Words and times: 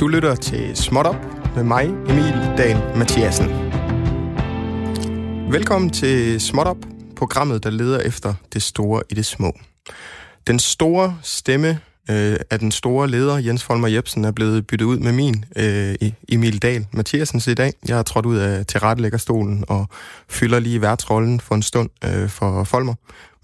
Du 0.00 0.08
lytter 0.08 0.34
til 0.34 0.76
Småt 0.76 1.06
Op 1.06 1.16
med 1.54 1.64
mig, 1.64 1.84
Emil 1.84 2.32
Dahl 2.58 2.98
Mathiasen. 2.98 3.48
Velkommen 5.52 5.90
til 5.90 6.40
Småt 6.40 6.66
Op, 6.66 6.76
programmet, 7.16 7.64
der 7.64 7.70
leder 7.70 8.00
efter 8.00 8.34
det 8.52 8.62
store 8.62 9.02
i 9.10 9.14
det 9.14 9.26
små. 9.26 9.52
Den 10.46 10.58
store 10.58 11.18
stemme 11.22 11.80
øh, 12.10 12.36
af 12.50 12.58
den 12.58 12.72
store 12.72 13.08
leder, 13.08 13.38
Jens 13.38 13.64
Folmer 13.64 13.88
Jebsen, 13.88 14.24
er 14.24 14.30
blevet 14.30 14.66
byttet 14.66 14.86
ud 14.86 14.98
med 14.98 15.12
min, 15.12 15.44
øh, 15.56 15.94
e- 16.02 16.24
Emil 16.28 16.62
Dahl 16.62 16.86
Mathiasen, 16.92 17.52
i 17.52 17.54
dag. 17.54 17.72
Jeg 17.88 17.96
har 17.96 18.02
trådt 18.02 18.26
ud 18.26 18.36
af 18.36 18.66
tilrettelæggerstolen 18.66 19.64
og 19.68 19.88
fylder 20.28 20.60
lige 20.60 20.80
værtsrollen 20.80 21.40
for 21.40 21.54
en 21.54 21.62
stund 21.62 21.90
øh, 22.04 22.28
for 22.28 22.64
Folmer, 22.64 22.94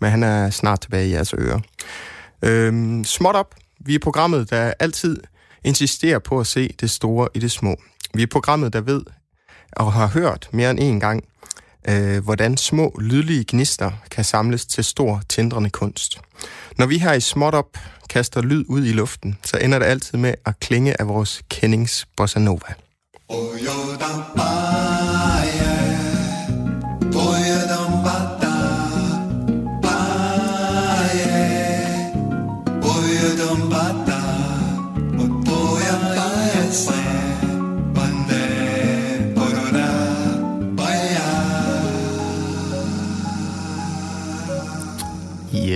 men 0.01 0.11
han 0.11 0.23
er 0.23 0.51
snart 0.51 0.81
tilbage 0.81 1.09
i 1.09 1.13
jeres 1.13 1.35
ører. 1.39 1.61
Øh, 2.43 3.05
småt 3.05 3.35
op. 3.35 3.55
Vi 3.81 3.95
er 3.95 3.99
programmet, 3.99 4.51
der 4.51 4.73
altid 4.81 5.17
insisterer 5.65 6.19
på 6.19 6.41
at 6.41 6.47
se 6.47 6.75
det 6.81 6.91
store 6.91 7.29
i 7.35 7.39
det 7.39 7.51
små. 7.51 7.77
Vi 8.15 8.23
er 8.23 8.27
programmet, 8.27 8.73
der 8.73 8.81
ved 8.81 9.03
og 9.73 9.93
har 9.93 10.07
hørt 10.07 10.49
mere 10.53 10.71
end 10.71 10.79
en 10.81 11.01
gang, 11.01 11.25
øh, 11.89 12.25
hvordan 12.25 12.57
små, 12.57 12.97
lydlige 13.01 13.45
gnister 13.49 13.91
kan 14.11 14.25
samles 14.25 14.67
til 14.67 14.85
stor, 14.85 15.23
tindrende 15.29 15.71
kunst. 15.71 16.21
Når 16.79 16.87
vi 16.87 16.99
her 16.99 17.13
i 17.13 17.21
Småt 17.21 17.55
Op 17.55 17.79
kaster 18.11 18.43
lyd 18.43 18.65
ud 18.69 18.85
i 18.85 18.93
luften, 18.93 19.39
så 19.45 19.57
ender 19.57 19.79
det 19.79 19.87
altid 19.87 20.19
med 20.19 20.35
at 20.47 20.61
klinge 20.61 21.01
af 21.01 21.09
vores 21.09 21.43
kendings 21.51 22.07
bossa 22.17 22.39
nova. 22.39 22.75
Oh, 23.29 23.59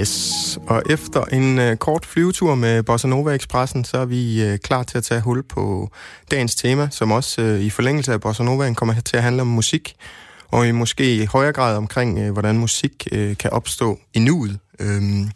Yes, 0.01 0.59
og 0.67 0.83
efter 0.91 1.25
en 1.25 1.59
øh, 1.59 1.77
kort 1.77 2.07
flyvetur 2.07 2.55
med 2.55 2.83
Bossa 2.83 3.09
Nova 3.09 3.35
Expressen, 3.35 3.85
så 3.85 3.99
er 3.99 4.05
vi 4.05 4.45
øh, 4.45 4.59
klar 4.59 4.83
til 4.83 4.99
at 4.99 5.05
tage 5.05 5.21
hul 5.21 5.43
på 5.43 5.91
dagens 6.31 6.55
tema, 6.55 6.89
som 6.91 7.13
også 7.13 7.43
øh, 7.43 7.61
i 7.61 7.71
forlængelse 7.71 8.13
af 8.13 8.21
Bossa 8.21 8.45
Nova 8.45 8.75
kommer 8.75 8.95
til 9.05 9.17
at 9.17 9.23
handle 9.23 9.43
om 9.43 9.49
musik, 9.49 9.95
og 10.49 10.69
i 10.69 10.71
måske 10.71 11.15
i 11.15 11.25
højere 11.25 11.53
grad 11.53 11.77
omkring, 11.77 12.19
øh, 12.19 12.33
hvordan 12.33 12.59
musik 12.59 13.09
øh, 13.13 13.37
kan 13.37 13.51
opstå 13.51 13.99
i 14.15 14.19
nuet. 14.19 14.59
Øhm, 14.79 15.31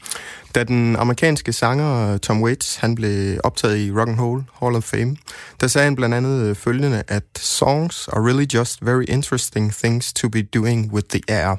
da 0.55 0.65
den 0.65 0.97
amerikanske 0.97 1.53
sanger 1.53 2.13
øh, 2.13 2.19
Tom 2.19 2.43
Waits 2.43 2.77
han 2.77 2.95
blev 2.95 3.41
optaget 3.45 3.79
i 3.79 3.93
Rock 3.93 4.09
and 4.09 4.21
Roll 4.21 4.45
Hall 4.63 4.77
of 4.77 4.85
Fame, 4.85 5.17
der 5.61 5.67
sagde 5.67 5.85
han 5.85 5.97
blandt 5.97 6.15
andet 6.15 6.43
øh, 6.49 6.57
følgende, 6.57 7.03
at 7.09 7.25
songs 7.39 8.09
are 8.09 8.27
really 8.27 8.47
just 8.55 8.79
very 8.87 9.05
interesting 9.09 9.73
things 9.73 10.13
to 10.13 10.29
be 10.29 10.43
doing 10.43 10.93
with 10.93 11.07
the 11.09 11.21
air. 11.29 11.57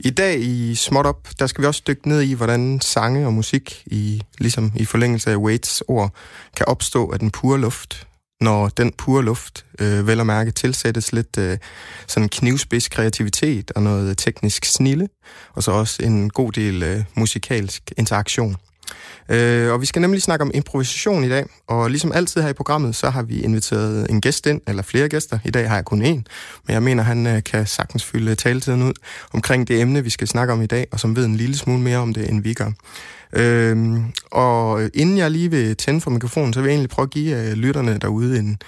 I 0.00 0.10
dag 0.10 0.40
i 0.40 0.74
Småt 0.74 1.06
Op, 1.06 1.28
der 1.38 1.46
skal 1.46 1.62
vi 1.62 1.66
også 1.66 1.82
dykke 1.86 2.08
ned 2.08 2.22
i, 2.22 2.32
hvordan 2.32 2.80
sange 2.80 3.26
og 3.26 3.32
musik, 3.32 3.82
i, 3.86 4.22
ligesom 4.38 4.72
i 4.76 4.84
forlængelse 4.84 5.30
af 5.30 5.36
Waits 5.36 5.82
ord, 5.88 6.14
kan 6.56 6.68
opstå 6.68 7.10
af 7.10 7.18
den 7.18 7.30
pure 7.30 7.60
luft, 7.60 8.06
når 8.40 8.68
den 8.68 8.92
pure 8.92 9.24
luft, 9.24 9.66
øh, 9.78 10.06
vel 10.06 10.20
at 10.20 10.26
mærke, 10.26 10.50
tilsættes 10.50 11.12
lidt 11.12 11.38
øh, 11.38 11.58
sådan 12.06 12.28
knivspids 12.28 12.88
kreativitet 12.88 13.70
og 13.70 13.82
noget 13.82 14.18
teknisk 14.18 14.64
snille, 14.64 15.08
og 15.52 15.62
så 15.62 15.70
også 15.70 16.02
en 16.02 16.30
god 16.30 16.52
del 16.52 16.82
øh, 16.82 17.04
musikalsk 17.14 17.92
interaktion. 17.96 18.56
Øh, 19.28 19.72
og 19.72 19.80
vi 19.80 19.86
skal 19.86 20.02
nemlig 20.02 20.22
snakke 20.22 20.42
om 20.42 20.50
improvisation 20.54 21.24
i 21.24 21.28
dag, 21.28 21.44
og 21.66 21.90
ligesom 21.90 22.12
altid 22.12 22.42
her 22.42 22.48
i 22.48 22.52
programmet, 22.52 22.96
så 22.96 23.10
har 23.10 23.22
vi 23.22 23.40
inviteret 23.40 24.10
en 24.10 24.20
gæst 24.20 24.46
ind, 24.46 24.60
eller 24.66 24.82
flere 24.82 25.08
gæster. 25.08 25.38
I 25.44 25.50
dag 25.50 25.68
har 25.68 25.74
jeg 25.74 25.84
kun 25.84 26.02
én, 26.02 26.22
men 26.66 26.68
jeg 26.68 26.82
mener, 26.82 27.02
han 27.02 27.26
øh, 27.26 27.42
kan 27.42 27.66
sagtens 27.66 28.04
fylde 28.04 28.34
taletiden 28.34 28.82
ud 28.82 28.92
omkring 29.32 29.68
det 29.68 29.80
emne, 29.80 30.04
vi 30.04 30.10
skal 30.10 30.28
snakke 30.28 30.52
om 30.52 30.62
i 30.62 30.66
dag, 30.66 30.86
og 30.92 31.00
som 31.00 31.16
ved 31.16 31.24
en 31.24 31.36
lille 31.36 31.56
smule 31.56 31.80
mere 31.80 31.98
om 31.98 32.14
det, 32.14 32.30
end 32.30 32.42
vi 32.42 32.54
gør. 32.54 32.70
Øhm, 33.36 34.04
og 34.30 34.90
inden 34.94 35.18
jeg 35.18 35.30
lige 35.30 35.50
vil 35.50 35.76
tænde 35.76 36.00
for 36.00 36.10
mikrofonen, 36.10 36.52
så 36.52 36.60
vil 36.60 36.68
jeg 36.68 36.74
egentlig 36.74 36.90
prøve 36.90 37.04
at 37.04 37.10
give 37.10 37.48
øh, 37.48 37.52
lytterne 37.52 37.98
derude 37.98 38.38
en, 38.38 38.58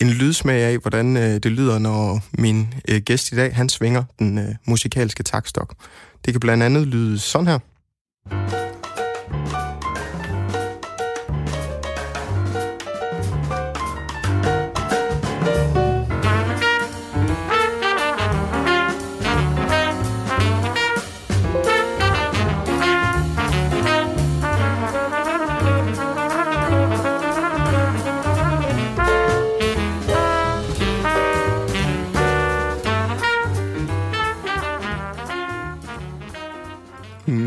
en 0.00 0.10
lydsmag 0.10 0.62
af, 0.62 0.78
hvordan 0.78 1.16
øh, 1.16 1.22
det 1.22 1.46
lyder, 1.46 1.78
når 1.78 2.20
min 2.38 2.74
øh, 2.88 3.00
gæst 3.00 3.32
i 3.32 3.36
dag, 3.36 3.54
han 3.54 3.68
svinger 3.68 4.02
den 4.18 4.38
øh, 4.38 4.54
musikalske 4.64 5.22
takstok. 5.22 5.74
Det 6.24 6.34
kan 6.34 6.40
blandt 6.40 6.62
andet 6.62 6.86
lyde 6.86 7.18
sådan 7.18 7.46
her. 7.46 8.63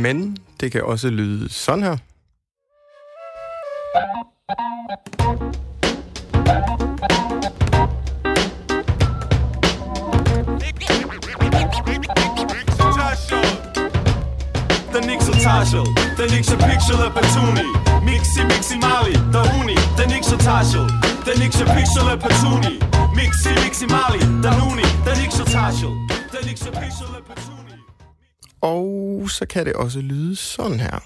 Men 0.07 0.37
det 0.59 0.71
kan 0.71 0.83
også 0.83 1.09
lyde 1.09 1.49
sådan 1.49 1.83
her. 1.83 1.97
Den 14.93 15.09
ikke 15.09 15.23
så 15.23 15.33
tarsel, 15.43 15.79
den 16.17 16.29
ikke 16.37 16.47
så 16.47 16.57
pixel 16.67 16.99
af 17.07 17.11
Batuni 17.13 17.67
Mixi, 18.05 18.41
mixi, 18.43 18.77
mali, 18.85 19.13
der 19.33 19.43
uni 19.59 19.77
Den 19.97 20.11
ikke 20.15 20.25
så 20.25 20.37
tarsel, 20.37 20.85
den 21.27 21.41
ikke 21.43 21.55
så 21.55 21.65
pixel 21.75 22.07
af 22.13 22.19
Batuni 22.19 22.73
Mixi, 23.17 23.51
mixi, 23.63 23.85
mali, 23.95 24.21
der 24.43 24.53
uni 24.71 24.87
Den 25.05 25.17
ikke 25.23 25.35
så 25.39 25.45
tarsel, 25.55 25.91
den 26.33 26.43
ikke 26.49 26.59
så 26.59 26.71
pixel 26.81 27.09
af 27.17 27.23
Batuni 27.27 27.46
Og 28.67 29.29
så 29.29 29.45
kan 29.45 29.65
det 29.65 29.73
også 29.73 29.99
lyde 29.99 30.35
sådan 30.35 30.79
her. 30.79 30.99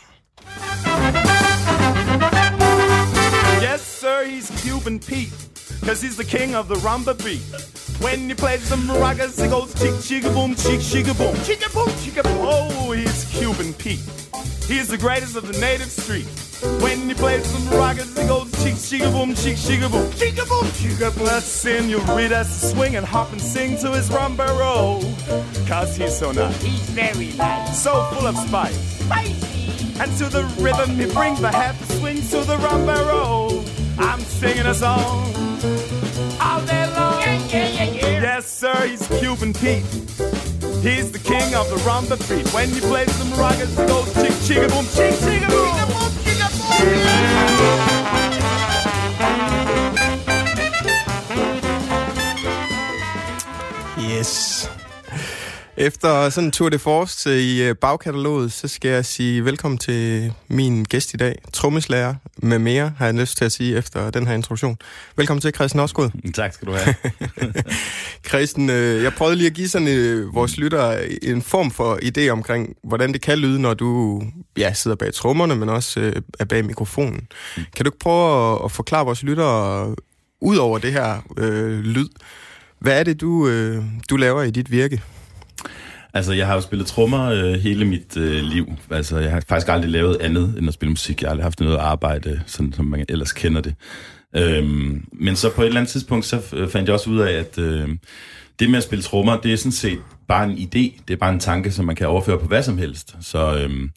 Yes, 3.61 3.81
sir, 3.81 4.17
he's 4.31 4.49
Cuban 4.63 4.99
Pete. 4.99 5.31
Cause 5.85 6.01
he's 6.05 6.15
the 6.15 6.29
king 6.37 6.55
of 6.55 6.65
the 6.67 6.79
rumba 6.87 7.13
beat. 7.25 7.43
When 8.05 8.19
he 8.29 8.35
plays 8.35 8.61
some 8.71 8.83
maracas, 8.87 9.35
he 9.43 9.47
goes 9.55 9.69
chick 9.81 9.95
chicka 10.07 10.29
boom, 10.37 10.55
chick 10.55 10.79
chicka 10.91 11.13
boom, 11.21 11.35
chicka 11.47 11.69
boom, 11.75 11.91
chicka 12.01 12.23
boom. 12.23 12.39
Oh, 12.55 12.91
he's 12.91 13.19
Cuban 13.37 13.73
Pete. 13.73 14.05
He's 14.71 14.87
the 14.87 14.97
greatest 15.05 15.35
of 15.35 15.43
the 15.51 15.57
native 15.67 15.91
street. 16.01 16.29
When 16.61 17.09
he 17.09 17.15
plays 17.15 17.43
some 17.47 17.61
maracas, 17.63 18.19
he 18.19 18.27
goes 18.27 18.51
chick 18.63 18.75
chicka 18.75 19.11
boom, 19.11 19.33
chick 19.33 19.57
chicka 19.57 19.89
boom, 19.89 20.05
chicka 20.11 20.47
boom, 20.47 20.67
chicka 20.77 21.15
boom. 21.15 21.25
Let's 21.25 21.47
senoritas 21.47 22.71
swing 22.71 22.95
and 22.95 23.05
hop 23.05 23.31
and 23.31 23.41
sing 23.41 23.77
to 23.79 23.91
his 23.91 24.09
rumba 24.09 24.47
roll. 24.59 25.01
Cause 25.67 25.95
he's 25.95 26.15
so 26.15 26.31
nice. 26.31 26.61
He's 26.61 26.79
very 26.91 27.33
nice. 27.33 27.81
So 27.81 28.03
full 28.11 28.27
of 28.27 28.37
spice. 28.37 28.77
Spicy. 28.99 29.99
And 29.99 30.15
to 30.17 30.25
the 30.25 30.43
rhythm 30.59 30.91
he 30.91 31.11
brings 31.11 31.41
the 31.41 31.51
half 31.51 31.83
swing 31.99 32.17
to 32.17 32.41
the 32.41 32.57
rumba 32.57 33.07
roll. 33.07 33.63
I'm 33.97 34.19
singing 34.19 34.67
a 34.67 34.73
song 34.75 35.33
all 36.39 36.61
day 36.65 36.85
long. 36.93 37.21
Yeah, 37.21 37.47
yeah, 37.47 37.67
yeah, 37.69 37.83
yeah. 37.85 38.21
Yes, 38.21 38.51
sir, 38.51 38.75
he's 38.85 39.07
Cuban 39.19 39.53
Pete. 39.53 39.85
He's 40.81 41.11
the 41.11 41.21
king 41.23 41.55
of 41.55 41.69
the 41.69 41.77
rumba 41.87 42.17
beat. 42.29 42.47
When 42.53 42.69
he 42.69 42.81
plays 42.81 43.17
the 43.17 43.25
maracas, 43.35 43.69
he 43.69 43.87
goes 43.87 44.13
chick 44.13 44.33
chicka 44.45 44.69
boom, 44.69 44.85
chick 44.85 45.19
chicka 45.21 45.49
boom. 45.49 45.80
Yes. 54.21 54.50
Efter 55.81 56.29
sådan 56.29 56.47
en 56.47 56.51
tour 56.51 56.69
de 56.69 56.79
force 56.79 57.41
i 57.41 57.63
øh, 57.63 57.75
bagkataloget, 57.75 58.51
så 58.51 58.67
skal 58.67 58.91
jeg 58.91 59.05
sige 59.05 59.45
velkommen 59.45 59.77
til 59.77 60.33
min 60.47 60.83
gæst 60.83 61.13
i 61.13 61.17
dag, 61.17 61.35
trommeslager 61.53 62.15
med 62.37 62.59
mere, 62.59 62.93
har 62.97 63.05
jeg 63.05 63.13
lyst 63.15 63.37
til 63.37 63.45
at 63.45 63.51
sige 63.51 63.77
efter 63.77 64.09
den 64.09 64.27
her 64.27 64.33
introduktion. 64.33 64.77
Velkommen 65.15 65.41
til, 65.41 65.53
Christian 65.55 65.83
Osgaard. 65.83 66.11
Tak 66.33 66.53
skal 66.53 66.67
du 66.67 66.73
have. 66.73 66.95
Christian, 68.29 68.69
øh, 68.69 69.03
jeg 69.03 69.13
prøvede 69.13 69.35
lige 69.35 69.47
at 69.47 69.53
give 69.53 69.67
sådan 69.67 69.87
øh, 69.87 70.35
vores 70.35 70.57
lyttere 70.57 71.23
en 71.23 71.41
form 71.41 71.71
for 71.71 71.99
idé 72.03 72.29
omkring, 72.29 72.75
hvordan 72.83 73.13
det 73.13 73.21
kan 73.21 73.39
lyde, 73.39 73.61
når 73.61 73.73
du 73.73 74.21
ja, 74.57 74.73
sidder 74.73 74.95
bag 74.95 75.13
trommerne, 75.13 75.55
men 75.55 75.69
også 75.69 76.21
er 76.39 76.45
bag 76.45 76.65
mikrofonen. 76.65 77.27
Kan 77.55 77.85
du 77.85 77.87
ikke 77.87 77.99
prøve 77.99 78.53
at, 78.53 78.65
at 78.65 78.71
forklare 78.71 79.05
vores 79.05 79.23
lyttere, 79.23 79.95
ud 80.41 80.57
over 80.57 80.77
det 80.77 80.91
her 80.91 81.21
øh, 81.37 81.79
lyd, 81.79 82.09
hvad 82.79 82.99
er 82.99 83.03
det, 83.03 83.21
du, 83.21 83.47
øh, 83.47 83.83
du 84.09 84.17
laver 84.17 84.43
i 84.43 84.51
dit 84.51 84.71
virke? 84.71 85.01
Altså, 86.13 86.33
jeg 86.33 86.47
har 86.47 86.55
jo 86.55 86.61
spillet 86.61 86.87
trommer 86.87 87.29
øh, 87.29 87.53
hele 87.53 87.85
mit 87.85 88.17
øh, 88.17 88.43
liv. 88.43 88.73
Altså, 88.91 89.17
jeg 89.17 89.31
har 89.31 89.43
faktisk 89.47 89.69
aldrig 89.69 89.91
lavet 89.91 90.17
andet 90.21 90.55
end 90.57 90.67
at 90.67 90.73
spille 90.73 90.89
musik. 90.89 91.21
Jeg 91.21 91.27
har 91.27 91.31
aldrig 91.31 91.45
haft 91.45 91.59
noget 91.59 91.77
arbejde, 91.77 92.41
sådan 92.45 92.73
som 92.73 92.85
man 92.85 93.05
ellers 93.09 93.33
kender 93.33 93.61
det. 93.61 93.75
Øhm, 94.35 95.05
men 95.13 95.35
så 95.35 95.49
på 95.49 95.61
et 95.61 95.65
eller 95.65 95.79
andet 95.79 95.91
tidspunkt, 95.91 96.25
så 96.25 96.41
øh, 96.53 96.69
fandt 96.69 96.87
jeg 96.87 96.93
også 96.93 97.09
ud 97.09 97.19
af, 97.19 97.31
at 97.31 97.57
øh, 97.57 97.89
det 98.59 98.69
med 98.69 98.77
at 98.77 98.83
spille 98.83 99.03
trommer, 99.03 99.37
det 99.37 99.53
er 99.53 99.57
sådan 99.57 99.71
set 99.71 99.99
bare 100.27 100.45
en 100.45 100.57
idé. 100.57 101.01
Det 101.07 101.13
er 101.13 101.17
bare 101.17 101.33
en 101.33 101.39
tanke, 101.39 101.71
som 101.71 101.85
man 101.85 101.95
kan 101.95 102.07
overføre 102.07 102.39
på 102.39 102.45
hvad 102.45 102.63
som 102.63 102.77
helst. 102.77 103.15
Så, 103.21 103.57
øh, 103.57 103.89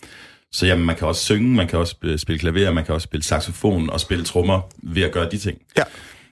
så 0.52 0.66
jamen, 0.66 0.86
man 0.86 0.96
kan 0.96 1.08
også 1.08 1.24
synge, 1.24 1.56
man 1.56 1.68
kan 1.68 1.78
også 1.78 1.96
øh, 2.02 2.18
spille 2.18 2.38
klaver, 2.38 2.72
man 2.72 2.84
kan 2.84 2.94
også 2.94 3.04
spille 3.04 3.24
saxofon 3.24 3.90
og 3.90 4.00
spille 4.00 4.24
trommer 4.24 4.60
ved 4.82 5.02
at 5.02 5.12
gøre 5.12 5.30
de 5.30 5.38
ting. 5.38 5.58
Ja. 5.76 5.82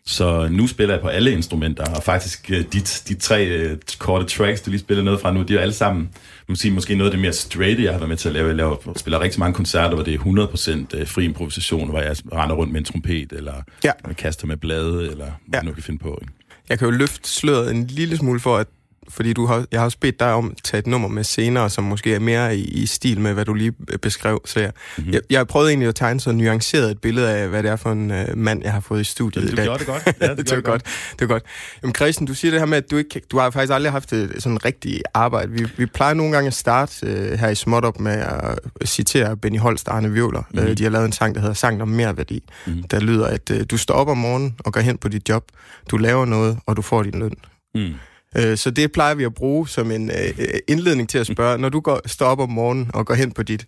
Så 0.07 0.49
nu 0.51 0.67
spiller 0.67 0.95
jeg 0.95 1.03
på 1.03 1.09
alle 1.09 1.33
instrumenter, 1.33 1.85
og 1.95 2.03
faktisk 2.03 2.51
øh, 2.51 2.65
de, 2.73 2.81
de 3.09 3.15
tre 3.15 3.47
øh, 3.47 3.79
korte 3.99 4.25
tracks, 4.27 4.61
du 4.61 4.71
lige 4.71 4.81
spiller 4.81 5.05
noget 5.05 5.21
fra 5.21 5.33
nu, 5.33 5.43
de 5.43 5.53
er 5.53 5.55
jo 5.57 5.61
alle 5.61 5.75
sammen, 5.75 6.11
sige, 6.55 6.73
måske 6.73 6.95
noget 6.95 7.11
af 7.11 7.13
det 7.13 7.21
mere 7.21 7.33
straight, 7.33 7.81
jeg 7.83 7.93
har 7.93 7.99
været 7.99 8.09
med 8.09 8.17
til 8.17 8.29
at 8.29 8.35
lave. 8.35 8.47
Jeg 8.47 8.57
laver, 8.57 8.77
spiller 8.97 9.21
rigtig 9.21 9.41
mange 9.41 9.55
koncerter, 9.55 9.95
hvor 9.95 10.05
det 10.05 10.15
er 10.15 10.19
100% 10.19 10.99
øh, 11.01 11.07
fri 11.07 11.25
improvisation, 11.25 11.91
hvor 11.91 12.01
jeg 12.01 12.17
render 12.33 12.57
rundt 12.57 12.73
med 12.73 12.81
en 12.81 12.85
trompet, 12.85 13.33
eller 13.33 13.55
Ja. 13.85 13.93
kaster 14.19 14.47
med 14.47 14.57
blade, 14.57 15.11
eller 15.11 15.27
hvad 15.47 15.61
ja. 15.61 15.67
nu 15.67 15.73
kan 15.73 15.83
finde 15.83 15.99
på. 15.99 16.19
Ikke? 16.23 16.33
Jeg 16.69 16.79
kan 16.79 16.89
jo 16.89 16.95
løfte 16.95 17.29
sløret 17.31 17.71
en 17.71 17.87
lille 17.87 18.17
smule 18.17 18.41
for, 18.41 18.57
at 18.57 18.67
fordi 19.13 19.33
du 19.33 19.47
har, 19.47 19.65
jeg 19.73 19.81
har 19.81 19.85
også 19.85 19.99
bedt 20.01 20.21
dig 20.21 20.33
om 20.33 20.51
at 20.51 20.63
tage 20.65 20.79
et 20.79 20.87
nummer 20.87 21.09
med 21.09 21.25
senere, 21.25 21.71
som 21.71 21.85
måske 21.85 22.15
er 22.15 22.19
mere 22.19 22.57
i, 22.57 22.65
i 22.65 22.87
stil 22.87 23.21
med, 23.21 23.33
hvad 23.33 23.45
du 23.45 23.55
lige 23.55 23.73
øh, 23.93 23.99
beskrev. 23.99 24.41
Så 24.45 24.61
jeg, 24.61 24.69
Mhm. 24.73 25.05
mm-hmm. 25.05 25.13
jeg, 25.15 25.21
jeg 25.31 25.39
har 25.39 25.45
prøvet 25.45 25.69
egentlig 25.69 25.89
at 25.89 25.95
tegne 25.95 26.21
så 26.21 26.33
nuanceret 26.33 26.91
et 26.91 26.99
billede 27.01 27.31
af, 27.31 27.49
hvad 27.49 27.63
det 27.63 27.71
er 27.71 27.77
for 27.77 27.93
en 27.93 28.11
øh, 28.11 28.37
mand, 28.39 28.63
jeg 28.65 28.73
har 28.73 28.81
fået 28.81 29.01
i 29.01 29.05
studiet 29.05 29.45
Du 29.49 29.53
i 29.53 29.57
dag. 29.57 29.65
gjorde 29.65 29.79
det 29.79 29.87
godt. 29.87 30.03
Ja, 30.21 30.29
det 30.35 30.47
gjorde 30.47 30.57
var 30.65 30.71
godt. 30.71 30.83
Det 31.19 31.29
var 31.29 31.35
godt. 31.35 31.43
Jamen, 31.83 31.95
Christian, 31.95 32.27
du 32.27 32.35
siger 32.35 32.51
det 32.51 32.61
her 32.61 32.67
med, 32.67 32.79
at 32.79 32.91
du 32.91 32.97
ikke, 32.97 33.21
du 33.31 33.39
har 33.39 33.51
faktisk 33.51 33.73
aldrig 33.73 33.93
haft 33.93 34.13
et 34.13 34.33
sådan 34.43 34.65
rigtigt 34.65 35.03
arbejde. 35.15 35.53
Vi, 35.53 35.67
vi 35.77 35.87
plejer 35.87 36.15
nogle 36.15 36.33
gange 36.33 36.47
at 36.47 36.55
starte 36.55 37.07
øh, 37.07 37.39
her 37.39 37.49
i 37.49 37.55
Småt 37.55 37.85
op 37.85 38.01
med 38.01 38.13
at 38.13 38.89
citere 38.89 39.37
Benny 39.37 39.59
Holst 39.59 39.89
og 39.89 39.97
Arne 39.97 40.13
Vivler. 40.13 40.43
Mm-hmm. 40.51 40.69
Øh, 40.69 40.79
de 40.79 40.83
har 40.83 40.91
lavet 40.91 41.07
en 41.07 41.13
sang, 41.13 41.35
der 41.35 41.41
hedder 41.41 41.55
Sang 41.55 41.83
om 41.83 41.89
mere 41.89 42.17
værdi. 42.17 42.43
Mm-hmm. 42.67 42.83
Der 42.83 43.01
lyder, 43.01 43.27
at 43.27 43.51
øh, 43.51 43.65
du 43.71 43.77
står 43.77 43.95
op 43.95 44.09
om 44.09 44.17
morgenen 44.19 44.55
og 44.59 44.73
går 44.73 44.81
hen 44.81 44.99
på 44.99 45.09
dit 45.09 45.29
job. 45.29 45.45
Du 45.91 45.97
laver 45.97 46.25
noget, 46.25 46.59
og 46.67 46.77
du 46.77 46.83
får 46.83 47.03
din 47.03 47.19
løn. 47.19 47.35
Mm. 47.75 47.91
Øh, 48.39 48.57
Så 48.57 48.71
det 48.71 48.93
plejer 48.93 49.15
vi 49.15 49.25
at 49.25 49.35
bruge 49.35 49.69
som 49.69 49.91
en 49.91 50.11
øh, 50.11 50.17
øh, 50.39 50.47
indledning 50.69 51.09
til 51.09 51.19
at 51.19 51.27
spørge, 51.27 51.59
når 51.59 51.69
du 51.69 51.81
går, 51.81 52.01
står 52.07 52.27
op 52.27 52.41
om 52.41 52.51
morgenen 52.51 52.91
og 52.95 53.07
går 53.07 53.15
hen 53.15 53.33
på 53.33 53.43
dit 53.43 53.67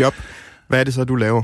job, 0.00 0.14
hvad 0.68 0.80
er 0.80 0.84
det 0.84 0.94
så, 0.94 1.04
du 1.04 1.14
laver? 1.16 1.42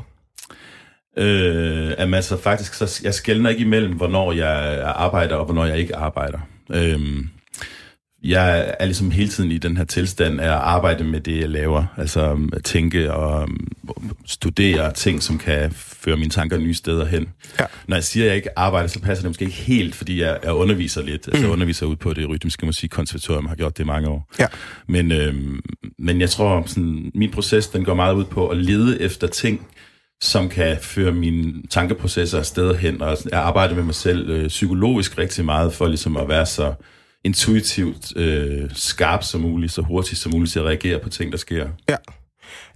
Øh, 1.19 1.95
jamen 1.99 2.15
altså 2.15 2.37
faktisk, 2.43 2.75
så 2.75 3.01
jeg 3.05 3.15
skældner 3.15 3.51
ikke 3.51 3.65
imellem, 3.65 3.93
hvornår 3.93 4.33
jeg 4.33 4.83
arbejder 4.97 5.37
og 5.37 5.45
hvornår 5.45 5.65
jeg 5.65 5.79
ikke 5.79 5.97
arbejder. 5.97 6.39
Øhm, 6.71 7.29
jeg 8.29 8.75
er 8.81 8.85
ligesom 8.85 9.11
hele 9.11 9.29
tiden 9.29 9.51
i 9.51 9.59
den 9.59 9.77
her 9.77 9.85
tilstand 9.85 10.41
af 10.41 10.47
at 10.47 10.51
arbejde 10.51 11.05
med 11.05 11.21
det, 11.21 11.41
jeg 11.41 11.49
laver. 11.49 11.85
Altså 11.97 12.33
um, 12.33 12.51
at 12.53 12.65
tænke 12.65 13.13
og 13.13 13.43
um, 13.43 13.71
studere 14.27 14.93
ting, 14.93 15.23
som 15.23 15.39
kan 15.39 15.73
føre 15.73 16.17
mine 16.17 16.31
tanker 16.31 16.59
nye 16.59 16.75
steder 16.75 17.05
hen. 17.05 17.29
Ja. 17.61 17.65
Når 17.89 17.97
jeg 17.97 18.05
siger, 18.05 18.25
at 18.25 18.29
jeg 18.29 18.37
ikke 18.37 18.59
arbejder, 18.59 18.89
så 18.89 19.01
passer 19.01 19.23
det 19.23 19.31
måske 19.31 19.45
ikke 19.45 19.57
helt, 19.57 19.95
fordi 19.95 20.21
jeg, 20.21 20.39
jeg 20.45 20.53
underviser 20.53 21.03
lidt. 21.03 21.29
Altså 21.29 21.43
jeg 21.43 21.51
underviser 21.51 21.87
ud 21.87 21.97
på 21.97 22.13
det 22.13 22.29
rytmiske 22.29 22.67
musikkonservatorium, 22.67 23.47
har 23.47 23.55
gjort 23.55 23.79
det 23.79 23.85
i 23.85 23.87
mange 23.87 24.09
år. 24.09 24.33
Ja. 24.39 24.47
Men, 24.89 25.13
øhm, 25.13 25.61
men 25.99 26.21
jeg 26.21 26.31
tror, 26.31 26.63
sådan, 26.67 27.11
min 27.15 27.31
proces 27.31 27.69
den 27.69 27.85
går 27.85 27.95
meget 27.95 28.15
ud 28.15 28.25
på 28.25 28.49
at 28.49 28.57
lede 28.57 29.03
efter 29.03 29.27
ting, 29.27 29.67
som 30.23 30.49
kan 30.49 30.77
føre 30.81 31.13
mine 31.13 31.53
tankeprocesser 31.71 32.39
afsted 32.39 32.75
hen, 32.75 33.03
og 33.03 33.17
jeg 33.31 33.39
arbejder 33.41 33.75
med 33.75 33.83
mig 33.83 33.95
selv 33.95 34.31
øh, 34.31 34.49
psykologisk 34.49 35.19
rigtig 35.19 35.45
meget, 35.45 35.73
for 35.73 35.87
ligesom 35.87 36.17
at 36.17 36.29
være 36.29 36.47
så 36.47 36.75
intuitivt 37.27 38.17
øh, 38.17 38.71
skarp 38.75 39.25
som 39.25 39.41
muligt, 39.41 39.73
så 39.73 39.83
hurtigt 39.83 40.21
som 40.21 40.33
muligt 40.33 40.53
til 40.53 40.59
at 40.59 40.65
reagere 40.65 40.99
på 40.99 41.09
ting, 41.09 41.33
der 41.33 41.39
sker. 41.39 41.69
Ja. 41.89 41.97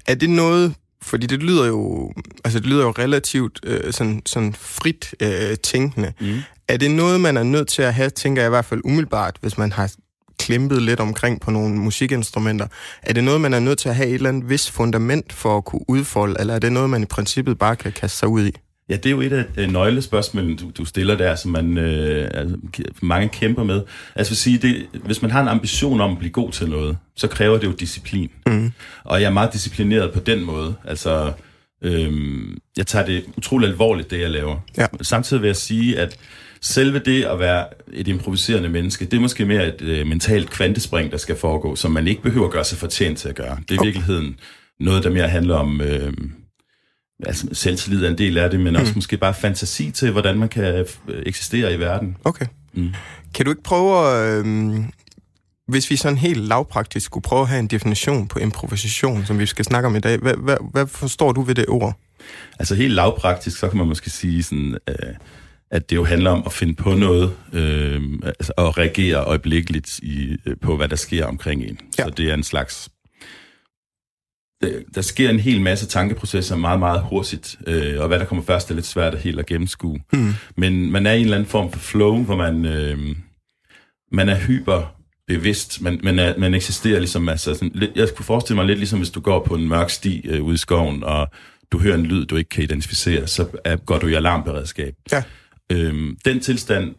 Er 0.06 0.14
det 0.14 0.31
noget, 0.31 0.75
fordi 1.02 1.26
det 1.26 1.43
lyder 1.43 1.67
jo, 1.67 2.12
altså 2.44 2.58
det 2.58 2.67
lyder 2.67 2.85
jo 2.85 2.91
relativt 2.91 3.61
øh, 3.64 3.93
sådan, 3.93 4.23
sådan 4.26 4.55
frit 4.55 5.14
øh, 5.20 5.56
tænkende. 5.56 6.12
Mm. 6.20 6.38
Er 6.69 6.76
det 6.76 6.91
noget, 6.91 7.20
man 7.20 7.37
er 7.37 7.43
nødt 7.43 7.69
til 7.69 7.82
at 7.82 7.94
have, 7.94 8.11
tænker 8.11 8.43
jeg 8.43 8.49
i 8.49 8.50
hvert 8.50 8.64
fald 8.64 8.81
umiddelbart, 8.85 9.37
hvis 9.41 9.58
man 9.58 9.73
har 9.73 9.93
klempet 10.38 10.82
lidt 10.82 11.00
omkring 11.00 11.41
på 11.41 11.50
nogle 11.50 11.75
musikinstrumenter. 11.75 12.67
Er 13.03 13.12
det 13.12 13.25
noget, 13.25 13.41
man 13.41 13.55
er 13.55 13.61
nødt 13.61 13.79
til 13.79 13.88
at 13.88 13.96
have 13.96 14.08
et 14.08 14.14
eller 14.14 14.29
andet 14.29 14.49
vis 14.49 14.70
fundament 14.70 15.32
for 15.32 15.56
at 15.56 15.64
kunne 15.64 15.85
udfolde, 15.88 16.37
eller 16.41 16.55
er 16.55 16.58
det 16.58 16.73
noget, 16.73 16.91
man 16.91 17.03
i 17.03 17.06
princippet 17.06 17.58
bare 17.58 17.76
kan 17.76 17.93
kaste 17.93 18.19
sig 18.19 18.29
ud 18.29 18.46
i? 18.46 18.53
Ja, 18.91 18.97
det 18.97 19.07
er 19.07 19.11
jo 19.11 19.21
et 19.21 19.33
af 19.33 19.45
øh, 19.57 19.73
nøglespørgsmålene, 19.73 20.57
du, 20.57 20.71
du 20.79 20.85
stiller 20.85 21.17
der, 21.17 21.35
som 21.35 21.51
man, 21.51 21.79
øh, 21.79 22.31
altså, 22.35 22.57
mange 23.03 23.29
kæmper 23.29 23.65
med. 23.65 23.83
Altså 24.15 24.35
sige, 24.35 24.59
det, 24.59 24.87
hvis 25.05 25.23
man 25.23 25.31
har 25.31 25.43
en 25.43 25.49
ambition 25.49 26.01
om 26.01 26.13
at 26.13 26.19
blive 26.19 26.33
god 26.33 26.53
til 26.53 26.69
noget, 26.69 26.97
så 27.17 27.29
kræver 27.29 27.59
det 27.59 27.67
jo 27.67 27.73
disciplin. 27.73 28.31
Mm. 28.47 28.73
Og 29.05 29.21
jeg 29.21 29.27
er 29.27 29.33
meget 29.33 29.53
disciplineret 29.53 30.13
på 30.13 30.21
den 30.21 30.45
måde. 30.45 30.75
Altså, 30.85 31.33
øhm, 31.83 32.59
jeg 32.77 32.87
tager 32.87 33.07
det 33.07 33.25
utroligt 33.37 33.71
alvorligt, 33.71 34.11
det 34.11 34.21
jeg 34.21 34.31
laver. 34.31 34.57
Ja. 34.79 34.87
Samtidig 35.03 35.43
vil 35.43 35.49
jeg 35.49 35.57
sige, 35.57 35.99
at 35.99 36.17
selve 36.61 36.99
det 36.99 37.25
at 37.25 37.39
være 37.39 37.67
et 37.93 38.09
improviserende 38.09 38.69
menneske, 38.69 39.05
det 39.05 39.15
er 39.15 39.21
måske 39.21 39.45
mere 39.45 39.69
et 39.69 39.83
øh, 39.83 40.07
mentalt 40.07 40.51
kvantespring, 40.51 41.13
der 41.13 41.19
skal 41.19 41.37
foregå, 41.37 41.77
som 41.77 41.91
man 41.91 42.07
ikke 42.07 42.23
behøver 42.23 42.47
at 42.47 42.53
gøre 42.53 42.65
sig 42.65 42.79
fortjent 42.79 43.19
til 43.19 43.29
at 43.29 43.35
gøre. 43.35 43.59
Det 43.69 43.77
er 43.77 43.83
i 43.83 43.87
virkeligheden 43.87 44.37
noget, 44.81 45.05
der 45.05 45.11
mere 45.11 45.29
handler 45.29 45.55
om... 45.55 45.81
Øh, 45.81 46.13
altså 47.26 47.46
selvtillid 47.52 48.05
er 48.05 48.11
en 48.11 48.19
del 48.19 48.38
af 48.38 48.50
det, 48.50 48.61
men 48.61 48.76
også 48.76 48.93
måske 48.94 49.17
bare 49.17 49.34
fantasi 49.34 49.90
til, 49.90 50.11
hvordan 50.11 50.38
man 50.38 50.49
kan 50.49 50.64
øh, 50.64 50.87
eksistere 51.26 51.75
i 51.75 51.81
verden. 51.81 52.17
Okay. 52.25 52.46
Mm. 52.72 52.94
Kan 53.34 53.44
du 53.44 53.50
ikke 53.50 53.62
prøve 53.62 54.08
at... 54.08 54.46
Øh, 54.46 54.76
hvis 55.69 55.90
vi 55.90 55.96
sådan 55.96 56.19
helt 56.19 56.40
lavpraktisk 56.49 57.06
skulle 57.06 57.22
prøve 57.22 57.43
at 57.43 57.49
have 57.49 57.58
en 57.58 57.67
definition 57.67 58.28
på 58.28 58.38
improvisation, 58.38 59.25
som 59.25 59.38
vi 59.38 59.46
skal 59.46 59.64
snakke 59.64 59.87
om 59.87 59.96
i 59.96 60.00
dag, 60.00 60.19
hvad, 60.19 60.34
hvad, 60.34 60.56
hvad 60.72 60.87
forstår 60.87 61.32
du 61.32 61.43
ved 61.43 61.55
det 61.55 61.67
ord? 61.69 61.99
Altså 62.58 62.75
helt 62.75 62.94
lavpraktisk, 62.94 63.58
så 63.58 63.69
kan 63.69 63.78
man 63.78 63.87
måske 63.87 64.11
sige 64.11 64.43
sådan, 64.43 64.76
øh, 64.88 64.94
at 65.70 65.90
det 65.90 65.96
jo 65.96 66.05
handler 66.05 66.31
om 66.31 66.43
at 66.46 66.52
finde 66.52 66.75
på 66.75 66.94
noget, 66.94 67.32
øh, 67.52 68.02
altså 68.25 68.52
at 68.58 68.78
reagere 68.78 69.25
øjeblikkeligt 69.25 69.99
i, 69.99 70.37
øh, 70.46 70.56
på, 70.62 70.76
hvad 70.76 70.88
der 70.88 70.96
sker 70.96 71.26
omkring 71.26 71.62
en. 71.62 71.78
Ja. 71.99 72.05
Så 72.05 72.11
det 72.11 72.31
er 72.31 72.34
en 72.34 72.43
slags... 72.43 72.88
Der, 74.62 74.81
der 74.95 75.01
sker 75.01 75.31
en 75.31 75.41
hel 75.41 75.61
masse 75.61 75.87
tankeprocesser 75.87 76.57
meget, 76.57 76.79
meget 76.79 77.03
hurtigt, 77.03 77.59
øh, 77.67 78.01
og 78.01 78.09
hvad 78.09 78.19
der 78.19 78.25
kommer 78.25 78.45
først 78.45 78.71
er 78.71 78.75
lidt 78.75 78.87
svært 78.87 79.15
at 79.15 79.21
helt 79.21 79.39
at 79.39 79.47
gennemskue. 79.47 80.01
Mm. 80.12 80.33
Men 80.57 80.93
man 80.93 81.07
er 81.07 81.12
i 81.12 81.17
en 81.17 81.25
eller 81.25 81.37
anden 81.37 81.51
form 81.51 81.73
for 81.73 81.79
flow, 81.79 82.23
hvor 82.23 82.37
man, 82.37 82.65
øh, 82.65 82.99
man 84.12 84.29
er 84.29 84.37
hyper 84.37 84.95
bevidst. 85.27 85.83
Man, 85.83 86.01
man, 86.03 86.19
er, 86.19 86.39
man 86.39 86.55
eksisterer 86.55 86.99
ligesom, 86.99 87.29
altså 87.29 87.55
sådan, 87.55 87.71
lidt, 87.75 87.91
jeg 87.97 88.09
kunne 88.17 88.27
forestille 88.27 88.57
mig 88.57 88.67
lidt 88.67 88.79
ligesom, 88.79 88.99
hvis 88.99 89.11
du 89.11 89.21
går 89.21 89.45
på 89.45 89.55
en 89.55 89.69
mørk 89.69 89.91
sti 89.91 90.27
øh, 90.29 90.43
ude 90.43 90.55
i 90.55 90.59
skoven, 90.59 91.05
og 91.05 91.29
du 91.73 91.79
hører 91.79 91.95
en 91.95 92.06
lyd, 92.06 92.27
du 92.27 92.37
ikke 92.37 92.49
kan 92.49 92.65
identificere, 92.65 93.27
så 93.27 93.47
er, 93.65 93.77
går 93.77 93.99
du 93.99 94.06
i 94.06 94.15
alarmberedskab. 94.15 94.94
Ja. 95.13 95.23
Øhm, 95.73 96.17
den 96.25 96.41
tilstand 96.41 96.94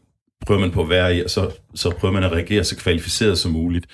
prøver 0.46 0.62
man 0.62 0.72
på 0.72 0.82
at 0.82 0.90
være 0.90 1.18
i, 1.18 1.24
og 1.24 1.30
så, 1.30 1.50
så 1.76 1.90
prøver 1.90 2.14
man 2.14 2.24
at 2.24 2.32
reagere 2.32 2.64
så 2.64 2.78
kvalificeret 2.78 3.38
som 3.38 3.52
muligt. 3.52 3.86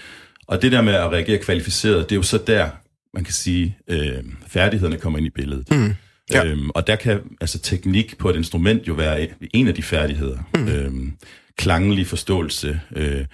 Og 0.47 0.61
det 0.61 0.71
der 0.71 0.81
med 0.81 0.93
at 0.93 1.11
reagere 1.11 1.37
kvalificeret, 1.37 2.09
det 2.09 2.11
er 2.11 2.15
jo 2.15 2.23
så 2.23 2.37
der, 2.47 2.69
man 3.13 3.23
kan 3.23 3.33
sige, 3.33 3.77
øh, 3.87 4.23
færdighederne 4.47 4.97
kommer 4.97 5.19
ind 5.19 5.27
i 5.27 5.29
billedet. 5.29 5.71
Mm. 5.71 5.93
Ja. 6.31 6.45
Øhm, 6.45 6.69
og 6.69 6.87
der 6.87 6.95
kan 6.95 7.19
altså 7.41 7.59
teknik 7.59 8.17
på 8.17 8.29
et 8.29 8.35
instrument 8.35 8.87
jo 8.87 8.93
være 8.93 9.27
en 9.53 9.67
af 9.67 9.75
de 9.75 9.83
færdigheder. 9.83 10.37
Mm. 10.55 10.67
Øhm, 10.67 11.13
klanglig 11.57 12.07
forståelse, 12.07 12.79
øh, 12.95 13.25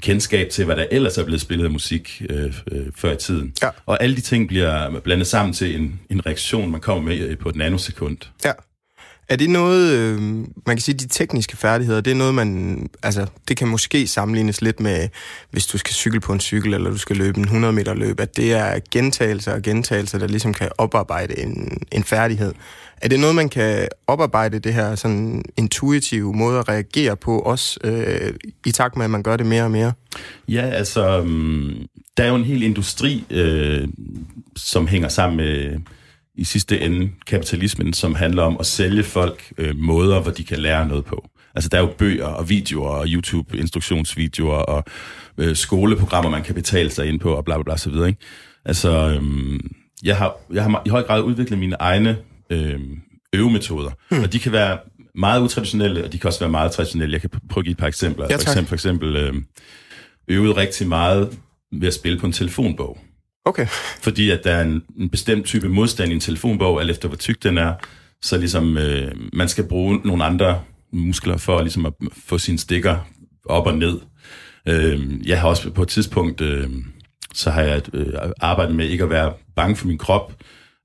kendskab 0.00 0.50
til, 0.50 0.64
hvad 0.64 0.76
der 0.76 0.86
ellers 0.90 1.18
er 1.18 1.24
blevet 1.24 1.40
spillet 1.40 1.64
af 1.64 1.70
musik 1.70 2.22
øh, 2.30 2.54
øh, 2.72 2.86
før 2.94 3.12
i 3.12 3.16
tiden. 3.16 3.52
Ja. 3.62 3.68
Og 3.86 4.02
alle 4.02 4.16
de 4.16 4.20
ting 4.20 4.48
bliver 4.48 5.00
blandet 5.00 5.26
sammen 5.26 5.52
til 5.52 5.76
en, 5.76 6.00
en 6.10 6.26
reaktion, 6.26 6.70
man 6.70 6.80
kommer 6.80 7.02
med 7.02 7.36
på 7.36 7.48
et 7.48 7.56
nanosekund. 7.56 8.18
Ja. 8.44 8.52
Er 9.28 9.36
det 9.36 9.50
noget, 9.50 9.92
øh, 9.92 10.20
man 10.66 10.76
kan 10.76 10.78
sige, 10.78 10.94
de 10.94 11.08
tekniske 11.08 11.56
færdigheder, 11.56 12.00
det 12.00 12.10
er 12.10 12.14
noget, 12.14 12.34
man, 12.34 12.88
altså, 13.02 13.26
det 13.48 13.56
kan 13.56 13.68
måske 13.68 14.06
sammenlignes 14.06 14.62
lidt 14.62 14.80
med, 14.80 15.08
hvis 15.50 15.66
du 15.66 15.78
skal 15.78 15.94
cykle 15.94 16.20
på 16.20 16.32
en 16.32 16.40
cykel, 16.40 16.74
eller 16.74 16.90
du 16.90 16.98
skal 16.98 17.16
løbe 17.16 17.38
en 17.38 17.44
100 17.44 17.72
meter 17.72 17.94
løb, 17.94 18.20
at 18.20 18.36
det 18.36 18.52
er 18.52 18.78
gentagelser 18.90 19.52
og 19.52 19.62
gentagelser, 19.62 20.18
der 20.18 20.26
ligesom 20.26 20.54
kan 20.54 20.68
oparbejde 20.78 21.38
en, 21.38 21.78
en 21.92 22.04
færdighed. 22.04 22.52
Er 23.02 23.08
det 23.08 23.20
noget, 23.20 23.34
man 23.34 23.48
kan 23.48 23.88
oparbejde 24.06 24.58
det 24.58 24.74
her 24.74 24.94
sådan 24.94 25.42
intuitive 25.56 26.34
måde 26.34 26.58
at 26.58 26.68
reagere 26.68 27.16
på, 27.16 27.38
også 27.38 27.78
øh, 27.84 28.34
i 28.66 28.70
takt 28.70 28.96
med, 28.96 29.04
at 29.04 29.10
man 29.10 29.22
gør 29.22 29.36
det 29.36 29.46
mere 29.46 29.64
og 29.64 29.70
mere? 29.70 29.92
Ja, 30.48 30.62
altså, 30.62 31.22
mm, 31.22 31.86
der 32.16 32.24
er 32.24 32.28
jo 32.28 32.34
en 32.34 32.44
hel 32.44 32.62
industri, 32.62 33.24
øh, 33.30 33.88
som 34.56 34.86
hænger 34.86 35.08
sammen 35.08 35.36
med 35.36 35.80
i 36.36 36.44
sidste 36.44 36.80
ende 36.80 37.10
kapitalismen, 37.26 37.92
som 37.92 38.14
handler 38.14 38.42
om 38.42 38.56
at 38.60 38.66
sælge 38.66 39.02
folk 39.02 39.52
øh, 39.58 39.78
måder, 39.78 40.20
hvor 40.20 40.30
de 40.30 40.44
kan 40.44 40.58
lære 40.58 40.88
noget 40.88 41.04
på. 41.04 41.28
Altså, 41.54 41.68
der 41.68 41.76
er 41.78 41.82
jo 41.82 41.94
bøger 41.98 42.26
og 42.26 42.48
videoer 42.48 42.88
og 42.88 43.06
YouTube-instruktionsvideoer 43.08 44.56
og 44.56 44.84
øh, 45.38 45.56
skoleprogrammer, 45.56 46.30
man 46.30 46.42
kan 46.42 46.54
betale 46.54 46.90
sig 46.90 47.06
ind 47.06 47.20
på 47.20 47.34
og 47.34 47.44
bla 47.44 47.56
bla 47.56 47.62
bla 47.62 47.76
så 47.76 47.90
videre, 47.90 48.08
ikke? 48.08 48.20
Altså, 48.64 48.90
øhm, 48.90 49.70
jeg, 50.02 50.16
har, 50.16 50.36
jeg 50.52 50.62
har 50.62 50.82
i 50.86 50.88
høj 50.88 51.02
grad 51.02 51.22
udviklet 51.22 51.58
mine 51.58 51.76
egne 51.78 52.18
øh, 52.50 52.80
øvemetoder, 53.32 53.90
hmm. 54.10 54.22
og 54.22 54.32
de 54.32 54.38
kan 54.38 54.52
være 54.52 54.78
meget 55.14 55.40
utraditionelle, 55.40 56.04
og 56.04 56.12
de 56.12 56.18
kan 56.18 56.28
også 56.28 56.40
være 56.40 56.50
meget 56.50 56.72
traditionelle. 56.72 57.12
Jeg 57.12 57.20
kan 57.20 57.30
prøve 57.30 57.62
at 57.62 57.64
give 57.64 57.70
et 57.70 57.78
par 57.78 57.86
eksempler. 57.86 58.26
Ja, 58.30 58.36
for 58.36 58.40
eksempel, 58.40 58.66
for 58.66 58.74
eksempel 58.74 59.16
øh, 59.16 59.34
øvet 60.28 60.56
rigtig 60.56 60.88
meget 60.88 61.38
ved 61.72 61.88
at 61.88 61.94
spille 61.94 62.18
på 62.18 62.26
en 62.26 62.32
telefonbog. 62.32 62.98
Okay. 63.46 63.66
Fordi 64.02 64.30
at 64.30 64.40
der 64.44 64.50
er 64.50 64.62
en, 64.62 64.82
en 64.98 65.08
bestemt 65.08 65.46
type 65.46 65.68
modstand 65.68 66.10
i 66.10 66.14
en 66.14 66.20
telefonbog, 66.20 66.80
alt 66.80 66.90
efter 66.90 67.08
hvor 67.08 67.16
tyk 67.16 67.42
den 67.42 67.58
er, 67.58 67.74
så 68.22 68.38
ligesom 68.38 68.78
øh, 68.78 69.12
man 69.32 69.48
skal 69.48 69.64
bruge 69.64 70.00
nogle 70.04 70.24
andre 70.24 70.62
muskler 70.92 71.36
for 71.36 71.60
ligesom 71.60 71.86
at 71.86 71.92
få 72.26 72.38
sine 72.38 72.58
stikker 72.58 72.96
op 73.44 73.66
og 73.66 73.78
ned. 73.78 74.00
Øh, 74.68 75.28
jeg 75.28 75.40
har 75.40 75.48
også 75.48 75.70
på 75.70 75.82
et 75.82 75.88
tidspunkt, 75.88 76.40
øh, 76.40 76.70
så 77.34 77.50
har 77.50 77.62
jeg 77.62 77.82
øh, 77.92 78.12
arbejdet 78.40 78.74
med 78.74 78.86
ikke 78.88 79.04
at 79.04 79.10
være 79.10 79.32
bange 79.56 79.76
for 79.76 79.86
min 79.86 79.98
krop, 79.98 80.32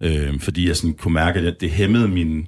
øh, 0.03 0.39
fordi 0.39 0.67
jeg 0.67 0.77
sådan 0.77 0.93
kunne 0.93 1.13
mærke, 1.13 1.39
at 1.39 1.61
det 1.61 1.71
hæmmede 1.71 2.07
mine 2.07 2.45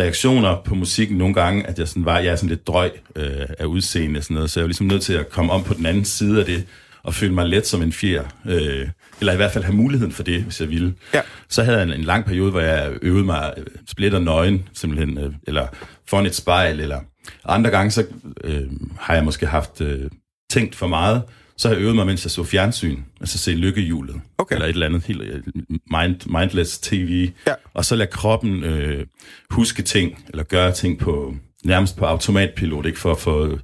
reaktioner 0.00 0.56
på 0.64 0.74
musikken 0.74 1.18
nogle 1.18 1.34
gange, 1.34 1.66
at 1.66 1.78
jeg 1.78 1.88
sådan 1.88 2.04
var, 2.04 2.18
jeg 2.18 2.32
er 2.32 2.36
sådan 2.36 2.48
lidt 2.48 2.66
drøg 2.66 2.90
øh, 3.16 3.46
af 3.58 3.64
udseende 3.64 4.18
og 4.18 4.24
sådan 4.24 4.34
noget, 4.34 4.50
så 4.50 4.60
jeg 4.60 4.64
var 4.64 4.68
ligesom 4.68 4.86
nødt 4.86 5.02
til 5.02 5.12
at 5.12 5.28
komme 5.28 5.52
om 5.52 5.64
på 5.64 5.74
den 5.74 5.86
anden 5.86 6.04
side 6.04 6.40
af 6.40 6.46
det, 6.46 6.64
og 7.02 7.14
føle 7.14 7.34
mig 7.34 7.46
let 7.46 7.66
som 7.66 7.82
en 7.82 7.92
fjer, 7.92 8.24
øh, 8.46 8.88
eller 9.20 9.32
i 9.32 9.36
hvert 9.36 9.52
fald 9.52 9.64
have 9.64 9.76
muligheden 9.76 10.12
for 10.12 10.22
det, 10.22 10.42
hvis 10.42 10.60
jeg 10.60 10.68
ville. 10.68 10.94
Ja. 11.14 11.20
Så 11.48 11.62
havde 11.62 11.76
jeg 11.78 11.86
en, 11.86 11.92
en 11.92 12.04
lang 12.04 12.24
periode, 12.24 12.50
hvor 12.50 12.60
jeg 12.60 12.92
øvede 13.02 13.24
mig 13.24 13.54
øh, 13.56 13.66
splitter 13.88 14.18
nøgen, 14.18 14.68
simpelthen, 14.72 15.18
øh, 15.18 15.32
eller 15.46 15.66
foran 16.08 16.26
et 16.26 16.34
spejl, 16.34 16.80
eller 16.80 17.00
andre 17.44 17.70
gange, 17.70 17.90
så 17.90 18.06
øh, 18.44 18.62
har 19.00 19.14
jeg 19.14 19.24
måske 19.24 19.46
haft 19.46 19.80
øh, 19.80 20.10
tænkt 20.50 20.74
for 20.76 20.86
meget, 20.86 21.22
så 21.56 21.68
har 21.68 21.74
jeg 21.74 21.82
øvet 21.82 21.94
mig, 21.94 22.06
mens 22.06 22.24
jeg 22.24 22.30
så 22.30 22.44
fjernsyn, 22.44 22.98
altså 23.20 23.38
se 23.38 23.50
lykkehjulet, 23.50 24.20
Okay. 24.38 24.54
eller 24.54 24.66
et 24.66 24.72
eller 24.72 24.86
andet 24.86 25.04
helt 25.04 25.22
øh, 25.22 25.42
mind, 25.90 26.16
mindless 26.38 26.78
tv, 26.78 27.30
Ja. 27.46 27.54
og 27.74 27.84
så 27.84 27.96
lade 27.96 28.10
kroppen 28.10 28.64
øh, 28.64 29.06
huske 29.50 29.82
ting, 29.82 30.24
eller 30.28 30.42
gøre 30.44 30.72
ting 30.72 30.98
på 30.98 31.34
nærmest 31.64 31.96
på 31.96 32.04
automatpilot, 32.04 32.86
ikke 32.86 32.98
for 32.98 33.12
at 33.12 33.18
få 33.18 33.58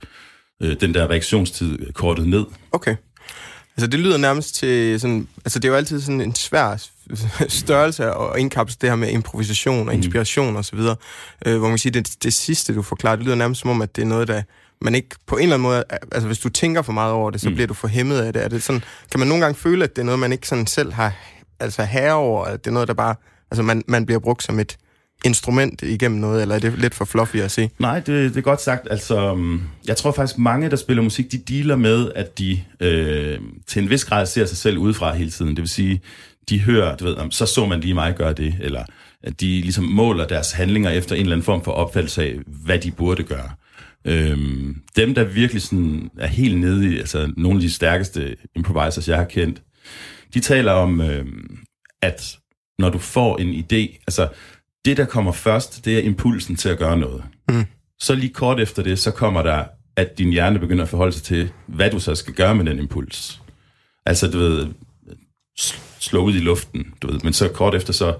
øh, 0.63 0.81
den 0.81 0.95
der 0.95 1.11
reaktionstid 1.11 1.93
kortet 1.93 2.29
ned. 2.29 2.45
Okay. 2.73 2.97
Altså, 3.77 3.87
det 3.87 4.01
lyder 4.01 4.17
nærmest 4.17 4.55
til 4.55 5.01
sådan... 5.01 5.29
Altså, 5.45 5.59
det 5.59 5.69
er 5.69 5.73
jo 5.73 5.77
altid 5.77 6.01
sådan 6.01 6.21
en 6.21 6.35
svær 6.35 6.87
størrelse 7.49 8.05
at 8.05 8.39
indkapsle 8.39 8.79
det 8.81 8.89
her 8.89 8.97
med 8.97 9.09
improvisation 9.09 9.89
og 9.89 9.95
inspiration 9.95 10.57
og 10.57 10.65
så 10.65 10.77
videre. 10.77 10.97
Øh, 11.47 11.59
hvor 11.59 11.69
man 11.69 11.73
kan 11.73 11.79
sige, 11.79 11.93
det, 11.93 12.17
det 12.23 12.35
sidste, 12.35 12.75
du 12.75 12.83
forklarer, 12.83 13.17
det 13.17 13.25
lyder 13.25 13.37
nærmest 13.37 13.61
som 13.61 13.71
om, 13.71 13.83
at 13.83 13.97
det 13.97 14.03
er 14.03 14.07
noget, 14.07 14.29
der 14.29 14.43
man 14.81 14.95
ikke 14.95 15.17
på 15.27 15.37
en 15.37 15.43
eller 15.43 15.55
anden 15.55 15.63
måde... 15.63 15.85
Altså, 16.13 16.27
hvis 16.27 16.39
du 16.39 16.49
tænker 16.49 16.83
for 16.83 16.93
meget 16.93 17.13
over 17.13 17.31
det, 17.31 17.41
så 17.41 17.49
mm. 17.49 17.55
bliver 17.55 17.67
du 17.67 17.75
for 17.75 17.89
hæmmet 17.89 18.21
af 18.21 18.33
det. 18.33 18.45
Er 18.45 18.49
det 18.49 18.63
sådan, 18.63 18.83
kan 19.11 19.21
man 19.21 19.29
nogle 19.29 19.45
gange 19.45 19.55
føle, 19.55 19.85
at 19.85 19.97
det 19.97 20.03
er 20.03 20.07
noget, 20.07 20.19
man 20.19 20.33
ikke 20.33 20.49
sådan 20.49 20.67
selv 20.67 20.93
har 20.93 21.13
altså 21.61 21.85
herre 21.85 22.13
over, 22.13 22.45
at 22.45 22.65
det 22.65 22.71
er 22.71 22.75
noget, 22.75 22.89
der 22.89 22.95
bare... 22.95 23.15
Altså, 23.51 23.63
man, 23.63 23.83
man 23.89 24.07
bliver 24.07 24.19
brugt 24.19 24.43
som 24.43 24.61
et 24.61 24.77
instrument 25.25 25.83
igennem 25.83 26.21
noget, 26.21 26.43
eller 26.43 26.55
er 26.55 26.59
det 26.59 26.79
lidt 26.79 26.95
for 26.95 27.05
fluffy 27.05 27.37
at 27.37 27.51
se? 27.51 27.71
Nej, 27.79 28.01
det, 28.01 28.31
det 28.31 28.37
er 28.37 28.41
godt 28.41 28.63
sagt. 28.63 28.89
Altså, 28.91 29.35
mm, 29.35 29.61
jeg 29.87 29.97
tror 29.97 30.13
faktisk, 30.13 30.39
mange, 30.39 30.71
der 30.71 30.77
spiller 30.77 31.03
musik, 31.03 31.33
de 31.33 31.39
dealer 31.39 31.77
med, 31.77 32.13
at 32.15 32.39
de 32.39 32.61
øh, 32.81 33.39
til 33.67 33.83
en 33.83 33.91
vis 33.91 34.05
grad 34.05 34.27
ser 34.27 34.47
sig 34.47 34.57
selv 34.57 34.79
udefra 34.79 35.15
hele 35.15 35.31
tiden. 35.31 35.51
Det 35.51 35.61
vil 35.61 35.69
sige, 35.69 36.01
de 36.49 36.61
hører, 36.61 36.97
du 36.97 37.05
ved, 37.05 37.15
om, 37.15 37.31
så 37.31 37.47
så 37.47 37.67
man 37.67 37.81
lige 37.81 37.95
mig 37.95 38.15
gøre 38.17 38.33
det, 38.33 38.55
eller 38.61 38.85
at 39.23 39.41
de 39.41 39.61
ligesom 39.61 39.85
måler 39.85 40.27
deres 40.27 40.53
handlinger 40.53 40.91
efter 40.91 41.15
en 41.15 41.21
eller 41.21 41.33
anden 41.33 41.45
form 41.45 41.65
for 41.65 41.73
opfattelse 41.73 42.23
af, 42.23 42.37
hvad 42.47 42.79
de 42.79 42.91
burde 42.91 43.23
gøre. 43.23 43.51
Øhm, 44.05 44.77
dem, 44.97 45.15
der 45.15 45.25
virkelig 45.25 45.63
sådan 45.63 46.11
er 46.19 46.27
helt 46.27 46.59
nede 46.59 46.95
i, 46.95 46.99
altså 46.99 47.33
nogle 47.37 47.57
af 47.57 47.61
de 47.61 47.71
stærkeste 47.71 48.37
improvisers, 48.57 49.09
jeg 49.09 49.17
har 49.17 49.25
kendt, 49.25 49.63
de 50.35 50.41
taler 50.41 50.73
om, 50.73 51.01
øhm, 51.01 51.59
at 52.03 52.39
når 52.79 52.91
du 52.91 52.99
får 52.99 53.37
en 53.37 53.55
idé, 53.55 54.03
altså 54.07 54.29
det, 54.85 54.97
der 54.97 55.05
kommer 55.05 55.33
først, 55.33 55.85
det 55.85 55.99
er 55.99 56.03
impulsen 56.03 56.57
til 56.57 56.69
at 56.69 56.79
gøre 56.79 56.99
noget. 56.99 57.25
Mm. 57.49 57.65
Så 57.99 58.15
lige 58.15 58.33
kort 58.33 58.61
efter 58.61 58.83
det, 58.83 58.99
så 58.99 59.11
kommer 59.11 59.43
der, 59.43 59.65
at 59.97 60.19
din 60.19 60.31
hjerne 60.31 60.59
begynder 60.59 60.85
at 60.85 60.91
forholde 60.91 61.13
sig 61.13 61.23
til, 61.23 61.51
hvad 61.67 61.91
du 61.91 62.01
så 62.01 62.15
skal 62.15 62.35
gøre 62.35 62.55
med 62.55 62.65
den 62.65 62.79
impuls. 62.79 63.41
Altså, 64.07 64.31
du 64.31 64.39
ved, 64.39 64.67
sl- 65.61 65.81
slå 66.01 66.25
ud 66.25 66.35
i 66.35 66.39
luften, 66.39 66.87
du 67.03 67.07
ved, 67.13 67.21
men 67.25 67.33
så 67.33 67.49
kort 67.49 67.75
efter, 67.75 67.93
så 67.93 68.17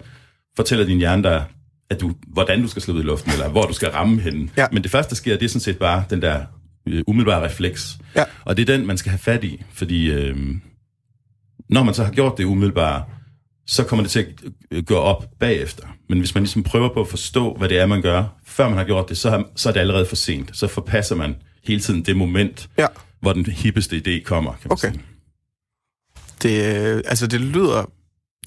fortæller 0.57 0.87
din 0.87 0.99
hjerne 0.99 1.23
dig, 1.23 1.45
at 1.91 2.01
du, 2.01 2.15
hvordan 2.27 2.63
du 2.63 2.69
skal 2.69 2.83
slå 2.83 2.95
ud 2.95 3.01
i 3.01 3.03
luften, 3.03 3.33
eller 3.33 3.49
hvor 3.49 3.63
du 3.63 3.73
skal 3.73 3.89
ramme 3.89 4.21
henne. 4.21 4.51
Ja. 4.57 4.67
Men 4.73 4.83
det 4.83 4.91
første, 4.91 5.11
der 5.11 5.17
sker, 5.17 5.37
det 5.37 5.45
er 5.45 5.49
sådan 5.49 5.61
set 5.61 5.79
bare 5.79 6.05
den 6.11 6.23
der 6.23 6.45
øh, 6.89 7.03
umiddelbare 7.07 7.45
refleks. 7.45 7.99
Ja. 8.17 8.25
Og 8.45 8.57
det 8.57 8.69
er 8.69 8.77
den, 8.77 8.87
man 8.87 8.99
skal 8.99 9.11
have 9.11 9.19
fat 9.19 9.45
i, 9.45 9.63
fordi 9.73 10.11
øh, 10.11 10.37
når 11.71 11.83
man 11.83 11.95
så 11.95 12.05
har 12.05 12.13
gjort 12.13 12.39
det 12.39 12.45
umiddelbare, 12.45 13.05
så 13.67 13.85
kommer 13.85 14.03
det 14.03 14.11
til 14.11 14.21
at 14.21 14.27
øh, 14.71 14.85
gå 14.85 14.97
op 14.97 15.27
bagefter. 15.41 15.87
Men 16.09 16.19
hvis 16.19 16.35
man 16.35 16.43
ligesom 16.43 16.63
prøver 16.63 16.89
på 16.95 17.01
at 17.01 17.09
forstå, 17.09 17.55
hvad 17.55 17.69
det 17.69 17.79
er, 17.79 17.87
man 17.87 18.03
gør, 18.03 18.25
før 18.47 18.69
man 18.69 18.79
har 18.79 18.85
gjort 18.85 19.09
det, 19.09 19.19
så, 19.19 19.31
har, 19.31 19.45
så 19.57 19.69
er 19.69 19.73
det 19.73 19.81
allerede 19.81 20.07
for 20.07 20.17
sent. 20.17 20.51
Så 20.57 20.67
forpasser 20.67 21.15
man 21.17 21.37
hele 21.65 21.81
tiden 21.81 22.03
det 22.03 22.17
moment, 22.17 22.69
Ja. 22.79 22.87
hvor 23.21 23.33
den 23.33 23.47
hippeste 23.47 23.97
idé 24.07 24.23
kommer, 24.23 24.51
kan 24.51 24.61
man 24.69 24.73
Okay. 24.73 24.91
sige. 24.93 25.03
Det, 26.43 26.77
øh, 26.97 27.03
altså, 27.07 27.27
det 27.27 27.41
lyder, 27.41 27.91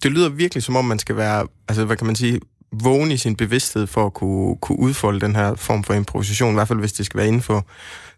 det 0.03 0.11
lyder 0.11 0.29
virkelig 0.29 0.63
som 0.63 0.75
om, 0.75 0.85
man 0.85 0.99
skal 0.99 1.15
være, 1.17 1.47
altså, 1.67 1.85
hvad 1.85 1.97
kan 1.97 2.07
man 2.07 2.15
sige, 2.15 2.39
vågen 2.71 3.11
i 3.11 3.17
sin 3.17 3.35
bevidsthed 3.35 3.87
for 3.87 4.05
at 4.05 4.13
kunne, 4.13 4.55
kunne 4.61 4.79
udfolde 4.79 5.19
den 5.21 5.35
her 5.35 5.55
form 5.55 5.83
for 5.83 5.93
improvisation, 5.93 6.51
i 6.51 6.53
hvert 6.53 6.67
fald 6.67 6.79
hvis 6.79 6.93
det 6.93 7.05
skal 7.05 7.17
være 7.17 7.27
inden 7.27 7.41
for 7.41 7.67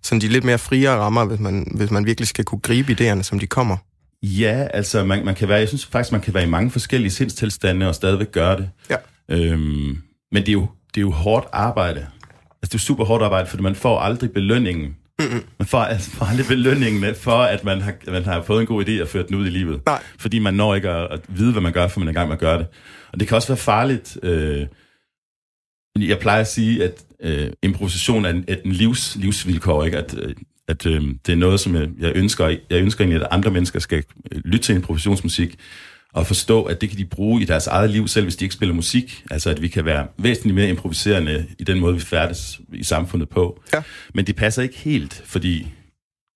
sådan 0.02 0.22
de 0.22 0.28
lidt 0.28 0.44
mere 0.44 0.58
friere 0.58 0.96
rammer, 0.98 1.26
hvis 1.26 1.40
man, 1.40 1.72
hvis 1.76 1.92
man 1.92 2.06
virkelig 2.06 2.28
skal 2.28 2.46
kunne 2.46 2.62
gribe 2.62 2.92
idéerne, 3.00 3.24
som 3.24 3.40
de 3.40 3.48
kommer. 3.48 3.78
Ja, 4.24 4.68
altså 4.74 5.04
man, 5.06 5.26
man 5.26 5.36
kan 5.36 5.48
være, 5.50 5.60
jeg 5.60 5.68
synes 5.68 5.86
faktisk, 5.86 6.12
man 6.12 6.22
kan 6.22 6.34
være 6.34 6.44
i 6.44 6.50
mange 6.50 6.72
forskellige 6.72 7.12
sindstilstande 7.12 7.88
og 7.88 7.96
stadigvæk 7.96 8.32
gøre 8.32 8.58
det. 8.58 8.70
Ja. 8.90 8.96
Øhm, 9.30 9.98
men 10.32 10.44
det 10.44 10.50
er, 10.50 10.54
jo, 10.54 10.68
det 10.96 10.98
er 10.98 11.06
jo 11.06 11.12
hårdt 11.12 11.48
arbejde. 11.54 12.00
Altså 12.00 12.62
det 12.62 12.74
er 12.74 12.78
jo 12.78 12.80
super 12.80 13.06
hårdt 13.06 13.24
arbejde, 13.24 13.50
fordi 13.50 13.64
man 13.64 13.76
får 13.76 14.00
aldrig 14.00 14.32
belønningen. 14.32 14.96
Mm-hmm. 15.20 15.44
Man 15.60 15.68
får, 15.68 15.80
altså, 15.80 16.12
får 16.12 16.26
aldrig 16.26 16.48
belønningen 16.48 17.16
for, 17.16 17.38
at 17.42 17.64
man 17.64 17.82
har, 17.82 17.94
man 18.08 18.24
har 18.24 18.42
fået 18.42 18.62
en 18.62 18.68
god 18.68 18.86
idé 18.88 19.02
og 19.02 19.08
ført 19.08 19.28
den 19.28 19.36
ud 19.36 19.48
i 19.48 19.50
livet. 19.50 19.82
Nej. 19.86 20.04
Fordi 20.20 20.40
man 20.40 20.54
når 20.54 20.76
ikke 20.76 20.90
at, 20.90 21.08
at 21.12 21.22
vide, 21.28 21.52
hvad 21.52 21.62
man 21.62 21.74
gør, 21.74 21.88
for 21.88 22.00
man 22.00 22.08
er 22.08 22.12
i 22.12 22.14
gang 22.14 22.28
med 22.28 22.36
at 22.36 22.40
gøre 22.40 22.58
det. 22.58 22.68
Og 23.14 23.20
det 23.20 23.28
kan 23.28 23.36
også 23.36 23.48
være 23.48 23.58
farligt. 23.58 24.18
Øh, 24.24 24.68
jeg 26.00 26.20
plejer 26.20 26.42
at 26.42 26.48
sige, 26.48 26.84
at 26.84 27.04
øh, 27.24 27.52
improvisation 27.64 28.26
er 28.26 28.30
en, 28.30 28.46
et 28.48 28.62
en 28.66 28.72
livs, 28.72 29.16
livsvilkår, 29.16 29.86
ikke? 29.86 29.98
At, 29.98 30.16
øh, 30.18 30.36
at 30.68 30.86
øh, 30.86 31.02
det 31.26 31.32
er 31.32 31.36
noget, 31.36 31.60
som 31.60 31.76
jeg, 31.76 31.90
jeg 32.00 32.12
ønsker. 32.16 32.48
Jeg 32.48 32.82
ønsker 32.82 33.04
egentlig, 33.04 33.22
at 33.22 33.28
andre 33.32 33.52
mennesker 33.52 33.80
skal 33.80 34.04
øh, 34.32 34.42
lytte 34.46 34.64
til 34.66 34.76
improvisationsmusik 34.76 35.56
og 36.14 36.28
forstå, 36.28 36.64
at 36.64 36.82
det 36.82 36.90
kan 36.90 36.98
de 36.98 37.06
bruge 37.06 37.42
i 37.42 37.46
deres 37.46 37.68
eget 37.68 37.90
liv, 37.90 38.08
selv 38.08 38.26
hvis 38.26 38.36
de 38.36 38.46
ikke 38.46 38.56
spiller 38.56 38.76
musik. 38.76 39.24
Altså, 39.32 39.50
at 39.50 39.62
vi 39.62 39.68
kan 39.68 39.86
være 39.86 40.08
væsentligt 40.18 40.56
mere 40.56 40.70
improviserende 40.70 41.46
i 41.60 41.64
den 41.64 41.80
måde, 41.80 41.94
vi 41.94 42.00
færdes 42.02 42.62
i 42.74 42.84
samfundet 42.84 43.30
på. 43.30 43.62
Ja. 43.74 43.82
Men 44.14 44.28
det 44.28 44.36
passer 44.36 44.62
ikke 44.62 44.78
helt, 44.78 45.22
fordi 45.26 45.68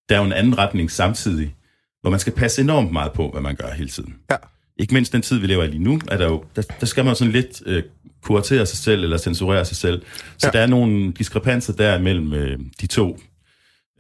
der 0.10 0.16
er 0.16 0.20
jo 0.20 0.26
en 0.26 0.34
anden 0.34 0.58
retning 0.58 0.92
samtidig, 0.92 1.56
hvor 2.02 2.10
man 2.12 2.20
skal 2.20 2.34
passe 2.34 2.62
enormt 2.62 2.92
meget 2.92 3.12
på, 3.12 3.30
hvad 3.32 3.42
man 3.42 3.56
gør 3.56 3.72
hele 3.74 3.90
tiden. 3.90 4.16
Ja. 4.32 4.36
Ikke 4.80 4.94
mindst 4.94 5.14
den 5.14 5.22
tid, 5.22 5.38
vi 5.40 5.48
lever 5.48 5.64
i 5.64 5.68
lige 5.68 5.84
nu, 5.84 6.00
er 6.12 6.18
der 6.18 6.26
jo, 6.26 6.44
der, 6.56 6.62
der 6.80 6.86
skal 6.86 7.06
man 7.06 7.16
sådan 7.16 7.32
lidt 7.32 7.62
øh, 7.66 7.84
kuratere 8.24 8.66
sig 8.66 8.78
selv, 8.78 9.04
eller 9.04 9.18
censurere 9.18 9.66
sig 9.66 9.78
selv. 9.78 10.02
Så 10.38 10.48
Ja. 10.48 10.52
der 10.52 10.60
er 10.60 10.68
nogle 10.68 11.12
diskrepanser 11.12 11.74
der 11.74 12.00
mellem 12.00 12.34
øh, 12.34 12.60
de 12.82 12.88
to 12.88 13.20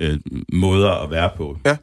øh, 0.01 0.19
måder 0.53 0.91
at 0.91 1.11
være 1.11 1.29
på. 1.37 1.59
Ja. 1.65 1.77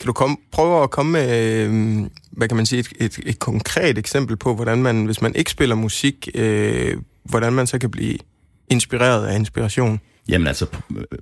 Kan 0.00 0.06
du 0.06 0.12
komme, 0.12 0.36
prøve 0.52 0.82
at 0.82 0.90
komme 0.90 1.12
med, 1.12 1.56
øh, 1.66 2.06
hvad 2.32 2.48
kan 2.48 2.56
man 2.56 2.66
sige, 2.66 2.80
et, 2.80 2.92
et, 3.00 3.20
et 3.26 3.38
konkret 3.38 3.98
eksempel 3.98 4.36
på, 4.36 4.54
hvordan 4.54 4.82
man, 4.82 5.04
hvis 5.04 5.22
man 5.22 5.34
ikke 5.34 5.50
spiller 5.50 5.74
musik, 5.76 6.28
øh, 6.34 6.96
hvordan 7.24 7.52
man 7.52 7.66
så 7.66 7.78
kan 7.78 7.90
blive 7.90 8.18
inspireret 8.70 9.26
af 9.26 9.36
inspiration? 9.38 10.00
Jamen 10.28 10.46
altså, 10.46 10.66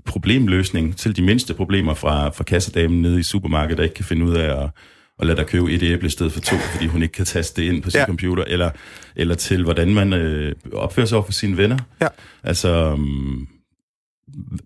problemløsning 0.04 0.96
til 0.96 1.16
de 1.16 1.22
mindste 1.22 1.54
problemer 1.54 1.94
fra, 1.94 2.28
fra 2.28 2.44
kassedamen 2.44 3.02
nede 3.02 3.20
i 3.20 3.22
supermarkedet, 3.22 3.78
der 3.78 3.84
ikke 3.84 3.94
kan 3.94 4.04
finde 4.04 4.26
ud 4.26 4.34
af 4.36 4.62
at, 4.64 4.70
at 5.18 5.26
lade 5.26 5.36
dig 5.36 5.46
købe 5.46 5.72
et 5.72 5.82
æble 5.82 6.06
i 6.06 6.10
stedet 6.10 6.32
for 6.32 6.40
to, 6.40 6.56
fordi 6.56 6.86
hun 6.86 7.02
ikke 7.02 7.12
kan 7.12 7.24
taste 7.24 7.62
det 7.62 7.68
ind 7.68 7.82
på 7.82 7.90
sin 7.90 7.98
Ja. 7.98 8.06
computer, 8.06 8.44
eller, 8.46 8.70
eller 9.16 9.34
til 9.34 9.62
hvordan 9.64 9.94
man 9.94 10.12
øh, 10.12 10.54
opfører 10.72 11.06
sig 11.06 11.16
over 11.18 11.24
for 11.24 11.32
sine 11.32 11.56
venner. 11.56 11.78
Ja. 12.00 12.08
Altså, 12.44 12.92
um, 12.92 13.48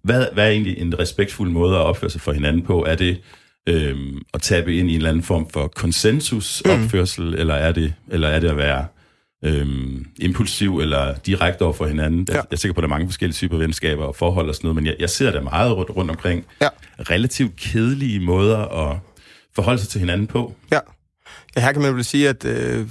hvad, 0.02 0.26
hvad 0.34 0.46
er 0.46 0.50
egentlig 0.50 0.78
en 0.78 0.98
respektfuld 0.98 1.50
måde 1.50 1.74
at 1.76 1.80
opføre 1.82 2.10
sig 2.10 2.20
for 2.20 2.32
hinanden 2.32 2.62
på? 2.62 2.84
Er 2.84 2.94
det 2.94 3.20
øhm, 3.68 4.22
at 4.34 4.42
tabe 4.42 4.76
ind 4.76 4.90
i 4.90 4.92
en 4.92 4.96
eller 4.96 5.10
anden 5.10 5.22
form 5.24 5.50
for 5.50 5.66
konsensusopførsel, 5.66 7.24
mm. 7.24 7.34
eller, 7.34 7.54
er 7.54 7.72
det, 7.72 7.94
eller 8.08 8.28
er 8.28 8.40
det 8.40 8.48
at 8.48 8.56
være 8.56 8.86
øhm, 9.44 10.06
impulsiv 10.18 10.78
eller 10.78 11.14
direkte 11.14 11.62
over 11.62 11.72
for 11.72 11.86
hinanden? 11.86 12.26
Ja. 12.28 12.34
Jeg, 12.34 12.44
jeg 12.50 12.56
er 12.56 12.60
sikker 12.60 12.74
på, 12.74 12.78
at 12.80 12.82
der 12.82 12.88
er 12.88 12.94
mange 12.98 13.08
forskellige 13.08 13.34
typer 13.34 13.56
venskaber 13.56 14.04
og 14.04 14.16
forhold 14.16 14.48
og 14.48 14.54
sådan 14.54 14.68
noget, 14.68 14.76
men 14.76 14.86
jeg, 14.86 14.96
jeg 14.98 15.10
ser 15.10 15.30
der 15.30 15.40
meget 15.40 15.76
rundt, 15.76 15.96
rundt 15.96 16.10
omkring 16.10 16.44
Ja. 16.60 16.68
relativt 17.00 17.56
kedelige 17.56 18.20
måder 18.20 18.58
at 18.58 18.98
forholde 19.54 19.78
sig 19.80 19.88
til 19.88 20.00
hinanden 20.00 20.26
på. 20.26 20.54
Ja. 20.70 20.78
ja 21.56 21.60
her 21.60 21.72
kan 21.72 21.82
man 21.82 21.94
vel 21.94 22.04
sige, 22.04 22.28
at 22.28 22.44
øh, 22.44 22.86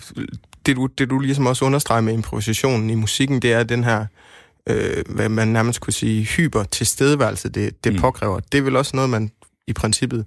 det, 0.66 0.76
du, 0.76 0.86
det 0.86 1.10
du 1.10 1.20
ligesom 1.20 1.46
også 1.46 1.66
understreger 1.66 2.02
med 2.02 2.14
improvisationen 2.14 2.90
i 2.90 2.96
musikken, 2.96 3.42
det 3.42 3.54
er 3.54 3.64
den 3.64 3.84
her, 3.84 4.06
øh, 4.70 5.04
hvad 5.10 5.30
man 5.30 5.48
nærmest 5.48 5.82
kunne 5.82 5.94
sige, 5.94 6.24
hyper 6.24 6.64
tilstedeværelse, 6.64 7.50
det, 7.50 7.84
det. 7.84 7.94
Mm. 7.94 8.00
påkræver. 8.00 8.40
Det 8.40 8.58
er 8.58 8.62
vel 8.62 8.76
også 8.76 8.96
noget, 8.96 9.10
man 9.10 9.32
i 9.68 9.74
princippet 9.74 10.26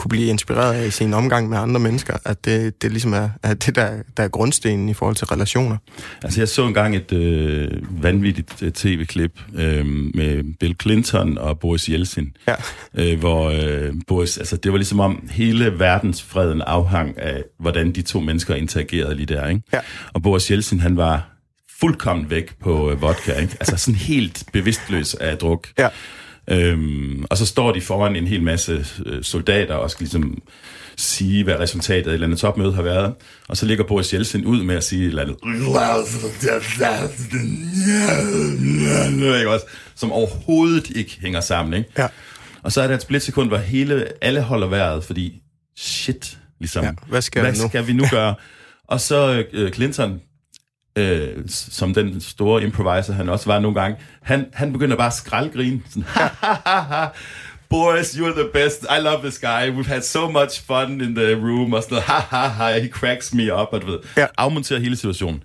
kunne 0.00 0.08
blive 0.08 0.26
inspireret 0.26 0.74
af 0.74 0.86
i 0.86 0.90
sin 0.90 1.14
omgang 1.14 1.48
med 1.48 1.58
andre 1.58 1.80
mennesker, 1.80 2.16
at 2.24 2.44
det, 2.44 2.82
det 2.82 2.90
ligesom 2.90 3.12
er, 3.12 3.28
er 3.42 3.54
det, 3.54 3.74
der, 3.76 3.90
der 4.16 4.22
er 4.22 4.28
grundstenen 4.28 4.88
i 4.88 4.94
forhold 4.94 5.16
til 5.16 5.26
relationer. 5.26 5.76
Altså, 6.22 6.40
jeg 6.40 6.48
så 6.48 6.66
engang 6.66 6.96
et 6.96 7.12
øh, 7.12 7.68
vanvittigt 8.02 8.62
øh, 8.62 8.72
tv-klip 8.72 9.40
øh, 9.54 9.86
med 10.14 10.56
Bill 10.60 10.76
Clinton 10.82 11.38
og 11.38 11.58
Boris 11.58 11.86
Yeltsin, 11.86 12.36
Ja. 12.48 12.54
øh, 12.94 13.18
hvor 13.18 13.50
øh, 13.50 13.94
Boris, 14.08 14.38
altså, 14.38 14.56
det 14.56 14.72
var 14.72 14.78
ligesom 14.78 15.00
om 15.00 15.28
hele 15.30 15.78
verdensfreden 15.78 16.62
afhang 16.62 17.18
af, 17.18 17.42
hvordan 17.58 17.92
de 17.92 18.02
to 18.02 18.20
mennesker 18.20 18.54
interagerede 18.54 19.14
lige 19.14 19.26
der, 19.26 19.48
ikke? 19.48 19.62
Ja. 19.72 19.78
Og 20.12 20.22
Boris 20.22 20.46
Yeltsin, 20.46 20.80
han 20.80 20.96
var 20.96 21.26
fuldkommen 21.80 22.30
væk 22.30 22.54
på 22.60 22.90
øh, 22.90 23.02
vodka, 23.02 23.32
ikke? 23.32 23.56
Altså 23.60 23.76
sådan 23.76 23.94
helt 24.00 24.44
bevidstløs 24.52 25.14
af 25.14 25.36
druk. 25.38 25.66
Ja. 25.78 25.88
Øhm, 26.50 27.24
og 27.30 27.36
så 27.38 27.46
står 27.46 27.72
de 27.72 27.80
foran 27.80 28.16
en 28.16 28.26
hel 28.26 28.42
masse 28.42 28.86
øh, 29.06 29.22
soldater 29.24 29.74
og 29.74 29.90
skal 29.90 30.04
ligesom 30.04 30.42
sige, 30.96 31.44
hvad 31.44 31.58
resultatet 31.60 32.06
af 32.06 32.08
et 32.10 32.14
eller 32.14 32.26
andet 32.26 32.38
topmøde 32.38 32.72
har 32.74 32.82
været. 32.82 33.14
Og 33.48 33.56
så 33.56 33.66
ligger 33.66 33.84
Boris 33.84 34.14
Jeltsin 34.14 34.44
ud 34.46 34.62
med 34.62 34.74
at 34.76 34.84
sige 34.84 35.02
et 35.02 35.08
eller 35.08 35.22
andet. 35.22 35.36
Ikke 39.38 39.50
også? 39.50 39.66
Som 39.96 40.12
overhovedet 40.12 40.90
ikke 40.90 41.18
hænger 41.20 41.40
sammen. 41.40 41.74
Ikke? 41.74 41.90
Ja. 41.98 42.06
Og 42.62 42.72
så 42.72 42.80
er 42.82 42.86
der 42.86 42.94
et 42.94 43.02
splitsekund, 43.02 43.48
hvor 43.48 43.56
hele, 43.56 44.06
alle 44.20 44.40
holder 44.40 44.66
vejret, 44.66 45.04
fordi 45.04 45.42
shit, 45.76 46.38
ligesom, 46.58 46.84
Ja, 46.84 46.90
hvad 47.08 47.22
skal 47.22 47.42
hvad 47.42 47.52
vi 47.52 47.58
nu? 47.58 47.68
skal 47.68 47.86
vi 47.86 47.92
nu 47.92 48.04
gøre? 48.10 48.34
og 48.88 49.00
så 49.00 49.44
øh, 49.52 49.72
Clinton, 49.72 50.20
øh, 50.96 51.28
som 51.48 51.94
den 51.94 52.20
store 52.20 52.62
improviser 52.62 53.12
han 53.12 53.28
også 53.28 53.46
var 53.46 53.58
nogle 53.58 53.80
gange, 53.80 53.98
han, 54.22 54.46
han 54.52 54.72
begynder 54.72 54.96
bare 54.96 55.06
at 55.06 55.12
skraldgrine. 55.12 55.80
Sådan. 55.90 56.04
Boris, 57.70 58.14
you're 58.14 58.34
the 58.34 58.48
best. 58.52 58.82
I 58.98 59.00
love 59.00 59.20
this 59.22 59.38
guy. 59.38 59.70
We've 59.70 59.86
had 59.88 60.02
so 60.02 60.30
much 60.30 60.62
fun 60.66 61.00
in 61.00 61.14
the 61.14 61.34
room. 61.34 61.72
Og 61.72 61.82
sådan 61.82 61.94
noget. 61.94 62.04
Ha, 62.04 62.36
ha, 62.36 62.46
ha. 62.48 62.78
He 62.80 62.88
cracks 62.88 63.34
me 63.34 63.54
up. 63.54 63.68
Og 63.72 63.82
du 63.82 63.86
ved, 63.86 63.98
Ja. 64.16 64.26
afmonterer 64.38 64.80
hele 64.80 64.96
situationen. 64.96 65.42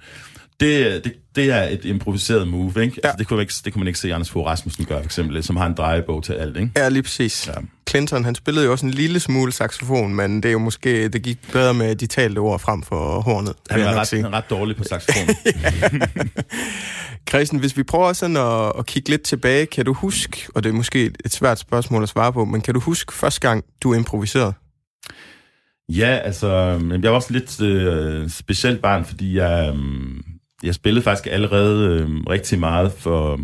Det, 0.59 1.03
det, 1.03 1.13
det 1.35 1.51
er 1.51 1.63
et 1.63 1.85
improviseret 1.85 2.47
move, 2.47 2.67
ikke? 2.67 2.99
Ja. 3.03 3.07
Altså, 3.07 3.17
det, 3.17 3.27
kunne 3.27 3.37
man 3.37 3.41
ikke, 3.41 3.53
det 3.65 3.73
kunne 3.73 3.79
man 3.79 3.87
ikke 3.87 3.99
se 3.99 4.13
Anders 4.13 4.29
Fogh 4.29 4.45
Rasmussen 4.45 4.85
gøre, 4.85 4.99
for 4.99 5.05
eksempel, 5.05 5.43
som 5.43 5.55
har 5.55 5.65
en 5.65 5.73
drejebog 5.73 6.23
til 6.23 6.33
alt, 6.33 6.57
ikke? 6.57 6.71
Ja, 6.75 6.89
lige 6.89 7.03
præcis. 7.03 7.47
Ja. 7.47 7.53
Clinton, 7.89 8.25
han 8.25 8.35
spillede 8.35 8.65
jo 8.65 8.71
også 8.71 8.85
en 8.85 8.91
lille 8.91 9.19
smule 9.19 9.51
saxofon, 9.51 10.15
men 10.15 10.35
det 10.35 10.49
er 10.49 10.53
jo 10.53 10.59
måske, 10.59 11.07
det 11.07 11.21
gik 11.21 11.51
bedre 11.51 11.73
med 11.73 11.95
de 11.95 12.07
talte 12.07 12.39
ord 12.39 12.59
frem 12.59 12.83
for 12.83 13.21
hornet. 13.21 13.53
Han 13.69 13.81
er, 13.81 13.93
ret, 13.93 14.09
han 14.11 14.25
er 14.25 14.33
ret 14.33 14.49
dårlig 14.49 14.75
på 14.75 14.83
saxofon. 14.91 15.35
Christian, 17.29 17.59
hvis 17.59 17.77
vi 17.77 17.83
prøver 17.83 18.13
sådan 18.13 18.37
at, 18.37 18.71
at 18.79 18.85
kigge 18.85 19.09
lidt 19.09 19.21
tilbage, 19.21 19.65
kan 19.65 19.85
du 19.85 19.93
huske, 19.93 20.47
og 20.55 20.63
det 20.63 20.69
er 20.69 20.73
måske 20.73 21.11
et 21.25 21.33
svært 21.33 21.59
spørgsmål 21.59 22.03
at 22.03 22.09
svare 22.09 22.33
på, 22.33 22.45
men 22.45 22.61
kan 22.61 22.73
du 22.73 22.79
huske 22.79 23.13
første 23.13 23.47
gang, 23.47 23.63
du 23.83 23.93
improviserede? 23.93 24.53
Ja, 25.89 26.17
altså, 26.23 26.79
men 26.81 27.03
jeg 27.03 27.11
var 27.11 27.15
også 27.15 27.33
lidt 27.33 27.61
øh, 27.61 28.29
specielt 28.29 28.81
barn, 28.81 29.05
fordi 29.05 29.37
jeg, 29.37 29.73
øh, 29.75 29.79
jeg 30.65 30.75
spillede 30.75 31.03
faktisk 31.03 31.27
allerede 31.31 31.89
øh, 31.89 32.09
rigtig 32.29 32.59
meget 32.59 32.91
for, 32.91 33.39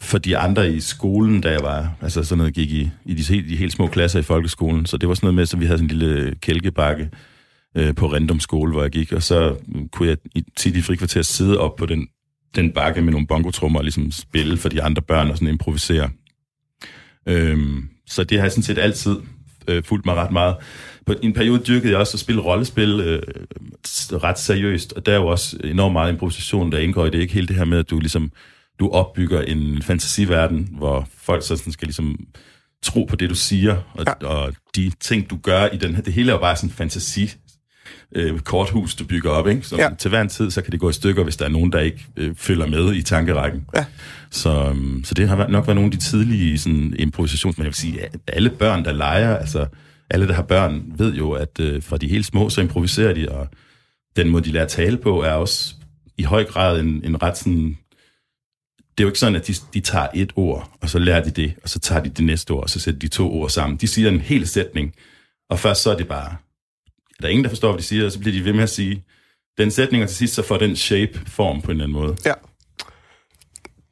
for 0.00 0.18
de 0.18 0.38
andre 0.38 0.72
i 0.72 0.80
skolen, 0.80 1.40
da 1.40 1.50
jeg 1.50 1.62
var, 1.62 1.96
altså 2.02 2.24
sådan 2.24 2.38
noget, 2.38 2.54
gik 2.54 2.70
i, 2.70 2.90
i 3.04 3.14
de, 3.14 3.22
helt, 3.34 3.48
de 3.48 3.56
helt 3.56 3.72
små 3.72 3.86
klasser 3.86 4.18
i 4.18 4.22
folkeskolen, 4.22 4.86
så 4.86 4.96
det 4.96 5.08
var 5.08 5.14
sådan 5.14 5.26
noget 5.26 5.34
med, 5.34 5.46
så 5.46 5.56
vi 5.56 5.66
havde 5.66 5.78
sådan 5.78 5.90
en 5.90 5.98
lille 5.98 6.34
kælkebakke 6.40 7.10
øh, 7.76 7.94
på 7.94 8.06
Rendum 8.06 8.40
skole, 8.40 8.72
hvor 8.72 8.82
jeg 8.82 8.90
gik, 8.90 9.12
og 9.12 9.22
så 9.22 9.56
kunne 9.92 10.08
jeg 10.08 10.16
i, 10.34 10.44
tit 10.56 10.76
i 10.76 10.82
frikvarter 10.82 11.22
sidde 11.22 11.58
op 11.58 11.76
på 11.76 11.86
den, 11.86 12.08
den 12.56 12.72
bakke 12.72 13.02
med 13.02 13.12
nogle 13.12 13.26
bongotrummer 13.26 13.78
og 13.78 13.84
ligesom 13.84 14.10
spille 14.10 14.56
for 14.56 14.68
de 14.68 14.82
andre 14.82 15.02
børn 15.02 15.30
og 15.30 15.36
sådan 15.36 15.48
improvisere. 15.48 16.10
Øhm, 17.28 17.88
så 18.06 18.24
det 18.24 18.38
har 18.38 18.44
jeg 18.44 18.52
sådan 18.52 18.62
set 18.62 18.78
altid 18.78 19.16
øh, 19.68 19.82
fulgt 19.82 20.06
mig 20.06 20.14
ret 20.14 20.30
meget. 20.30 20.56
På 21.06 21.14
en 21.22 21.32
periode 21.32 21.58
dyrkede 21.58 21.92
jeg 21.92 21.98
også 22.00 22.16
at 22.16 22.20
spille 22.20 22.40
rollespil 22.42 23.00
øh, 23.00 23.22
ret 24.12 24.38
seriøst, 24.38 24.92
og 24.92 25.06
der 25.06 25.12
er 25.12 25.16
jo 25.16 25.26
også 25.26 25.56
enormt 25.64 25.92
meget 25.92 26.12
improvisation, 26.12 26.72
der 26.72 26.78
indgår 26.78 27.06
i 27.06 27.10
det. 27.10 27.18
Ikke 27.18 27.34
helt 27.34 27.48
det 27.48 27.56
her 27.56 27.64
med, 27.64 27.78
at 27.78 27.90
du 27.90 27.98
ligesom 27.98 28.30
du 28.80 28.88
opbygger 28.88 29.40
en 29.40 29.82
fantasiverden, 29.82 30.68
hvor 30.72 31.08
folk 31.22 31.42
så 31.46 31.56
sådan 31.56 31.72
skal 31.72 31.86
ligesom 31.86 32.16
tro 32.82 33.04
på 33.04 33.16
det, 33.16 33.30
du 33.30 33.34
siger, 33.34 33.76
og, 33.94 34.04
ja. 34.22 34.26
og 34.26 34.52
de 34.76 34.90
ting, 35.00 35.30
du 35.30 35.36
gør 35.42 35.66
i 35.66 35.76
den 35.76 35.94
her. 35.94 36.02
Det 36.02 36.12
hele 36.12 36.30
er 36.30 36.34
jo 36.34 36.40
bare 36.40 36.56
sådan 36.56 36.70
en 36.70 36.74
fantasi 36.74 37.32
øh, 38.14 38.38
korthus, 38.40 38.94
du 38.94 39.04
bygger 39.04 39.30
op. 39.30 39.48
Ikke? 39.48 39.62
Så 39.62 39.76
Ja. 39.76 39.88
til 39.98 40.08
hver 40.08 40.20
en 40.20 40.28
tid, 40.28 40.50
så 40.50 40.62
kan 40.62 40.72
det 40.72 40.80
gå 40.80 40.90
i 40.90 40.92
stykker, 40.92 41.24
hvis 41.24 41.36
der 41.36 41.44
er 41.44 41.48
nogen, 41.48 41.72
der 41.72 41.78
ikke 41.80 42.06
øh, 42.16 42.34
følger 42.36 42.66
med 42.66 42.94
i 42.94 43.02
tankerækken. 43.02 43.66
Ja. 43.76 43.84
Så, 44.30 44.68
øhm, 44.68 45.04
så 45.04 45.14
det 45.14 45.28
har 45.28 45.48
nok 45.48 45.66
været 45.66 45.76
nogle 45.76 45.86
af 45.92 45.98
de 45.98 46.04
tidlige 46.04 46.58
sådan, 46.58 46.94
improvisations... 46.98 47.58
Men 47.58 47.64
jeg 47.64 47.68
vil 47.68 47.74
sige, 47.74 48.04
at 48.04 48.16
alle 48.26 48.50
børn, 48.50 48.84
der 48.84 48.92
leger, 48.92 49.36
altså 49.36 49.66
alle, 50.10 50.28
der 50.28 50.34
har 50.34 50.42
børn, 50.42 50.92
ved 50.98 51.14
jo, 51.14 51.32
at 51.32 51.60
øh, 51.60 51.82
fra 51.82 51.96
de 51.96 52.08
helt 52.08 52.26
små, 52.26 52.48
så 52.48 52.60
improviserer 52.60 53.14
de, 53.14 53.28
og 53.28 53.48
den 54.16 54.28
måde, 54.28 54.44
de 54.44 54.52
lærer 54.52 54.64
at 54.64 54.70
tale 54.70 54.96
på, 54.96 55.22
er 55.22 55.32
også 55.32 55.74
i 56.18 56.22
høj 56.22 56.44
grad 56.44 56.80
en, 56.80 57.04
en 57.04 57.22
ret 57.22 57.38
sådan... 57.38 57.78
Det 58.78 59.02
er 59.02 59.06
jo 59.06 59.08
ikke 59.08 59.18
sådan, 59.18 59.36
at 59.36 59.46
de, 59.46 59.54
de 59.74 59.80
tager 59.80 60.08
et 60.14 60.32
ord, 60.36 60.70
og 60.80 60.90
så 60.90 60.98
lærer 60.98 61.24
de 61.24 61.30
det, 61.30 61.54
og 61.62 61.68
så 61.68 61.78
tager 61.78 62.02
de 62.02 62.08
det 62.08 62.24
næste 62.24 62.50
ord, 62.50 62.62
og 62.62 62.70
så 62.70 62.80
sætter 62.80 62.98
de 62.98 63.08
to 63.08 63.32
ord 63.32 63.50
sammen. 63.50 63.76
De 63.76 63.86
siger 63.86 64.08
en 64.08 64.20
hel 64.20 64.46
sætning, 64.46 64.94
og 65.50 65.58
først 65.58 65.82
så 65.82 65.90
er 65.90 65.96
det 65.96 66.08
bare... 66.08 66.36
Der 67.20 67.26
er 67.26 67.30
ingen, 67.30 67.44
der 67.44 67.50
forstår, 67.50 67.72
hvad 67.72 67.78
de 67.78 67.84
siger, 67.84 68.04
og 68.04 68.12
så 68.12 68.18
bliver 68.18 68.32
de 68.32 68.44
ved 68.44 68.52
med 68.52 68.62
at 68.62 68.70
sige 68.70 69.04
den 69.58 69.70
sætning, 69.70 70.02
og 70.02 70.08
til 70.08 70.16
sidst 70.16 70.34
så 70.34 70.42
får 70.42 70.56
den 70.56 70.76
shape 70.76 71.20
form 71.26 71.62
på 71.62 71.70
en 71.70 71.70
eller 71.70 71.84
anden 71.84 71.98
måde. 71.98 72.16
Ja. 72.24 72.32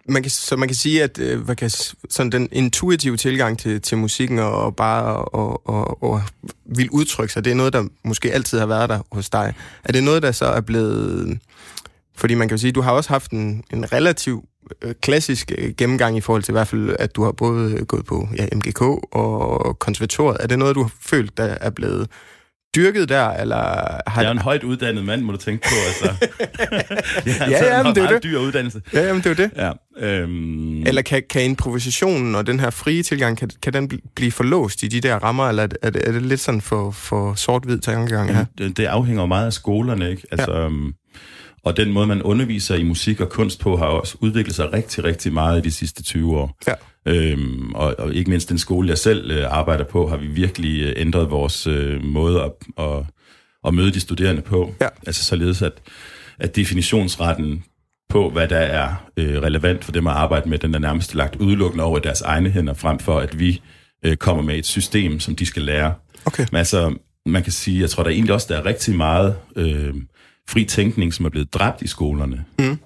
Man 0.08 0.22
kan, 0.22 0.30
så 0.30 0.56
man 0.56 0.68
kan 0.68 0.74
sige, 0.74 1.02
at 1.02 1.18
øh, 1.18 1.40
hvad 1.40 1.56
kan, 1.56 1.70
sådan 2.10 2.32
den 2.32 2.48
intuitive 2.52 3.16
tilgang 3.16 3.58
til, 3.58 3.80
til 3.80 3.98
musikken 3.98 4.38
og, 4.38 4.52
og 4.52 4.76
bare 4.76 5.16
og, 5.16 5.68
og, 5.68 6.02
og 6.02 6.22
vil 6.64 6.90
udtrykke 6.90 7.32
sig, 7.32 7.44
det 7.44 7.50
er 7.50 7.54
noget, 7.54 7.72
der 7.72 7.84
måske 8.04 8.32
altid 8.32 8.58
har 8.58 8.66
været 8.66 8.88
der 8.88 9.00
hos 9.12 9.30
dig. 9.30 9.54
Er 9.84 9.92
det 9.92 10.04
noget, 10.04 10.22
der 10.22 10.32
så 10.32 10.44
er 10.44 10.60
blevet... 10.60 11.38
Fordi 12.16 12.34
man 12.34 12.48
kan 12.48 12.56
jo 12.56 12.60
sige, 12.60 12.72
du 12.72 12.80
har 12.80 12.92
også 12.92 13.10
haft 13.10 13.30
en, 13.30 13.64
en 13.72 13.92
relativ 13.92 14.44
øh, 14.82 14.94
klassisk 15.00 15.52
øh, 15.58 15.74
gennemgang 15.74 16.16
i 16.16 16.20
forhold 16.20 16.42
til 16.42 16.52
i 16.52 16.56
hvert 16.56 16.68
fald, 16.68 16.96
at 16.98 17.16
du 17.16 17.24
har 17.24 17.32
både 17.32 17.84
gået 17.84 18.04
på 18.04 18.28
ja, 18.36 18.46
MGK 18.52 18.82
og 19.12 19.78
konservatoriet. 19.78 20.36
Er 20.40 20.46
det 20.46 20.58
noget, 20.58 20.76
du 20.76 20.82
har 20.82 20.92
følt, 21.00 21.36
der 21.36 21.44
er 21.44 21.70
blevet 21.70 22.08
dyrket 22.76 23.08
der, 23.08 23.28
eller 23.30 23.56
har 24.06 24.22
Jeg 24.22 24.24
er 24.28 24.30
en 24.30 24.38
højt 24.38 24.64
uddannet 24.64 25.04
mand, 25.04 25.22
må 25.22 25.32
du 25.32 25.38
tænke 25.38 25.68
på. 25.68 25.74
Altså. 25.86 26.26
Ja, 27.50 27.76
ja, 27.76 27.82
men 27.82 27.94
det 27.94 28.02
er 28.02 28.08
det. 28.08 28.22
dyr 28.22 28.38
uddannelse. 28.38 28.80
Ja, 28.92 29.06
jamen, 29.06 29.22
det 29.22 29.30
er 29.30 29.34
det. 29.34 29.50
Ja, 29.56 30.06
øhm, 30.06 30.86
Eller 30.86 31.02
kan, 31.02 31.22
kan 31.30 31.44
improvisationen 31.44 32.34
og 32.34 32.46
den 32.46 32.60
her 32.60 32.70
frie 32.70 33.02
tilgang, 33.02 33.38
kan, 33.38 33.50
kan 33.62 33.72
den 33.72 33.90
bl- 33.92 34.12
blive 34.16 34.32
forlåst 34.32 34.82
i 34.82 34.88
de 34.88 35.00
der 35.00 35.14
rammer, 35.16 35.48
eller 35.48 35.62
er 35.62 35.90
det, 35.90 36.08
er 36.08 36.12
det, 36.12 36.22
lidt 36.22 36.40
sådan 36.40 36.60
for, 36.60 36.90
for 36.90 37.34
sort-hvid 37.34 37.78
tankegang 37.78 38.34
her? 38.36 38.44
det, 38.58 38.76
det 38.76 38.84
afhænger 38.84 39.26
meget 39.26 39.46
af 39.46 39.52
skolerne, 39.52 40.10
ikke? 40.10 40.22
Altså, 40.30 40.52
ja. 40.52 40.64
øhm, 40.64 40.92
og 41.64 41.76
den 41.76 41.92
måde, 41.92 42.06
man 42.06 42.22
underviser 42.22 42.74
i 42.74 42.82
musik 42.82 43.20
og 43.20 43.28
kunst 43.28 43.60
på, 43.60 43.76
har 43.76 43.86
også 43.86 44.16
udviklet 44.20 44.54
sig 44.56 44.72
rigtig, 44.72 45.04
rigtig 45.04 45.32
meget 45.32 45.58
i 45.58 45.62
de 45.62 45.70
sidste 45.72 46.02
20 46.02 46.36
år. 46.36 46.56
Ja. 46.68 46.72
Øhm, 47.08 47.72
og, 47.74 47.94
og 47.98 48.14
ikke 48.14 48.30
mindst 48.30 48.48
den 48.48 48.58
skole, 48.58 48.88
jeg 48.88 48.98
selv 48.98 49.30
øh, 49.30 49.46
arbejder 49.50 49.84
på, 49.84 50.08
har 50.08 50.16
vi 50.16 50.26
virkelig 50.26 50.82
øh, 50.82 50.92
ændret 50.96 51.30
vores 51.30 51.66
øh, 51.66 52.04
måde 52.04 52.42
at, 52.42 52.52
at, 52.78 53.04
at 53.66 53.74
møde 53.74 53.92
de 53.92 54.00
studerende 54.00 54.42
på. 54.42 54.74
Ja. 54.80 54.88
Altså 55.06 55.24
således, 55.24 55.62
at, 55.62 55.72
at 56.38 56.56
definitionsretten 56.56 57.64
på, 58.08 58.30
hvad 58.30 58.48
der 58.48 58.58
er 58.58 59.08
øh, 59.16 59.42
relevant 59.42 59.84
for 59.84 59.92
dem 59.92 60.06
at 60.06 60.12
arbejde 60.12 60.48
med, 60.48 60.58
den 60.58 60.74
er 60.74 60.78
nærmest 60.78 61.14
lagt 61.14 61.36
udelukkende 61.36 61.84
over 61.84 61.98
i 61.98 62.00
deres 62.04 62.20
egne 62.20 62.50
hænder, 62.50 62.74
frem 62.74 62.98
for 62.98 63.18
at 63.18 63.38
vi 63.38 63.62
øh, 64.04 64.16
kommer 64.16 64.42
med 64.42 64.58
et 64.58 64.66
system, 64.66 65.20
som 65.20 65.36
de 65.36 65.46
skal 65.46 65.62
lære. 65.62 65.94
Okay. 66.24 66.46
Men 66.52 66.58
altså, 66.58 66.96
man 67.26 67.42
kan 67.42 67.52
sige, 67.52 67.80
jeg 67.80 67.90
tror 67.90 68.02
der 68.02 68.10
egentlig 68.10 68.34
også, 68.34 68.46
der 68.50 68.56
er 68.60 68.66
rigtig 68.66 68.96
meget 68.96 69.36
øh, 69.56 69.94
fri 70.48 70.64
tænkning, 70.64 71.14
som 71.14 71.24
er 71.24 71.30
blevet 71.30 71.54
dræbt 71.54 71.82
i 71.82 71.86
skolerne. 71.86 72.44
Mm. 72.58 72.78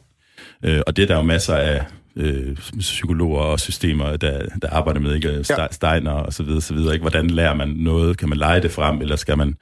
Øh, 0.64 0.80
og 0.86 0.96
det 0.96 1.02
er 1.02 1.06
der 1.06 1.16
jo 1.16 1.22
masser 1.22 1.54
af 1.54 1.84
øh, 2.18 2.56
psykologer 2.78 3.40
og 3.40 3.60
systemer, 3.60 4.16
der, 4.16 4.42
der 4.62 4.70
arbejder 4.70 5.00
med, 5.00 5.14
ikke? 5.14 5.28
Ste- 5.40 5.60
Ja. 5.60 5.66
Steiner 5.70 6.10
og 6.10 6.32
så 6.32 6.42
videre, 6.42 6.60
så 6.60 6.74
videre, 6.74 6.92
ikke? 6.94 7.02
Hvordan 7.02 7.30
lærer 7.30 7.54
man 7.54 7.68
noget? 7.68 8.18
Kan 8.18 8.28
man 8.28 8.38
lege 8.38 8.60
det 8.62 8.70
frem, 8.70 9.00
eller 9.00 9.16
skal 9.16 9.38
man, 9.38 9.54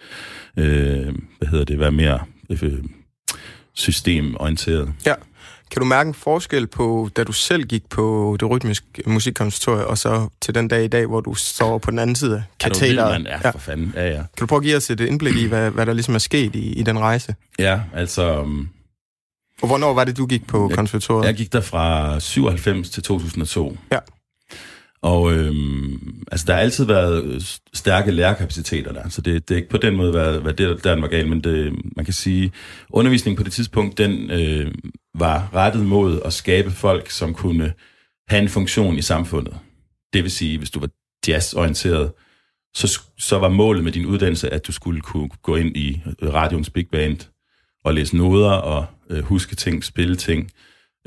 øh, 0.56 1.14
hvad 1.38 1.48
hedder 1.48 1.64
det, 1.64 1.78
være 1.78 1.92
mere 1.92 2.18
øh, 2.50 2.72
systemorienteret? 3.74 4.92
Ja. 5.06 5.14
Kan 5.70 5.80
du 5.80 5.86
mærke 5.86 6.08
en 6.08 6.14
forskel 6.14 6.66
på, 6.66 7.08
da 7.16 7.24
du 7.24 7.32
selv 7.32 7.64
gik 7.64 7.88
på 7.90 8.36
det 8.40 8.50
rytmiske 8.50 8.86
musikkonservatorium, 9.06 9.90
og 9.90 9.98
så 9.98 10.28
til 10.40 10.54
den 10.54 10.68
dag 10.68 10.84
i 10.84 10.88
dag, 10.88 11.06
hvor 11.06 11.20
du 11.20 11.34
står 11.34 11.78
på 11.78 11.90
den 11.90 11.98
anden 11.98 12.16
side 12.16 12.34
af 12.36 12.38
Er 12.38 12.42
katederet? 12.68 13.10
mand? 13.12 13.26
Ja, 13.26 13.50
for 13.50 13.58
fanden. 13.58 13.92
Ja, 13.96 14.06
ja. 14.08 14.14
Kan 14.16 14.26
du 14.40 14.46
prøve 14.46 14.58
at 14.58 14.62
give 14.64 14.76
os 14.76 14.90
et 14.90 15.00
indblik 15.00 15.36
i, 15.36 15.46
hvad, 15.46 15.70
hvad 15.70 15.86
der 15.86 15.92
ligesom 15.92 16.14
er 16.14 16.18
sket 16.18 16.54
i, 16.56 16.72
i 16.72 16.82
den 16.82 16.98
rejse? 16.98 17.34
Ja, 17.58 17.80
altså... 17.94 18.40
Um, 18.40 18.68
Og 19.62 19.68
hvornår 19.68 19.94
var 19.94 20.04
det, 20.04 20.16
du 20.16 20.26
gik 20.26 20.46
på 20.46 20.68
Jeg- 20.70 20.76
konservatoriet? 20.76 21.26
Jeg 21.26 21.34
gik 21.34 21.52
der 21.52 21.60
fra 21.60 22.20
97 22.20 22.90
til 22.90 23.02
2002. 23.02 23.76
Ja. 23.92 23.98
Og 25.02 25.32
øhm, 25.32 26.24
altså, 26.32 26.46
der 26.46 26.52
har 26.54 26.60
altid 26.60 26.84
været 26.84 27.60
stærke 27.74 28.10
lærerkapaciteter 28.10 28.92
der, 28.92 29.08
så 29.08 29.20
det, 29.20 29.48
det 29.48 29.54
er 29.54 29.58
ikke 29.58 29.68
på 29.68 29.76
den 29.76 29.96
måde 29.96 30.14
været, 30.14 30.44
været 30.44 30.58
det, 30.58 30.84
der 30.84 30.94
den 30.94 31.02
var 31.02 31.08
galt, 31.08 31.28
men 31.28 31.40
det, 31.44 31.72
man 31.96 32.04
kan 32.04 32.14
sige, 32.14 32.52
undervisningen 32.90 33.36
på 33.36 33.42
det 33.42 33.52
tidspunkt, 33.52 33.98
den 33.98 34.30
øh, 34.30 34.74
var 35.14 35.48
rettet 35.54 35.86
mod 35.86 36.20
at 36.24 36.32
skabe 36.32 36.70
folk, 36.70 37.10
som 37.10 37.34
kunne 37.34 37.72
have 38.28 38.42
en 38.42 38.48
funktion 38.48 38.98
i 38.98 39.02
samfundet. 39.02 39.56
Det 40.12 40.22
vil 40.22 40.30
sige, 40.30 40.58
hvis 40.58 40.70
du 40.70 40.80
var 40.80 40.88
jazzorienteret, 41.28 42.12
så, 42.74 43.00
så 43.18 43.38
var 43.38 43.48
målet 43.48 43.84
med 43.84 43.92
din 43.92 44.06
uddannelse, 44.06 44.50
at 44.50 44.66
du 44.66 44.72
skulle 44.72 45.00
kunne 45.00 45.28
gå 45.42 45.56
ind 45.56 45.76
i 45.76 46.02
radioens 46.22 46.70
big 46.70 46.86
band 46.92 47.18
og 47.84 47.94
læse 47.94 48.16
noder 48.16 48.50
og 48.50 48.86
øh, 49.10 49.24
huske 49.24 49.56
ting, 49.56 49.84
spille 49.84 50.16
ting. 50.16 50.50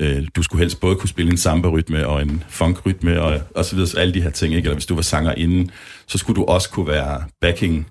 Øh, 0.02 0.26
du 0.36 0.42
skulle 0.42 0.60
helst 0.62 0.80
både 0.80 0.96
kunne 0.96 1.08
spille 1.08 1.30
en 1.30 1.36
samba-rytme 1.36 2.06
og 2.06 2.22
en 2.22 2.44
funk-rytme 2.48 3.20
og, 3.22 3.40
og 3.54 3.64
så 3.64 3.74
videre, 3.74 3.88
så 3.88 3.98
alle 3.98 4.14
de 4.14 4.20
her 4.22 4.30
ting. 4.30 4.54
Ikke? 4.54 4.66
Eller 4.66 4.74
hvis 4.74 4.86
du 4.86 4.94
var 4.94 5.02
sanger 5.02 5.34
inden, 5.34 5.70
så 6.06 6.18
skulle 6.18 6.36
du 6.40 6.44
også 6.44 6.70
kunne 6.70 6.86
være 6.86 7.24
backing 7.40 7.86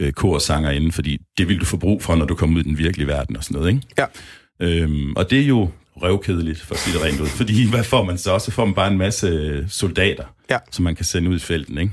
øh, 0.00 0.12
korsanger 0.12 0.70
inden, 0.70 0.92
fordi 0.92 1.18
det 1.38 1.48
ville 1.48 1.60
du 1.60 1.64
få 1.64 1.76
brug 1.76 2.02
for, 2.02 2.14
når 2.14 2.24
du 2.26 2.34
kom 2.34 2.54
ud 2.56 2.60
i 2.60 2.64
den 2.64 2.78
virkelige 2.78 3.06
verden 3.06 3.36
og 3.36 3.44
sådan 3.44 3.60
noget. 3.60 3.74
Ikke? 3.74 3.86
Ja. 3.98 4.04
Øhm, 4.62 5.12
og 5.16 5.30
det 5.30 5.40
er 5.40 5.46
jo 5.46 5.70
røvkedeligt, 5.96 6.60
for 6.60 6.74
at 6.74 6.80
sige 6.80 6.94
det 6.98 7.04
rent 7.04 7.20
ud. 7.20 7.26
Fordi 7.26 7.70
hvad 7.70 7.84
får 7.84 8.04
man 8.04 8.18
så? 8.18 8.38
Så 8.38 8.50
får 8.50 8.64
man 8.64 8.74
bare 8.74 8.90
en 8.90 8.98
masse 8.98 9.64
soldater, 9.68 10.24
Ja. 10.50 10.58
som 10.70 10.82
man 10.82 10.94
kan 10.94 11.04
sende 11.04 11.30
ud 11.30 11.36
i 11.36 11.38
felten. 11.38 11.78
Ikke? 11.78 11.92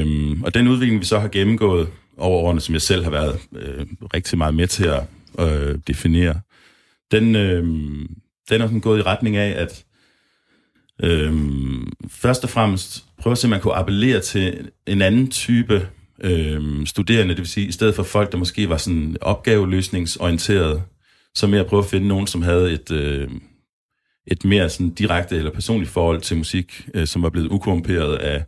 Øhm, 0.00 0.42
og 0.42 0.54
den 0.54 0.68
udvikling, 0.68 1.00
vi 1.00 1.04
så 1.04 1.18
har 1.18 1.28
gennemgået 1.28 1.88
over 2.18 2.38
årene, 2.42 2.60
som 2.60 2.72
jeg 2.72 2.82
selv 2.82 3.04
har 3.04 3.10
været 3.10 3.38
øh, 3.56 3.86
rigtig 4.14 4.38
meget 4.38 4.54
med 4.54 4.66
til 4.66 4.84
at 4.84 5.02
øh, 5.38 5.78
definere, 5.86 6.40
den, 7.10 7.36
øh, 7.36 7.64
den 8.50 8.60
er 8.60 8.66
sådan 8.66 8.80
gået 8.80 8.98
i 8.98 9.02
retning 9.02 9.36
af, 9.36 9.62
at 9.62 9.84
øh, 11.02 11.34
først 12.08 12.44
og 12.44 12.50
fremmest 12.50 13.04
prøve 13.18 13.32
at 13.32 13.38
se, 13.38 13.46
om 13.46 13.50
man 13.50 13.60
kunne 13.60 13.74
appellere 13.74 14.20
til 14.20 14.70
en 14.86 15.02
anden 15.02 15.30
type 15.30 15.88
øh, 16.20 16.86
studerende, 16.86 17.34
det 17.34 17.40
vil 17.40 17.48
sige, 17.48 17.66
i 17.66 17.72
stedet 17.72 17.94
for 17.94 18.02
folk, 18.02 18.32
der 18.32 18.38
måske 18.38 18.68
var 18.68 18.76
sådan 18.76 19.16
opgaveløsningsorienteret, 19.20 20.82
så 21.34 21.46
mere 21.46 21.60
at 21.60 21.66
prøve 21.66 21.82
at 21.82 21.90
finde 21.90 22.08
nogen, 22.08 22.26
som 22.26 22.42
havde 22.42 22.72
et, 22.72 22.90
øh, 22.90 23.30
et 24.26 24.44
mere 24.44 24.68
sådan 24.68 24.90
direkte 24.90 25.36
eller 25.36 25.50
personligt 25.50 25.90
forhold 25.90 26.20
til 26.20 26.36
musik, 26.36 26.88
øh, 26.94 27.06
som 27.06 27.22
var 27.22 27.30
blevet 27.30 27.50
ukorrumperet 27.50 28.16
af 28.16 28.44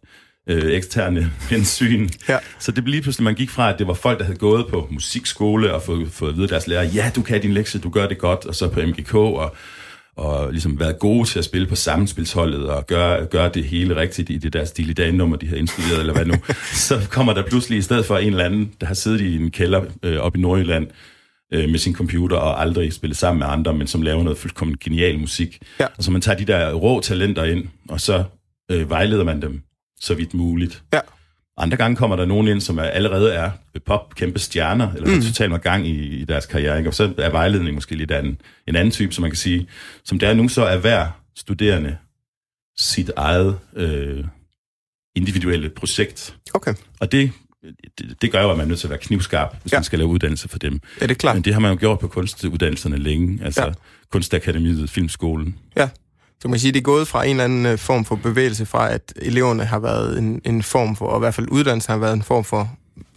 øh, 0.49 0.73
eksterne 0.73 1.33
hensyn. 1.51 2.09
Ja. 2.29 2.39
Så 2.59 2.73
det 2.73 2.85
blev 2.85 2.93
lige 2.93 3.03
pludselig, 3.03 3.25
man 3.25 3.35
gik 3.35 3.51
fra, 3.51 3.73
at 3.73 3.79
det 3.79 3.87
var 3.87 3.95
folk, 3.95 4.19
der 4.19 4.25
havde 4.25 4.39
gået 4.39 4.67
på 4.67 4.89
musikskole 4.91 5.75
og 5.75 5.83
fået, 5.83 6.09
fået 6.13 6.31
at 6.31 6.37
vide 6.37 6.49
deres 6.49 6.67
lærer, 6.67 6.83
ja, 6.83 7.11
du 7.17 7.23
kan 7.23 7.43
din 7.43 7.53
lektie, 7.53 7.81
du 7.81 7.91
gør 7.91 8.09
det 8.09 8.19
godt, 8.19 8.47
og 8.47 8.55
så 8.55 8.69
på 8.69 8.81
MGK, 8.81 9.15
og, 9.15 9.57
og 10.17 10.53
ligesom 10.53 10.81
været 10.81 10.99
gode 10.99 11.29
til 11.29 11.39
at 11.39 11.45
spille 11.45 11.67
på 11.67 11.75
sammenspilsholdet, 11.75 12.67
og 12.71 12.87
gøre, 12.87 13.27
gøre 13.27 13.51
det 13.55 13.65
hele 13.65 13.97
rigtigt 13.97 14.31
i 14.31 14.39
det 14.39 14.53
der 14.53 14.65
stil 14.65 14.91
i 14.91 14.93
dagenummer, 14.93 15.37
de 15.37 15.47
har 15.47 15.57
indstuderet, 15.57 16.01
eller 16.01 16.13
hvad 16.13 16.25
nu. 16.25 16.35
så 16.89 17.07
kommer 17.11 17.35
der 17.35 17.43
pludselig 17.43 17.79
i 17.79 17.83
stedet 17.83 18.07
for 18.07 18.19
en 18.19 18.29
eller 18.29 18.45
anden, 18.45 18.73
der 18.81 18.87
har 18.87 18.95
siddet 18.95 19.21
i 19.21 19.37
en 19.37 19.51
kælder 19.51 19.85
øh, 20.03 20.19
op 20.19 20.37
i 20.37 20.41
Nordjylland, 20.41 20.87
øh, 21.53 21.71
med 21.71 21.79
sin 21.79 21.95
computer 21.95 22.37
og 22.37 22.61
aldrig 22.61 22.93
spillet 22.93 23.17
sammen 23.17 23.39
med 23.39 23.47
andre, 23.47 23.75
men 23.75 23.87
som 23.87 24.03
laver 24.03 24.23
noget 24.23 24.39
fuldkommen 24.39 24.77
genial 24.85 25.19
musik. 25.19 25.59
Ja. 25.81 25.87
Og 25.99 26.05
så 26.05 26.11
man 26.11 26.21
tager 26.21 26.39
de 26.39 26.45
der 26.45 26.75
rå 26.75 27.01
talenter 27.01 27.45
ind, 27.45 27.65
og 27.89 28.01
så 28.01 28.25
øh, 28.71 28.91
vejleder 28.91 29.25
man 29.25 29.43
dem 29.43 29.63
så 30.01 30.15
vidt 30.15 30.35
muligt. 30.35 30.83
Ja. 30.93 31.01
Andre 31.57 31.77
gange 31.77 31.97
kommer 31.97 32.17
der 32.17 32.25
nogen 32.25 32.49
ind, 32.49 32.61
som 32.61 32.79
er, 32.79 32.83
allerede 32.83 33.33
er 33.35 33.51
pop 33.87 34.15
kæmpe 34.15 34.39
stjerner, 34.39 34.93
eller 34.93 35.15
mm. 35.15 35.23
totalt 35.23 35.51
med 35.51 35.59
gang 35.61 35.87
i, 35.87 36.07
i 36.21 36.25
deres 36.25 36.47
karriere, 36.47 36.79
ikke? 36.79 36.91
og 36.91 36.95
så 36.95 37.15
er 37.19 37.31
vejledningen 37.31 37.75
måske 37.75 37.95
lidt 37.95 38.11
af 38.11 38.21
en, 38.21 38.41
en 38.69 38.77
anden 38.77 38.91
type, 38.91 39.13
som 39.15 39.23
man 39.23 39.31
kan 39.31 39.37
sige, 39.39 39.69
som 40.05 40.19
det 40.19 40.29
er 40.29 40.35
nu, 40.35 40.49
så 40.49 40.63
er 40.65 40.77
hver 40.79 41.09
studerende 41.37 41.97
sit 42.79 43.11
eget 43.17 43.59
øh, 43.77 44.25
individuelle 45.17 45.71
projekt. 45.71 46.37
Okay. 46.55 46.75
Og 47.01 47.13
det, 47.13 47.31
det, 47.99 48.23
det 48.23 48.33
gør 48.33 48.43
jo, 48.43 48.51
at 48.51 48.57
man 48.57 48.65
er 48.65 48.69
nødt 48.69 48.79
til 48.81 48.87
at 48.87 48.91
være 48.91 48.99
knivskarp, 48.99 49.57
hvis 49.63 49.73
Ja. 49.73 49.79
man 49.79 49.85
skal 49.85 49.99
lave 49.99 50.09
uddannelse 50.09 50.49
for 50.49 50.59
dem. 50.59 50.81
Ja, 51.01 51.07
det 51.07 51.11
er 51.11 51.15
klart. 51.19 51.37
Men 51.37 51.45
det 51.45 51.53
har 51.53 51.61
man 51.61 51.71
jo 51.73 51.77
gjort 51.81 51.99
på 51.99 52.09
kunstuddannelserne 52.09 52.97
længe, 52.97 53.45
altså 53.45 53.65
ja. 53.65 53.73
Kunstakademiet, 54.13 54.91
Filmskolen. 54.91 55.59
Ja. 55.77 55.89
Så 56.41 56.49
man 56.49 56.53
kan 56.53 56.61
sige, 56.61 56.73
det 56.73 56.79
er 56.79 56.83
gået 56.83 57.09
fra 57.09 57.25
en 57.25 57.31
eller 57.31 57.45
anden 57.45 57.67
øh, 57.67 57.79
form 57.79 58.05
for 58.05 58.17
bevægelse 58.17 58.67
fra, 58.67 58.91
at 58.91 59.13
eleverne 59.17 59.65
har 59.65 59.79
været 59.79 60.19
en, 60.19 60.41
en 60.45 60.63
form 60.63 60.97
for, 60.97 61.07
og 61.07 61.19
i 61.19 61.21
hvert 61.21 61.35
fald 61.35 61.49
uddannelsen 61.51 61.91
har 61.93 61.99
været 61.99 62.13
en 62.13 62.23
form 62.23 62.45
for 62.45 62.71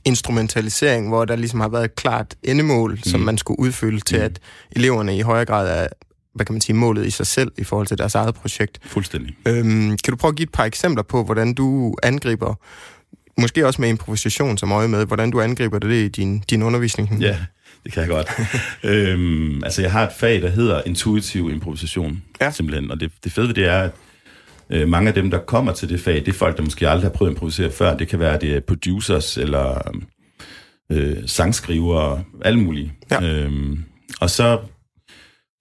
instrumentalisering, 0.06 1.08
hvor 1.08 1.26
der 1.26 1.36
ligesom 1.36 1.60
har 1.60 1.68
været 1.70 1.86
et 1.86 1.96
klart 1.96 2.36
endemål, 2.44 2.92
mm. 2.92 3.04
som 3.04 3.20
man 3.20 3.38
skulle 3.38 3.60
udfylde 3.60 4.00
til, 4.00 4.18
Mm. 4.18 4.24
at 4.24 4.40
eleverne 4.72 5.18
i 5.18 5.22
højere 5.22 5.46
grad 5.46 5.84
er, 5.84 5.88
hvad 6.36 6.46
kan 6.46 6.54
man 6.54 6.62
sige, 6.62 6.76
målet 6.76 7.06
i 7.06 7.10
sig 7.10 7.28
selv 7.28 7.52
i 7.58 7.64
forhold 7.64 7.88
til 7.88 7.98
deres 7.98 8.16
eget 8.16 8.36
projekt. 8.36 8.80
Fuldstændig. 8.86 9.36
Øhm, 9.48 9.98
kan 9.98 10.12
du 10.12 10.16
prøve 10.16 10.30
at 10.30 10.36
give 10.36 10.44
et 10.44 10.52
par 10.52 10.64
eksempler 10.66 11.04
på, 11.04 11.24
hvordan 11.24 11.54
du 11.54 11.96
angriber, 12.04 12.56
måske 13.42 13.68
også 13.68 13.82
med 13.82 13.90
improvisation 13.90 14.58
som 14.58 14.72
øje 14.72 14.88
med, 14.88 15.06
hvordan 15.06 15.32
du 15.32 15.42
angriber 15.42 15.80
det 15.80 15.96
i 15.96 16.08
din, 16.08 16.44
din 16.50 16.64
undervisning? 16.64 17.22
Ja, 17.22 17.38
det 17.84 17.92
kan 17.92 18.02
jeg 18.02 18.10
godt. 18.10 18.28
øhm, 18.92 19.64
altså, 19.64 19.82
jeg 19.82 19.92
har 19.92 20.04
et 20.08 20.14
fag, 20.18 20.42
der 20.42 20.50
hedder 20.50 20.82
intuitiv 20.86 21.50
improvisation, 21.52 22.24
Ja. 22.42 22.52
simpelthen. 22.52 22.92
Og 22.92 23.00
det, 23.00 23.12
det 23.24 23.32
fede 23.32 23.48
ved 23.48 23.54
det 23.56 23.66
er, 23.66 23.80
at 23.80 23.92
øh, 24.70 24.88
mange 24.88 25.08
af 25.08 25.14
dem, 25.14 25.32
der 25.32 25.38
kommer 25.40 25.74
til 25.74 25.90
det 25.90 26.00
fag, 26.00 26.16
det 26.16 26.28
er 26.28 26.34
folk, 26.34 26.58
der 26.58 26.64
måske 26.64 26.90
aldrig 26.90 27.10
har 27.10 27.16
prøvet 27.16 27.30
at 27.32 27.36
improvisere 27.36 27.72
før. 27.72 27.98
Det 27.98 28.08
kan 28.08 28.20
være, 28.20 28.40
det 28.40 28.56
er 28.56 28.60
producers 28.60 29.38
eller 29.38 29.92
øh, 30.92 31.18
sangskrivere, 31.26 32.24
alle 32.46 32.60
mulige. 32.60 32.94
Ja. 33.12 33.24
Øhm, 33.24 33.84
og 34.22 34.30
så 34.30 34.60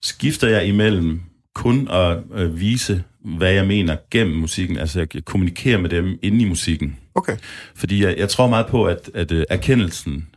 skifter 0.03 0.47
jeg 0.47 0.65
imellem 0.65 1.21
kun 1.55 1.87
at 1.91 2.17
øh, 2.35 2.59
vise, 2.59 3.03
hvad 3.37 3.51
jeg 3.53 3.67
mener 3.67 3.95
gennem 4.11 4.35
musikken. 4.35 4.77
Altså, 4.77 4.99
jeg 5.13 5.25
kommunikerer 5.25 5.77
med 5.77 5.89
dem 5.89 6.19
inde 6.21 6.41
i 6.41 6.45
musikken. 6.45 6.97
Okay. 7.15 7.37
Fordi 7.75 8.03
jeg, 8.03 8.15
jeg 8.17 8.29
tror 8.29 8.47
meget 8.47 8.67
på, 8.67 8.85
at, 8.85 9.09
at 9.13 9.31
øh, 9.31 9.43
erkendelsen 9.49 10.27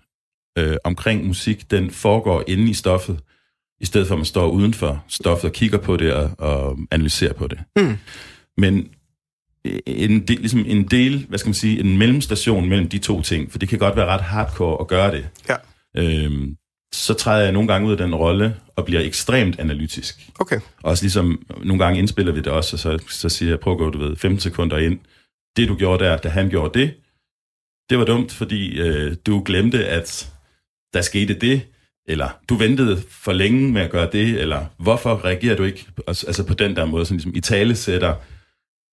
øh, 0.59 0.77
omkring 0.85 1.27
musik, 1.27 1.71
den 1.71 1.91
foregår 1.91 2.45
inde 2.47 2.71
i 2.71 2.75
stoffet, 2.75 3.21
i 3.81 3.87
stedet 3.87 4.07
for 4.07 4.15
at 4.15 4.19
man 4.19 4.25
står 4.25 4.49
uden 4.49 4.75
for 4.75 5.05
stoffet 5.09 5.45
og 5.45 5.53
kigger 5.53 5.79
på 5.79 5.97
det 5.97 6.13
og, 6.13 6.31
og 6.39 6.79
analyserer 6.91 7.33
på 7.33 7.47
det. 7.47 7.59
Mm. 7.77 7.97
Men 8.57 8.89
øh, 9.65 9.79
en 9.87 10.27
del, 10.27 10.39
ligesom 10.39 10.65
en 10.67 10.85
del, 10.85 11.27
hvad 11.29 11.39
skal 11.39 11.49
man 11.49 11.55
sige, 11.55 11.81
en 11.81 11.99
mellemstation 11.99 12.69
mellem 12.69 12.89
de 12.89 12.99
to 12.99 13.23
ting, 13.23 13.53
for 13.53 13.59
det 13.59 13.69
kan 13.69 13.79
godt 13.79 13.97
være 13.97 14.07
ret 14.07 14.21
hardcore 14.21 14.81
at 14.81 14.89
gøre 14.89 15.11
det. 15.11 15.29
Ja. 15.49 15.57
Øhm, 15.97 16.57
så 16.95 17.15
træder 17.15 17.45
jeg 17.45 17.53
nogle 17.53 17.69
gange 17.69 17.87
ud 17.87 17.93
af 17.93 17.99
den 17.99 18.15
rolle 18.15 18.57
og 18.77 18.85
bliver 18.85 19.01
ekstremt 19.01 19.59
analytisk. 19.59 20.31
Okay. 20.39 20.61
Også 20.83 21.05
ligesom, 21.05 21.43
nogle 21.65 21.85
gange 21.85 21.99
indspiller 21.99 22.33
vi 22.33 22.41
det 22.41 22.53
også, 22.53 22.77
og 22.77 22.79
så, 22.79 23.05
så 23.11 23.29
siger 23.29 23.51
jeg, 23.51 23.61
prøv 23.61 23.73
at 23.73 23.79
gå, 23.79 23.91
du 23.91 23.99
ved, 23.99 24.17
15 24.17 24.41
sekunder 24.41 24.79
ind. 24.79 24.99
Det 25.57 25.69
du 25.69 25.75
gjorde 25.75 26.05
der, 26.05 26.17
da 26.17 26.29
han 26.29 26.51
gjorde 26.51 26.79
det, 26.79 26.95
det 27.91 27.99
var 27.99 28.05
dumt, 28.05 28.33
fordi 28.33 28.81
øh, 28.81 29.17
du 29.27 29.43
glemte, 29.47 29.87
at 29.87 30.34
der 30.95 31.03
skete 31.03 31.35
det, 31.35 31.63
eller 32.09 32.29
du 32.49 32.55
ventede 32.55 33.03
for 33.11 33.33
længe 33.33 33.73
med 33.73 33.83
at 33.83 33.91
gøre 33.91 34.09
det, 34.13 34.41
eller 34.41 34.67
hvorfor 34.79 35.25
reagerer 35.25 35.57
du 35.57 35.63
ikke 35.63 35.87
altså 36.07 36.27
altså 36.27 36.45
på 36.45 36.55
den 36.55 36.77
der 36.77 36.85
måde, 36.85 37.07
sådan 37.07 37.17
ligesom 37.17 37.33
i 37.35 37.41
tale 37.41 37.77
sætter, 37.77 38.15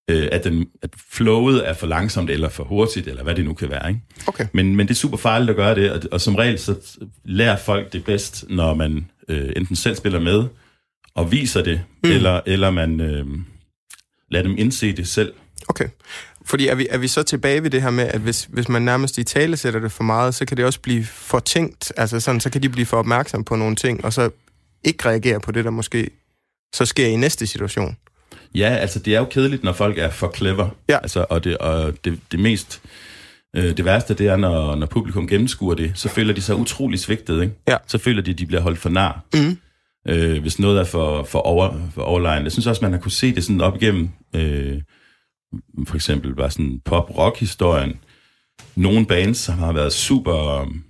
øh, 0.10 0.30
at, 0.32 0.44
den, 0.44 0.68
at 0.82 0.90
flowet 1.12 1.70
er 1.70 1.74
for 1.74 1.88
langsomt, 1.88 2.30
eller 2.30 2.50
for 2.50 2.64
hurtigt, 2.64 3.08
eller 3.08 3.24
hvad 3.24 3.36
det 3.36 3.46
nu 3.46 3.54
kan 3.54 3.70
være. 3.70 3.90
Ikke? 3.90 4.02
Okay. 4.28 4.48
Men, 4.54 4.76
men 4.76 4.88
det 4.88 4.94
er 4.94 4.98
super 4.98 5.18
farligt 5.18 5.50
at 5.50 5.56
gøre 5.56 5.76
det, 5.76 5.92
og, 5.92 6.02
og 6.12 6.22
som 6.22 6.36
regel 6.36 6.60
så 6.60 6.76
lærer 7.26 7.58
folk 7.58 7.94
det 7.94 8.06
bedst, 8.06 8.46
når 8.50 8.74
man 8.74 9.06
øh, 9.28 9.50
enten 9.56 9.76
selv 9.76 9.96
spiller 9.96 10.20
med 10.20 10.46
og 11.16 11.32
viser 11.32 11.64
det, 11.64 11.82
mm. 12.04 12.12
eller, 12.12 12.42
eller 12.46 12.70
man 12.72 13.00
øh, 13.02 13.26
lader 14.32 14.44
dem 14.44 14.56
indse 14.58 14.94
det 14.94 15.08
selv. 15.08 15.34
Okay. 15.68 15.88
Fordi 16.52 16.68
er 16.68 16.76
vi, 16.76 16.88
er 16.90 16.98
vi 16.98 17.08
så 17.08 17.24
tilbage 17.24 17.64
ved 17.64 17.70
det 17.70 17.82
her 17.82 17.90
med, 17.90 18.04
at 18.04 18.22
hvis, 18.22 18.48
hvis 18.50 18.70
man 18.70 18.82
nærmest 18.82 19.18
i 19.18 19.24
tale 19.24 19.58
sætter 19.58 19.80
det 19.80 19.92
for 19.92 20.04
meget, 20.04 20.36
så 20.36 20.46
kan 20.46 20.58
det 20.58 20.66
også 20.66 20.80
blive 20.80 21.04
for 21.04 21.40
tænkt. 21.40 21.94
Altså 21.98 22.20
sådan, 22.20 22.40
så 22.40 22.50
kan 22.50 22.64
de 22.64 22.70
blive 22.70 22.86
for 22.86 22.98
opmærksom 22.98 23.44
på 23.44 23.56
nogle 23.56 23.76
ting, 23.76 24.06
og 24.06 24.14
så 24.14 24.30
ikke 24.84 25.10
reagere 25.10 25.40
på 25.40 25.52
det, 25.52 25.66
der 25.66 25.72
måske 25.72 26.10
så 26.74 26.86
sker 26.86 27.08
i 27.08 27.16
næste 27.16 27.48
situation. 27.48 27.98
Ja, 28.56 28.68
altså 28.68 29.00
det 29.00 29.16
er 29.16 29.20
jo 29.20 29.26
kedeligt, 29.26 29.64
når 29.64 29.74
folk 29.74 29.98
er 29.98 30.10
for 30.10 30.34
clever. 30.36 30.70
Ja. 30.90 30.98
Altså, 30.98 31.26
og 31.30 31.44
det, 31.44 31.58
og 31.58 31.94
det, 32.06 32.20
det 32.32 32.40
mest... 32.40 32.82
Øh, 33.56 33.78
det 33.78 33.86
værste, 33.86 34.14
det 34.14 34.28
er, 34.28 34.36
når, 34.36 34.76
når 34.76 34.88
publikum 34.88 35.28
gennemskuer 35.28 35.76
det, 35.76 35.92
så 35.96 36.10
føler 36.10 36.34
de 36.34 36.42
sig 36.42 36.56
utrolig 36.56 37.00
svigtet, 37.00 37.42
ikke? 37.42 37.54
Ja. 37.68 37.78
Så 37.88 37.98
føler 37.98 38.22
de, 38.22 38.32
at 38.32 38.40
de 38.40 38.46
bliver 38.46 38.62
holdt 38.62 38.80
for 38.80 38.90
nar. 38.90 39.22
Mm. 39.34 39.58
Øh, 40.08 40.42
hvis 40.42 40.60
noget 40.60 40.80
er 40.80 40.84
for, 40.84 41.24
for, 41.24 41.40
over, 41.40 41.90
for 41.94 42.02
overline. 42.02 42.44
Jeg 42.44 42.52
synes 42.52 42.68
også, 42.68 42.82
man 42.82 42.92
har 42.92 43.00
kunne 43.00 43.12
se 43.12 43.36
det 43.36 43.44
sådan 43.44 43.62
op 43.62 43.82
igennem, 43.82 44.10
øh, 44.36 44.82
for 45.88 45.96
eksempel 45.96 46.36
bare 46.36 46.52
sådan 46.52 46.82
pop-rock-historien. 46.86 47.94
Nogle 48.76 49.06
bands, 49.06 49.38
som 49.38 49.58
har 49.58 49.72
været 49.74 49.94
super 49.94 50.62
um, 50.62 50.84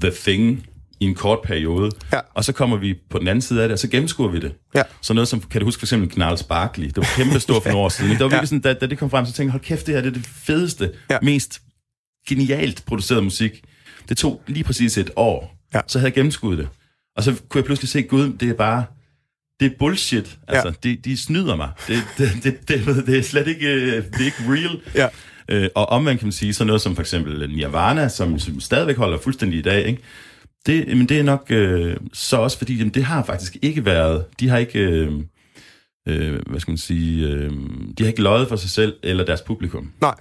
the 0.00 0.10
thing 0.10 0.66
i 1.00 1.04
en 1.04 1.14
kort 1.14 1.38
periode, 1.44 1.90
Ja. 2.12 2.20
og 2.34 2.44
så 2.44 2.52
kommer 2.52 2.76
vi 2.76 2.94
på 3.10 3.18
den 3.18 3.28
anden 3.28 3.42
side 3.42 3.62
af 3.62 3.68
det, 3.68 3.72
og 3.72 3.78
så 3.78 3.88
gennemskuer 3.88 4.28
vi 4.28 4.40
det. 4.40 4.54
Ja. 4.74 4.82
Så 5.02 5.14
noget 5.14 5.28
som, 5.28 5.40
kan 5.40 5.60
du 5.60 5.64
huske 5.66 5.80
for 5.80 5.86
eksempel 5.86 6.10
Gnarls 6.14 6.42
Barkley? 6.42 6.86
Det 6.86 6.96
var 6.96 7.08
kæmpe 7.16 7.40
stort 7.40 7.62
for 7.62 7.70
nogle 7.70 7.84
år 7.84 7.88
siden. 7.88 8.10
Det 8.10 8.18
var 8.20 8.24
Ja. 8.26 8.28
virkelig 8.30 8.48
sådan, 8.48 8.60
da, 8.60 8.72
da 8.72 8.86
det 8.86 8.98
kom 8.98 9.10
frem, 9.10 9.26
så 9.26 9.32
tænkte 9.32 9.42
jeg, 9.44 9.52
hold 9.52 9.62
kæft, 9.62 9.86
det 9.86 9.94
her 9.94 10.00
det 10.02 10.08
er 10.08 10.12
det 10.14 10.26
fedeste, 10.26 10.92
Ja. 11.10 11.18
mest 11.22 11.62
genialt 12.28 12.82
produceret 12.86 13.24
musik. 13.24 13.62
Det 14.08 14.16
tog 14.16 14.42
lige 14.46 14.64
præcis 14.64 14.98
et 14.98 15.10
år. 15.16 15.54
Ja. 15.74 15.80
Så 15.86 15.98
havde 15.98 16.06
jeg 16.08 16.14
gennemskuddet 16.14 16.58
det. 16.58 16.68
Og 17.16 17.22
så 17.22 17.34
kunne 17.48 17.58
jeg 17.58 17.64
pludselig 17.64 17.88
se, 17.88 18.02
gud, 18.02 18.32
det 18.32 18.48
er 18.48 18.54
bare, 18.54 18.84
det 19.60 19.66
er 19.66 19.76
bullshit. 19.78 20.38
Altså, 20.48 20.68
Ja. 20.68 20.88
de, 20.90 20.96
de 20.96 21.16
snyder 21.16 21.56
mig. 21.56 21.70
Det, 21.88 22.02
det, 22.18 22.30
det, 22.44 22.68
det, 22.68 23.06
det 23.06 23.18
er 23.18 23.22
slet 23.22 23.46
ikke, 23.46 23.66
øh, 23.74 23.92
det 24.04 24.20
er 24.20 24.24
ikke 24.24 24.44
real. 24.48 24.80
Ja. 24.94 25.08
Øh, 25.48 25.68
og 25.74 25.86
omvendt 25.88 26.20
kan 26.20 26.26
man 26.26 26.32
sige, 26.32 26.54
sådan 26.54 26.66
noget 26.66 26.82
som 26.82 26.94
for 26.94 27.02
eksempel 27.02 27.50
Nirvana, 27.50 28.08
som, 28.08 28.38
som 28.38 28.60
stadigvæk 28.60 28.96
holder 28.96 29.18
fuldstændig 29.18 29.58
i 29.58 29.62
dag, 29.62 29.86
ikke? 29.86 30.02
Det, 30.66 30.84
jamen 30.88 31.08
det 31.08 31.18
er 31.18 31.22
nok 31.22 31.46
øh, 31.50 31.96
så 32.12 32.36
også 32.36 32.58
fordi, 32.58 32.74
jamen 32.76 32.94
det 32.94 33.04
har 33.04 33.22
faktisk 33.24 33.56
ikke 33.62 33.84
været, 33.84 34.24
de 34.40 34.48
har 34.48 34.58
ikke, 34.58 34.78
øh, 34.78 35.12
øh, 36.08 36.38
hvad 36.46 36.60
skal 36.60 36.70
man 36.72 36.78
sige, 36.78 37.26
øh, 37.26 37.50
de 37.98 38.02
har 38.02 38.06
ikke 38.06 38.22
løjet 38.22 38.48
for 38.48 38.56
sig 38.56 38.70
selv 38.70 38.94
eller 39.02 39.24
deres 39.24 39.40
publikum. 39.42 39.92
Nej. 40.00 40.14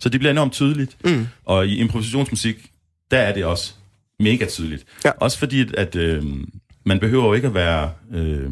Så 0.00 0.08
det 0.08 0.20
bliver 0.20 0.30
enormt 0.30 0.52
tydeligt. 0.52 0.96
Mm. 1.04 1.26
Og 1.44 1.66
i 1.66 1.76
improvisationsmusik, 1.76 2.70
der 3.10 3.18
er 3.18 3.34
det 3.34 3.44
også 3.44 3.74
mega 4.20 4.46
tydeligt. 4.46 4.84
Ja. 5.04 5.10
Også 5.10 5.38
fordi, 5.38 5.60
at, 5.60 5.74
at 5.74 5.96
øh, 5.96 6.24
man 6.86 7.00
behøver 7.00 7.24
jo 7.26 7.32
ikke 7.32 7.46
at 7.48 7.54
være... 7.54 7.90
Øh, 8.14 8.50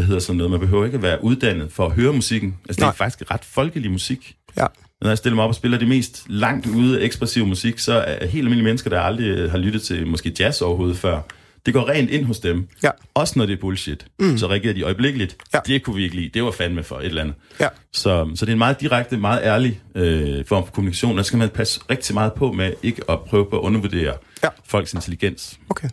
hvad 0.00 0.06
hedder 0.06 0.20
sådan 0.20 0.36
noget? 0.36 0.50
Man 0.50 0.60
behøver 0.60 0.84
ikke 0.84 0.96
at 0.96 1.02
være 1.02 1.24
uddannet 1.24 1.72
for 1.72 1.86
at 1.86 1.92
høre 1.92 2.12
musikken. 2.12 2.56
Altså, 2.68 2.72
det 2.76 2.80
Nej. 2.80 2.88
er 2.88 2.92
faktisk 2.92 3.30
ret 3.30 3.44
folkelig 3.44 3.90
musik. 3.90 4.34
Ja. 4.56 4.66
Når 5.02 5.08
jeg 5.08 5.18
stiller 5.18 5.34
mig 5.34 5.44
op 5.44 5.48
og 5.48 5.54
spiller 5.54 5.78
det 5.78 5.88
mest 5.88 6.24
langt 6.28 6.66
ude 6.66 7.00
ekspressiv 7.02 7.46
musik, 7.46 7.78
så 7.78 7.92
er 7.92 8.26
helt 8.26 8.34
almindelige 8.44 8.64
mennesker, 8.64 8.90
der 8.90 9.00
aldrig 9.00 9.26
øh, 9.26 9.50
har 9.50 9.58
lyttet 9.58 9.82
til 9.82 10.06
måske 10.06 10.32
jazz 10.40 10.60
overhovedet 10.62 10.96
før, 10.98 11.20
det 11.66 11.74
går 11.74 11.88
rent 11.88 12.10
ind 12.10 12.24
hos 12.24 12.38
dem. 12.38 12.68
Ja. 12.82 12.90
Også 13.14 13.38
når 13.38 13.46
det 13.46 13.52
er 13.52 13.60
bullshit. 13.60 14.06
Mm. 14.20 14.38
Så 14.38 14.46
reagerer 14.48 14.74
de 14.74 14.82
øjeblikkeligt. 14.82 15.36
Ja. 15.54 15.58
Det 15.66 15.82
kunne 15.82 15.96
vi 15.96 16.02
ikke 16.04 16.16
lide. 16.16 16.30
Det 16.34 16.42
var 16.42 16.50
fandme 16.50 16.82
for 16.82 16.98
et 16.98 17.04
eller 17.04 17.22
andet. 17.22 17.34
Ja. 17.60 17.68
Så, 17.92 18.30
så 18.34 18.44
det 18.46 18.50
er 18.50 18.54
en 18.54 18.58
meget 18.58 18.80
direkte, 18.80 19.16
meget 19.16 19.40
ærlig 19.42 19.80
øh, 19.94 20.44
form 20.44 20.64
for 20.66 20.72
kommunikation. 20.72 21.16
Der 21.16 21.22
skal 21.22 21.38
man 21.38 21.48
passe 21.48 21.80
rigtig 21.90 22.14
meget 22.14 22.32
på 22.32 22.52
med 22.52 22.72
ikke 22.82 23.02
at 23.10 23.20
prøve 23.20 23.46
på 23.50 23.58
at 23.58 23.62
undervurdere 23.62 24.14
Ja. 24.42 24.48
folks 24.64 24.92
intelligens. 24.94 25.58
Okay. 25.70 25.88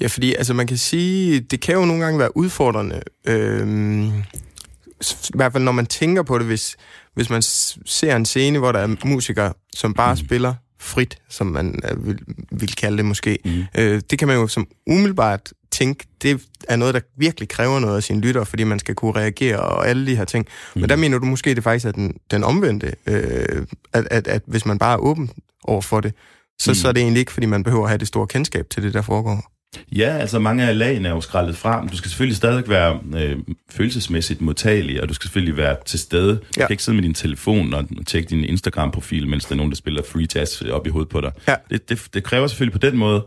Ja, 0.00 0.06
fordi 0.06 0.34
altså, 0.34 0.54
man 0.54 0.66
kan 0.66 0.76
sige, 0.76 1.40
det 1.40 1.60
kan 1.60 1.74
jo 1.74 1.84
nogle 1.84 2.04
gange 2.04 2.18
være 2.18 2.36
udfordrende. 2.36 3.02
Øhm, 3.26 4.08
I 4.08 5.34
hvert 5.34 5.52
fald 5.52 5.64
når 5.64 5.72
man 5.72 5.86
tænker 5.86 6.22
på 6.22 6.38
det, 6.38 6.46
hvis, 6.46 6.76
hvis 7.14 7.30
man 7.30 7.42
ser 7.86 8.16
en 8.16 8.24
scene, 8.24 8.58
hvor 8.58 8.72
der 8.72 8.78
er 8.78 8.96
musikere, 9.04 9.52
som 9.74 9.94
bare 9.94 10.14
mm. 10.14 10.16
spiller 10.16 10.54
frit, 10.80 11.18
som 11.28 11.46
man 11.46 11.80
øh, 11.90 12.06
vil, 12.06 12.18
vil 12.50 12.76
kalde 12.76 12.96
det 12.96 13.04
måske. 13.04 13.38
Mm. 13.44 13.64
Øh, 13.78 14.02
det 14.10 14.18
kan 14.18 14.28
man 14.28 14.36
jo 14.36 14.46
som 14.46 14.66
umiddelbart 14.86 15.52
tænke, 15.70 16.06
det 16.22 16.42
er 16.68 16.76
noget, 16.76 16.94
der 16.94 17.00
virkelig 17.16 17.48
kræver 17.48 17.78
noget 17.78 17.96
af 17.96 18.02
sine 18.02 18.20
lyttere, 18.20 18.46
fordi 18.46 18.64
man 18.64 18.78
skal 18.78 18.94
kunne 18.94 19.12
reagere 19.12 19.58
og 19.58 19.88
alle 19.88 20.06
de 20.06 20.16
her 20.16 20.24
ting. 20.24 20.46
Mm. 20.74 20.80
Men 20.80 20.90
der 20.90 20.96
mener 20.96 21.18
du 21.18 21.26
måske, 21.26 21.54
det 21.54 21.64
faktisk 21.64 21.86
er 21.86 21.92
den, 21.92 22.16
den 22.30 22.44
omvendte, 22.44 22.94
øh, 23.06 23.66
at, 23.92 24.08
at, 24.10 24.28
at 24.28 24.42
hvis 24.46 24.66
man 24.66 24.78
bare 24.78 24.92
er 24.92 24.98
åben 24.98 25.30
over 25.64 25.80
for 25.80 26.00
det, 26.00 26.14
så, 26.60 26.70
mm. 26.70 26.74
så 26.74 26.88
er 26.88 26.92
det 26.92 27.00
egentlig 27.00 27.20
ikke, 27.20 27.32
fordi 27.32 27.46
man 27.46 27.62
behøver 27.62 27.84
at 27.84 27.90
have 27.90 27.98
det 27.98 28.08
store 28.08 28.26
kendskab 28.26 28.70
til 28.70 28.82
det, 28.82 28.94
der 28.94 29.02
foregår. 29.02 29.52
Ja, 29.92 30.08
altså 30.18 30.38
mange 30.38 30.64
af 30.68 30.78
lagene 30.78 31.08
er 31.08 31.12
jo 31.12 31.20
skrællet 31.20 31.56
fra, 31.56 31.80
men 31.80 31.90
du 31.90 31.96
skal 31.96 32.10
selvfølgelig 32.10 32.36
stadig 32.36 32.68
være 32.68 32.98
øh, 33.16 33.36
følelsesmæssigt 33.70 34.40
modtagelig, 34.40 35.02
og 35.02 35.08
du 35.08 35.14
skal 35.14 35.28
selvfølgelig 35.28 35.56
være 35.56 35.76
til 35.86 35.98
stede. 35.98 36.30
Du 36.34 36.40
Ja. 36.56 36.66
kan 36.66 36.74
ikke 36.74 36.82
sidde 36.82 36.96
med 36.96 37.02
din 37.02 37.14
telefon 37.14 37.74
og 37.74 37.86
tjekke 38.06 38.28
din 38.30 38.44
Instagram-profil, 38.44 39.28
mens 39.28 39.44
der 39.44 39.52
er 39.52 39.56
nogen, 39.56 39.70
der 39.72 39.76
spiller 39.76 40.02
free 40.12 40.26
jazz 40.34 40.62
op 40.62 40.86
i 40.86 40.90
hovedet 40.90 41.08
på 41.08 41.20
dig. 41.20 41.32
Ja. 41.48 41.54
Det, 41.70 41.88
det, 41.88 42.02
det 42.14 42.24
kræver 42.24 42.46
selvfølgelig 42.46 42.80
på 42.80 42.86
den 42.90 42.96
måde, 42.96 43.26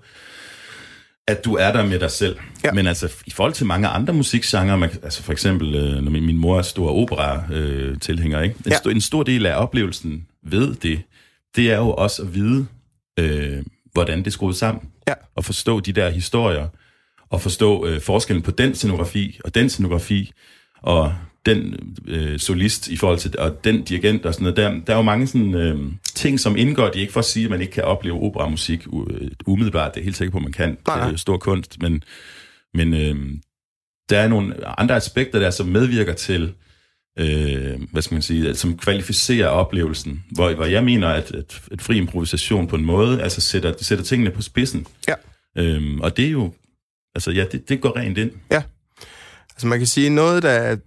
at 1.27 1.45
du 1.45 1.53
er 1.55 1.71
der 1.71 1.85
med 1.85 1.99
dig 1.99 2.11
selv. 2.11 2.37
Ja. 2.63 2.71
Men 2.71 2.87
altså, 2.87 3.11
i 3.25 3.31
forhold 3.31 3.53
til 3.53 3.65
mange 3.65 3.87
andre 3.87 4.13
musikgenre, 4.13 4.77
man, 4.77 4.89
altså 5.03 5.23
for 5.23 5.31
eksempel, 5.31 5.75
øh, 5.75 6.01
når 6.03 6.11
min, 6.11 6.25
min 6.25 6.37
mor 6.37 6.57
er 6.57 6.61
stor 6.61 6.89
opera-tilhænger, 6.91 8.41
ikke? 8.41 8.55
En, 8.65 8.71
Ja. 8.71 8.77
stor, 8.77 8.89
en 8.91 9.01
stor 9.01 9.23
del 9.23 9.45
af 9.45 9.61
oplevelsen 9.63 10.25
ved 10.43 10.75
det, 10.75 11.01
det 11.55 11.71
er 11.71 11.77
jo 11.77 11.89
også 11.93 12.21
at 12.21 12.35
vide, 12.35 12.65
øh, 13.19 13.57
hvordan 13.93 14.19
det 14.19 14.27
er 14.27 14.31
skruet 14.31 14.55
sammen. 14.55 14.83
Ja. 15.07 15.13
Og 15.35 15.45
forstå 15.45 15.79
de 15.79 15.93
der 15.93 16.09
historier, 16.09 16.67
og 17.29 17.41
forstå 17.41 17.85
øh, 17.85 18.01
forskellen 18.01 18.43
på 18.43 18.51
den 18.51 18.75
scenografi 18.75 19.39
og 19.43 19.55
den 19.55 19.69
scenografi, 19.69 20.31
og 20.81 21.13
den 21.45 21.75
øh, 22.07 22.39
solist 22.39 22.87
i 22.87 22.97
forhold 22.97 23.19
til, 23.19 23.39
og 23.39 23.63
den 23.63 23.83
dirigent 23.83 24.25
og 24.25 24.33
sådan 24.33 24.43
noget. 24.43 24.57
Der, 24.57 24.85
der 24.87 24.93
er 24.93 24.97
jo 24.97 25.03
mange 25.03 25.27
sådan, 25.27 25.53
øh, 25.53 25.79
ting, 26.15 26.39
som 26.39 26.57
indgår. 26.57 26.85
Det 26.85 26.95
er 26.95 27.01
ikke 27.01 27.13
for 27.13 27.19
at 27.19 27.25
sige, 27.25 27.43
at 27.43 27.51
man 27.51 27.61
ikke 27.61 27.73
kan 27.73 27.83
opleve 27.83 28.21
operamusik 28.21 28.87
øh, 28.87 29.31
umiddelbart. 29.45 29.91
Det 29.91 29.97
er 29.97 30.01
jeg 30.01 30.05
helt 30.05 30.17
sikker 30.17 30.31
på, 30.31 30.37
at 30.37 30.43
man 30.43 30.51
kan. 30.51 30.77
Nej. 30.87 31.05
Det 31.05 31.13
er 31.13 31.17
stor 31.17 31.37
kunst, 31.37 31.81
men, 31.81 32.03
men 32.73 32.93
øh, 32.93 33.15
der 34.09 34.19
er 34.19 34.27
nogle 34.27 34.79
andre 34.79 34.95
aspekter 34.95 35.39
der, 35.39 35.49
som 35.49 35.67
medvirker 35.67 36.13
til, 36.13 36.53
øh, 37.19 37.81
hvad 37.91 38.01
skal 38.01 38.15
man 38.15 38.21
sige, 38.21 38.55
som 38.55 38.77
kvalificerer 38.77 39.47
oplevelsen. 39.47 40.23
Hvor, 40.31 40.53
hvor 40.53 40.65
jeg 40.65 40.83
mener, 40.83 41.07
at, 41.07 41.31
at, 41.31 41.61
at 41.71 41.81
fri 41.81 41.97
improvisation 41.97 42.67
på 42.67 42.75
en 42.75 42.85
måde, 42.85 43.21
altså 43.21 43.41
sætter, 43.41 43.73
sætter 43.81 44.05
tingene 44.05 44.31
på 44.31 44.41
spidsen. 44.41 44.87
Ja. 45.07 45.13
Øhm, 45.57 46.01
og 46.01 46.17
det 46.17 46.25
er 46.25 46.29
jo, 46.29 46.53
altså 47.15 47.31
ja, 47.31 47.45
det, 47.51 47.69
det 47.69 47.81
går 47.81 47.97
rent 47.97 48.17
ind. 48.17 48.31
Altså 49.49 49.67
man 49.67 49.77
kan 49.77 49.87
sige, 49.87 50.09
noget, 50.09 50.43
der 50.43 50.77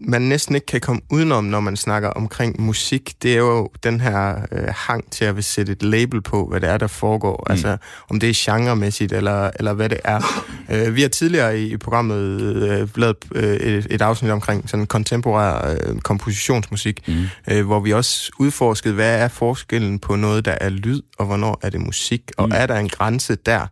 man 0.00 0.22
næsten 0.22 0.54
ikke 0.54 0.66
kan 0.66 0.80
komme 0.80 1.02
udenom, 1.10 1.44
når 1.44 1.60
man 1.60 1.76
snakker 1.76 2.08
omkring 2.08 2.60
musik, 2.60 3.14
det 3.22 3.32
er 3.32 3.38
jo 3.38 3.70
den 3.82 4.00
her 4.00 4.36
øh, 4.52 4.68
hang 4.68 5.10
til 5.10 5.24
at 5.24 5.36
vil 5.36 5.44
sætte 5.44 5.72
et 5.72 5.82
label 5.82 6.20
på, 6.20 6.46
hvad 6.46 6.60
det 6.60 6.68
er, 6.68 6.76
der 6.76 6.86
foregår. 6.86 7.44
Mm. 7.46 7.52
Altså 7.52 7.76
om 8.10 8.20
det 8.20 8.30
er 8.30 8.34
genremæssigt, 8.36 9.12
eller, 9.12 9.50
eller 9.58 9.72
hvad 9.72 9.88
det 9.88 10.00
er. 10.04 10.20
øh, 10.72 10.96
vi 10.96 11.02
har 11.02 11.08
tidligere 11.08 11.60
i, 11.60 11.72
i 11.72 11.76
programmet 11.76 12.40
øh, 12.40 12.88
lavet 12.96 13.16
øh, 13.34 13.54
et, 13.54 13.86
et 13.90 14.02
afsnit 14.02 14.30
omkring 14.30 14.68
sådan 14.68 14.86
kontemporær 14.86 15.70
øh, 15.70 15.98
kompositionsmusik, 15.98 17.08
mm. 17.08 17.24
øh, 17.50 17.66
hvor 17.66 17.80
vi 17.80 17.92
også 17.92 18.32
udforskede, 18.38 18.94
hvad 18.94 19.20
er 19.20 19.28
forskellen 19.28 19.98
på 19.98 20.16
noget, 20.16 20.44
der 20.44 20.54
er 20.60 20.68
lyd, 20.68 21.02
og 21.18 21.26
hvornår 21.26 21.58
er 21.62 21.70
det 21.70 21.80
musik, 21.80 22.22
og 22.36 22.46
mm. 22.46 22.52
er 22.54 22.66
der 22.66 22.76
en 22.76 22.88
grænse 22.88 23.34
der? 23.46 23.66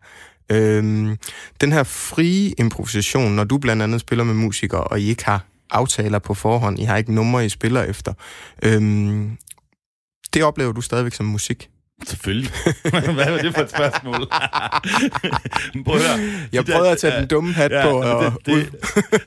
Øhm, 0.52 1.16
den 1.60 1.72
her 1.72 1.82
frie 1.82 2.54
improvisation, 2.58 3.32
når 3.32 3.44
du 3.44 3.58
blandt 3.58 3.82
andet 3.82 4.00
spiller 4.00 4.24
med 4.24 4.34
musikere, 4.34 4.84
og 4.84 5.00
I 5.00 5.08
ikke 5.08 5.24
har 5.24 5.44
aftaler 5.70 6.18
på 6.18 6.34
forhånd, 6.34 6.78
I 6.78 6.82
har 6.84 6.96
ikke 6.96 7.14
numre, 7.14 7.46
I 7.46 7.48
spiller 7.48 7.82
efter, 7.82 8.12
øhm, 8.62 9.36
det 10.34 10.42
oplever 10.44 10.72
du 10.72 10.80
stadigvæk 10.80 11.12
som 11.14 11.26
musik. 11.26 11.68
Selvfølgelig. 12.06 12.50
Hvad 13.14 13.30
var 13.30 13.38
det 13.38 13.54
for 13.54 13.62
et 13.62 13.70
spørgsmål? 13.70 14.14
Prøv 15.84 15.96
at 15.96 16.02
høre. 16.02 16.30
Jeg 16.52 16.66
De 16.66 16.72
prøvede 16.72 16.90
at 16.90 16.98
tage 16.98 17.20
den 17.20 17.26
dumme 17.26 17.52
hat 17.52 17.70
på, 17.82 17.98
men 18.00 18.08
og 18.08 18.32
det, 18.46 18.46
det, 18.46 18.72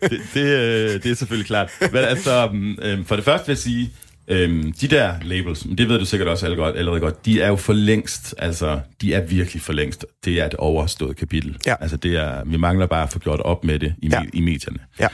det, 0.12 0.22
det, 0.34 0.42
øh, 0.46 1.04
det 1.04 1.12
er 1.12 1.16
selvfølgelig 1.16 1.48
klart. 1.48 1.72
Men 1.82 1.96
altså, 2.04 2.50
øh, 2.82 3.06
for 3.06 3.16
det 3.16 3.26
første 3.26 3.48
vil 3.48 3.52
jeg 3.54 3.58
sige, 3.58 3.92
øh, 4.28 4.64
de 4.82 4.88
der 4.88 5.14
labels, 5.24 5.60
det 5.78 5.90
ved 5.90 6.00
du 6.00 6.06
sikkert 6.06 6.30
også 6.30 6.46
allerede 6.46 6.66
godt, 6.66 6.78
allerede 6.78 7.00
godt, 7.02 7.26
de 7.26 7.42
er 7.42 7.48
jo 7.48 7.56
for 7.56 7.74
længst, 7.74 8.36
altså, 8.38 8.80
de 9.02 9.14
er 9.14 9.22
virkelig 9.22 9.62
for 9.62 9.74
længst. 9.74 10.06
Det 10.26 10.42
er 10.42 10.46
et 10.46 10.54
overstået 10.54 11.18
kapitel. 11.18 11.58
Ja. 11.66 11.76
Altså, 11.82 11.98
det 11.98 12.16
er, 12.18 12.44
vi 12.46 12.58
mangler 12.58 12.86
bare 12.88 13.04
at 13.04 13.12
få 13.12 13.20
gjort 13.20 13.40
op 13.40 13.64
med 13.64 13.80
det 13.80 13.96
i, 14.02 14.08
Ja. 14.12 14.20
ja. 14.22 14.30
i 14.34 14.42
medierne. 14.42 14.80
Ja. 15.00 15.08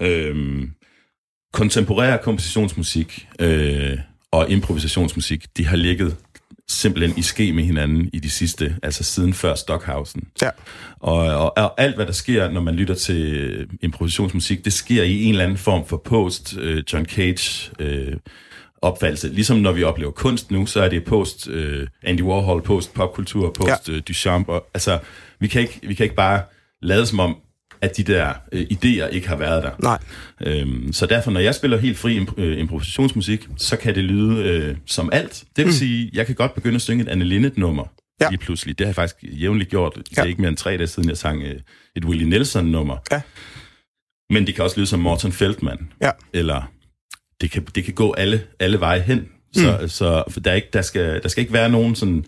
Øhm, 0.00 0.70
kontemporær 1.52 2.16
kompositionsmusik 2.16 3.28
øh, 3.40 3.98
og 4.30 4.50
improvisationsmusik, 4.50 5.46
de 5.56 5.66
har 5.66 5.76
ligget 5.76 6.16
simpelthen 6.68 7.18
i 7.18 7.22
ske 7.22 7.52
med 7.52 7.64
hinanden 7.64 8.10
i 8.12 8.18
de 8.18 8.30
sidste, 8.30 8.76
altså 8.82 9.04
siden 9.04 9.34
før 9.34 9.54
Stockhausen. 9.54 10.28
Ja. 10.42 10.50
Og, 11.00 11.18
og, 11.18 11.58
og 11.58 11.80
alt, 11.80 11.96
hvad 11.96 12.06
der 12.06 12.12
sker, 12.12 12.50
når 12.50 12.60
man 12.60 12.74
lytter 12.74 12.94
til 12.94 13.66
improvisationsmusik, 13.82 14.64
det 14.64 14.72
sker 14.72 15.02
i 15.02 15.22
en 15.22 15.30
eller 15.30 15.44
anden 15.44 15.58
form 15.58 15.86
for 15.86 15.96
post 15.96 16.56
øh, 16.58 16.82
John 16.92 17.06
Cage 17.06 17.70
øh, 17.78 18.16
opfattelse. 18.82 19.28
Ligesom 19.28 19.56
når 19.56 19.72
vi 19.72 19.82
oplever 19.82 20.10
kunst 20.12 20.50
nu, 20.50 20.66
så 20.66 20.80
er 20.80 20.88
det 20.88 21.04
post 21.04 21.48
øh, 21.48 21.86
Andy 22.02 22.22
Warhol, 22.22 22.62
post 22.62 22.94
popkultur, 22.94 23.50
post 23.50 23.88
øh, 23.88 24.02
Duchamp. 24.08 24.48
Og, 24.48 24.66
altså, 24.74 24.98
vi 25.40 25.46
kan, 25.46 25.60
ikke, 25.60 25.80
vi 25.82 25.94
kan 25.94 26.04
ikke 26.04 26.16
bare 26.16 26.42
lade 26.82 27.06
som 27.06 27.20
om, 27.20 27.36
at 27.90 27.96
de 27.96 28.02
der 28.02 28.32
øh, 28.52 28.66
idéer 28.72 29.06
ikke 29.06 29.28
har 29.28 29.36
været 29.36 29.62
der. 29.62 29.70
nej, 29.82 29.98
Øhm, 30.46 30.92
så 30.92 31.06
derfor, 31.06 31.30
når 31.30 31.40
jeg 31.40 31.54
spiller 31.54 31.78
helt 31.78 31.98
fri 31.98 32.18
imp- 32.20 32.40
øh, 32.40 32.58
improvisationsmusik, 32.60 33.48
så 33.56 33.76
kan 33.76 33.94
det 33.94 34.04
lyde 34.04 34.44
øh, 34.44 34.76
som 34.86 35.10
alt. 35.12 35.44
Det 35.56 35.64
vil 35.64 35.66
mm. 35.66 35.72
sige, 35.72 36.10
jeg 36.12 36.26
kan 36.26 36.34
godt 36.34 36.54
begynde 36.54 36.74
at 36.76 36.82
synge 36.82 37.02
et 37.02 37.08
Anne 37.08 37.24
Linnet-nummer 37.24 37.84
Ja. 38.20 38.28
lige 38.30 38.38
pludselig. 38.38 38.78
Det 38.78 38.84
har 38.86 38.88
jeg 38.88 38.94
faktisk 38.94 39.16
jævnligt 39.40 39.70
gjort. 39.70 39.92
Det 39.96 40.16
Ja. 40.16 40.22
er 40.22 40.26
ikke 40.26 40.40
mere 40.40 40.48
end 40.48 40.56
tre 40.56 40.70
dage 40.76 40.86
siden, 40.86 41.08
jeg 41.08 41.16
sang 41.16 41.42
øh, 41.42 41.54
et 41.96 42.04
Willie 42.04 42.28
Nelson-nummer. 42.28 42.96
Ja. 43.12 43.20
Men 44.30 44.46
det 44.46 44.54
kan 44.54 44.64
også 44.64 44.76
lyde 44.76 44.86
som 44.86 45.00
Morten 45.00 45.32
Feldman. 45.32 45.88
Ja. 46.02 46.10
Eller 46.32 46.72
det 47.40 47.50
kan, 47.50 47.64
det 47.74 47.84
kan 47.84 47.94
gå 47.94 48.12
alle, 48.12 48.42
alle 48.60 48.80
veje 48.80 49.00
hen. 49.00 49.28
Så, 49.52 49.78
mm. 49.82 49.88
så 49.88 50.24
for 50.30 50.40
der, 50.40 50.50
er 50.50 50.54
ikke, 50.54 50.68
der, 50.72 50.82
skal, 50.82 51.22
der 51.22 51.28
skal 51.28 51.40
ikke 51.40 51.52
være 51.52 51.70
nogen 51.70 51.94
sådan 51.94 52.24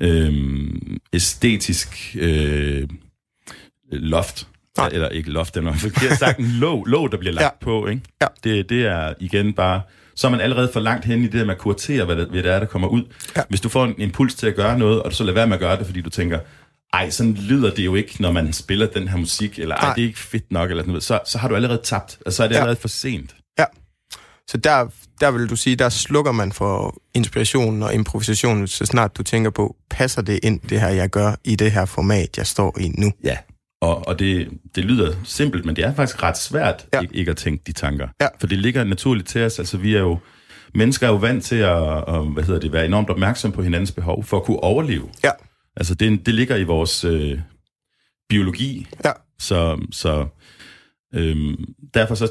øhm, 0.00 0.98
æstetisk 1.12 2.16
øh, 2.18 2.88
loft. 3.92 4.46
Nej. 4.78 4.88
Eller 4.92 5.08
ikke 5.08 5.30
loft, 5.30 5.54
det 5.54 5.60
er 5.60 5.64
nok 5.64 5.76
forkert 5.76 6.18
sagt. 6.18 6.38
En 6.38 6.44
låg, 6.46 6.86
låg, 6.86 7.12
der 7.12 7.18
bliver 7.18 7.32
lagt 7.32 7.44
Ja. 7.44 7.64
på. 7.64 7.86
Ikke? 7.86 8.02
Ja. 8.22 8.26
Det, 8.44 8.68
det 8.68 8.86
er 8.86 9.14
igen 9.20 9.52
bare... 9.52 9.82
Så 10.14 10.26
er 10.26 10.30
man 10.30 10.40
allerede 10.40 10.70
for 10.72 10.80
langt 10.80 11.04
hen 11.04 11.22
i 11.24 11.26
det 11.26 11.50
at 11.50 11.58
kuratere, 11.58 12.04
hvad 12.04 12.16
det, 12.16 12.28
hvad 12.28 12.42
det 12.42 12.52
er, 12.52 12.58
der 12.58 12.66
kommer 12.66 12.88
ud. 12.88 13.02
Ja. 13.36 13.42
Hvis 13.48 13.60
du 13.60 13.68
får 13.68 13.84
en 13.84 13.94
impuls 13.98 14.34
til 14.34 14.46
at 14.46 14.56
gøre 14.56 14.78
noget, 14.78 15.02
og 15.02 15.10
du 15.10 15.16
så 15.16 15.24
lader 15.24 15.34
være 15.34 15.46
med 15.46 15.54
at 15.54 15.60
gøre 15.60 15.76
det, 15.78 15.86
fordi 15.86 16.00
du 16.00 16.10
tænker, 16.10 16.38
ej, 16.92 17.10
sådan 17.10 17.34
lyder 17.34 17.70
det 17.74 17.84
jo 17.84 17.94
ikke, 17.94 18.22
når 18.22 18.32
man 18.32 18.52
spiller 18.52 18.86
den 18.86 19.08
her 19.08 19.16
musik, 19.16 19.58
eller 19.58 19.74
ej, 19.76 19.84
Nej. 19.86 19.94
det 19.94 20.02
er 20.02 20.06
ikke 20.06 20.18
fedt 20.18 20.52
nok, 20.52 20.70
eller 20.70 20.82
sådan 20.82 20.88
noget, 20.90 21.02
så, 21.04 21.20
så 21.26 21.38
har 21.38 21.48
du 21.48 21.54
allerede 21.56 21.80
tabt. 21.84 22.18
Altså, 22.26 22.36
så 22.36 22.44
er 22.44 22.48
det 22.48 22.54
Ja. 22.54 22.58
allerede 22.60 22.80
for 22.80 22.88
sent. 22.88 23.36
ja. 23.58 23.64
Så 24.48 24.56
der, 24.56 24.86
der 25.20 25.30
vil 25.30 25.50
du 25.50 25.56
sige, 25.56 25.76
der 25.76 25.88
slukker 25.88 26.32
man 26.32 26.52
for 26.52 26.96
inspirationen 27.14 27.82
og 27.82 27.94
improvisationen, 27.94 28.68
så 28.68 28.86
snart 28.86 29.16
du 29.16 29.22
tænker 29.22 29.50
på, 29.50 29.76
passer 29.90 30.22
det 30.22 30.40
ind, 30.42 30.60
det 30.60 30.80
her, 30.80 30.88
jeg 30.88 31.10
gør, 31.10 31.32
i 31.44 31.56
det 31.56 31.72
her 31.72 31.84
format, 31.84 32.36
jeg 32.38 32.46
står 32.46 32.78
i 32.80 32.88
nu? 32.88 33.12
Ja. 33.24 33.36
Og, 33.80 34.08
og 34.08 34.18
det, 34.18 34.48
det 34.74 34.84
lyder 34.84 35.12
simpelt, 35.24 35.64
men 35.64 35.76
det 35.76 35.84
er 35.84 35.94
faktisk 35.94 36.22
ret 36.22 36.38
svært 36.38 36.86
Ja. 36.94 37.00
ikke, 37.00 37.14
ikke 37.16 37.30
at 37.30 37.36
tænke 37.36 37.62
de 37.66 37.72
tanker. 37.72 38.08
Ja. 38.20 38.26
For 38.40 38.46
det 38.46 38.58
ligger 38.58 38.84
naturligt 38.84 39.28
til 39.28 39.42
os. 39.44 39.58
Altså, 39.58 39.76
vi 39.78 39.94
er 39.94 40.00
jo... 40.00 40.18
Mennesker 40.74 41.06
er 41.06 41.10
jo 41.10 41.16
vant 41.16 41.44
til 41.44 41.56
at, 41.56 41.96
at 42.08 42.32
hvad 42.32 42.42
hedder 42.44 42.60
det, 42.60 42.72
være 42.72 42.84
enormt 42.84 43.10
opmærksom 43.10 43.52
på 43.52 43.62
hinandens 43.62 43.92
behov 43.92 44.24
for 44.24 44.36
at 44.36 44.42
kunne 44.44 44.60
overleve. 44.62 45.08
Ja. 45.24 45.30
Altså, 45.76 45.94
det, 45.94 46.26
det 46.26 46.34
ligger 46.34 46.56
i 46.56 46.62
vores 46.62 47.04
øh, 47.04 47.38
biologi. 48.28 48.86
Ja. 49.04 49.12
Så, 49.38 49.86
så 49.92 50.26
øhm, 51.14 51.64
derfor 51.94 52.14
så 52.14 52.28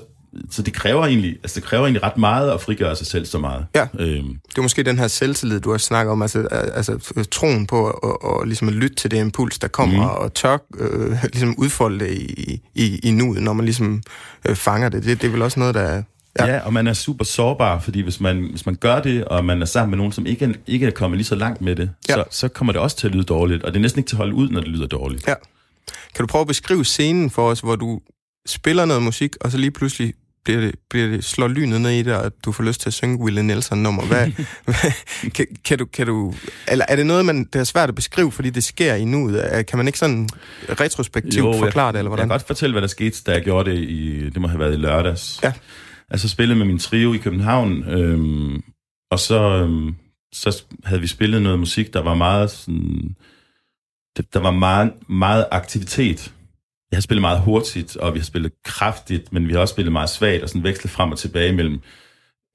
så 0.52 0.62
det 0.62 0.74
kræver 0.74 1.06
egentlig, 1.06 1.38
altså 1.44 1.56
det 1.60 1.63
kræver 1.63 1.84
egentlig 1.84 2.04
ret 2.04 2.18
meget 2.18 2.52
at 2.52 2.62
frigøre 2.62 2.96
sig 2.96 3.08
selv 3.08 3.26
så 3.26 3.38
meget. 3.39 3.65
Ja. 3.76 3.88
Øhm, 4.00 4.39
Det 4.50 4.58
er 4.58 4.62
måske 4.62 4.84
den 4.84 5.00
her 5.00 5.08
selvtillid, 5.08 5.60
du 5.60 5.72
har 5.72 5.78
snakket 5.78 6.12
om, 6.12 6.22
altså, 6.22 6.39
al- 6.52 6.72
altså 6.72 7.26
troen 7.32 7.68
på 7.68 7.88
at, 7.89 7.96
at, 8.04 8.42
at, 8.42 8.48
ligesom 8.48 8.68
at 8.68 8.74
lytte 8.74 8.96
til 8.96 9.12
det 9.12 9.18
impuls, 9.18 9.60
der 9.60 9.68
kommer, 9.68 10.04
mm. 10.04 10.10
og 10.24 10.34
tør 10.34 10.58
øh, 10.80 11.12
ligesom 11.34 11.56
udfolde 11.58 12.00
det 12.06 12.12
i, 12.13 12.62
i, 12.76 13.00
i 13.04 13.12
nuet, 13.12 13.42
når 13.44 13.54
man 13.54 13.65
ligesom 13.65 14.04
øh, 14.48 14.56
fanger 14.56 14.89
det. 14.89 15.04
det. 15.04 15.22
Det 15.22 15.28
er 15.28 15.32
vel 15.32 15.42
også 15.42 15.60
noget, 15.60 15.76
der... 15.76 16.04
Ja. 16.39 16.46
ja, 16.46 16.60
og 16.60 16.74
man 16.74 16.88
er 16.88 16.94
super 16.94 17.26
sårbar, 17.26 17.80
fordi 17.80 18.02
hvis 18.02 18.20
man, 18.20 18.48
hvis 18.52 18.65
man 18.65 18.76
gør 18.76 19.00
det, 19.02 19.26
og 19.26 19.46
man 19.46 19.62
er 19.62 19.65
sammen 19.65 19.89
med 19.89 19.98
nogen, 19.98 20.12
som 20.12 20.26
ikke 20.26 20.46
er, 20.46 20.50
ikke 20.68 20.86
er 20.88 20.92
kommet 20.92 21.18
lige 21.18 21.26
så 21.28 21.36
langt 21.36 21.62
med 21.62 21.76
det, 21.76 21.89
Ja. 22.10 22.13
så, 22.13 22.24
så 22.32 22.48
kommer 22.48 22.74
det 22.74 22.82
også 22.82 22.98
til 22.98 23.08
at 23.08 23.13
lyde 23.13 23.24
dårligt, 23.24 23.63
og 23.63 23.72
det 23.72 23.78
er 23.78 23.82
næsten 23.82 24.00
ikke 24.00 24.08
til 24.10 24.15
at 24.15 24.18
holde 24.18 24.34
ud, 24.36 24.50
når 24.50 24.60
det 24.60 24.70
lyder 24.70 24.88
dårligt. 24.88 25.28
Ja. 25.28 25.34
Kan 26.15 26.24
du 26.24 26.28
prøve 26.28 26.42
at 26.42 26.48
beskrive 26.48 26.86
scenen 26.86 27.30
for 27.30 27.50
os, 27.50 27.60
hvor 27.60 27.76
du 27.76 28.00
spiller 28.47 28.86
noget 28.86 29.04
musik, 29.04 29.36
og 29.41 29.52
så 29.52 29.58
lige 29.58 29.71
pludselig 29.71 30.13
bliver 30.43 30.60
det, 30.62 30.75
bliver 30.89 31.08
det, 31.08 31.23
slår 31.23 31.47
lynet 31.47 31.82
ned 31.82 31.91
i 31.91 32.04
det, 32.04 32.15
og 32.15 32.32
du 32.45 32.52
får 32.52 32.63
lyst 32.63 32.82
til 32.82 32.89
at 32.89 32.93
synge 32.93 33.19
Willie 33.19 33.43
Nelson-nummer. 33.43 34.06
Hvad, 34.06 34.28
hvad, 34.65 34.91
kan, 35.34 35.45
kan, 35.65 35.78
du, 35.78 35.86
kan 35.86 36.08
du, 36.08 36.34
eller 36.67 36.86
er 36.88 36.95
det 36.95 37.06
noget, 37.06 37.25
man, 37.25 37.43
det 37.43 37.60
er 37.60 37.63
svært 37.63 37.89
at 37.89 37.95
beskrive, 37.95 38.32
fordi 38.32 38.49
det 38.49 38.63
sker 38.63 38.95
i 38.95 39.06
nuet? 39.06 39.65
Kan 39.67 39.78
man 39.78 39.88
ikke 39.88 39.99
sådan 39.99 40.30
retrospektivt 40.69 41.45
jo, 41.45 41.60
forklare 41.60 41.91
det, 41.91 41.99
eller 41.99 42.02
Jeg 42.02 42.10
hvordan? 42.10 42.23
kan 42.23 42.30
godt 42.30 42.47
fortælle, 42.47 42.73
hvad 42.73 42.82
der 42.82 42.88
skete, 42.88 43.23
da 43.25 43.32
jeg 43.32 43.43
gjorde 43.43 43.71
det 43.71 43.78
i, 43.80 44.30
det 44.30 44.41
må 44.41 44.47
have 44.47 44.60
været 44.60 44.73
i 44.73 44.78
lørdags. 44.78 45.39
Ja. 45.43 45.54
Altså 46.10 46.30
spillede 46.30 46.58
med 46.58 46.65
min 46.65 46.80
trio 46.80 47.13
i 47.13 47.17
København, 47.17 47.84
øhm, 47.89 48.63
og 49.12 49.19
så, 49.19 49.41
øhm, 49.41 49.95
så 50.34 50.63
havde 50.84 51.02
vi 51.02 51.08
spillet 51.08 51.41
noget 51.41 51.60
musik, 51.60 51.93
der 51.93 52.02
var 52.02 52.13
meget 52.13 52.52
sådan, 52.52 53.15
der 54.34 54.39
var 54.39 54.52
meget, 54.52 54.91
meget 55.10 55.45
aktivitet. 55.52 56.34
Jeg 56.91 56.97
har 56.97 57.02
spillet 57.02 57.21
meget 57.21 57.41
hurtigt, 57.41 57.97
og 57.97 58.13
vi 58.13 58.19
har 58.19 58.25
spillet 58.25 58.52
kraftigt, 58.65 59.34
men 59.34 59.47
vi 59.47 59.54
har 59.54 59.60
også 59.60 59.71
spillet 59.71 59.91
meget 59.91 60.10
svagt, 60.10 60.43
og 60.43 60.49
sådan 60.49 60.63
vekslet 60.63 60.91
frem 60.91 61.12
og 61.12 61.17
tilbage 61.17 61.54
mellem 61.54 61.80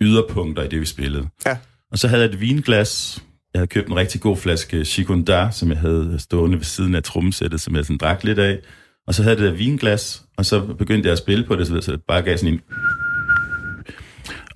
yderpunkter 0.03 0.63
i 0.63 0.69
det, 0.69 0.81
vi 0.81 0.87
spillede. 0.87 1.29
Ja. 1.47 1.57
Og 1.93 1.99
så 1.99 2.09
havde 2.09 2.23
jeg 2.23 2.31
et 2.31 2.41
vinglas. 2.41 3.23
Jeg 3.55 3.59
havde 3.59 3.69
købt 3.69 3.89
en 3.89 3.97
rigtig 3.97 4.21
god 4.21 4.37
flaske 4.37 4.85
Chicondar, 4.85 5.51
som 5.51 5.71
jeg 5.71 5.79
havde 5.79 6.17
stående 6.19 6.57
ved 6.57 6.65
siden 6.65 6.95
af 6.95 7.03
trommesættet, 7.03 7.61
som 7.61 7.77
jeg 7.77 7.85
sådan 7.85 7.99
drak 7.99 8.25
lidt 8.25 8.39
af. 8.39 8.59
Og 9.07 9.15
så 9.15 9.23
havde 9.23 9.37
jeg 9.37 9.43
det 9.43 9.53
der 9.53 9.59
vinglas, 9.59 10.23
og 10.37 10.47
så 10.47 10.61
begyndte 10.61 11.07
jeg 11.07 11.13
at 11.13 11.19
spille 11.19 11.45
på 11.45 11.57
det, 11.57 11.67
så 11.67 11.93
det 11.93 12.01
bare 12.09 12.23
gav 12.23 12.37
sådan 12.37 12.55
en... 12.55 12.61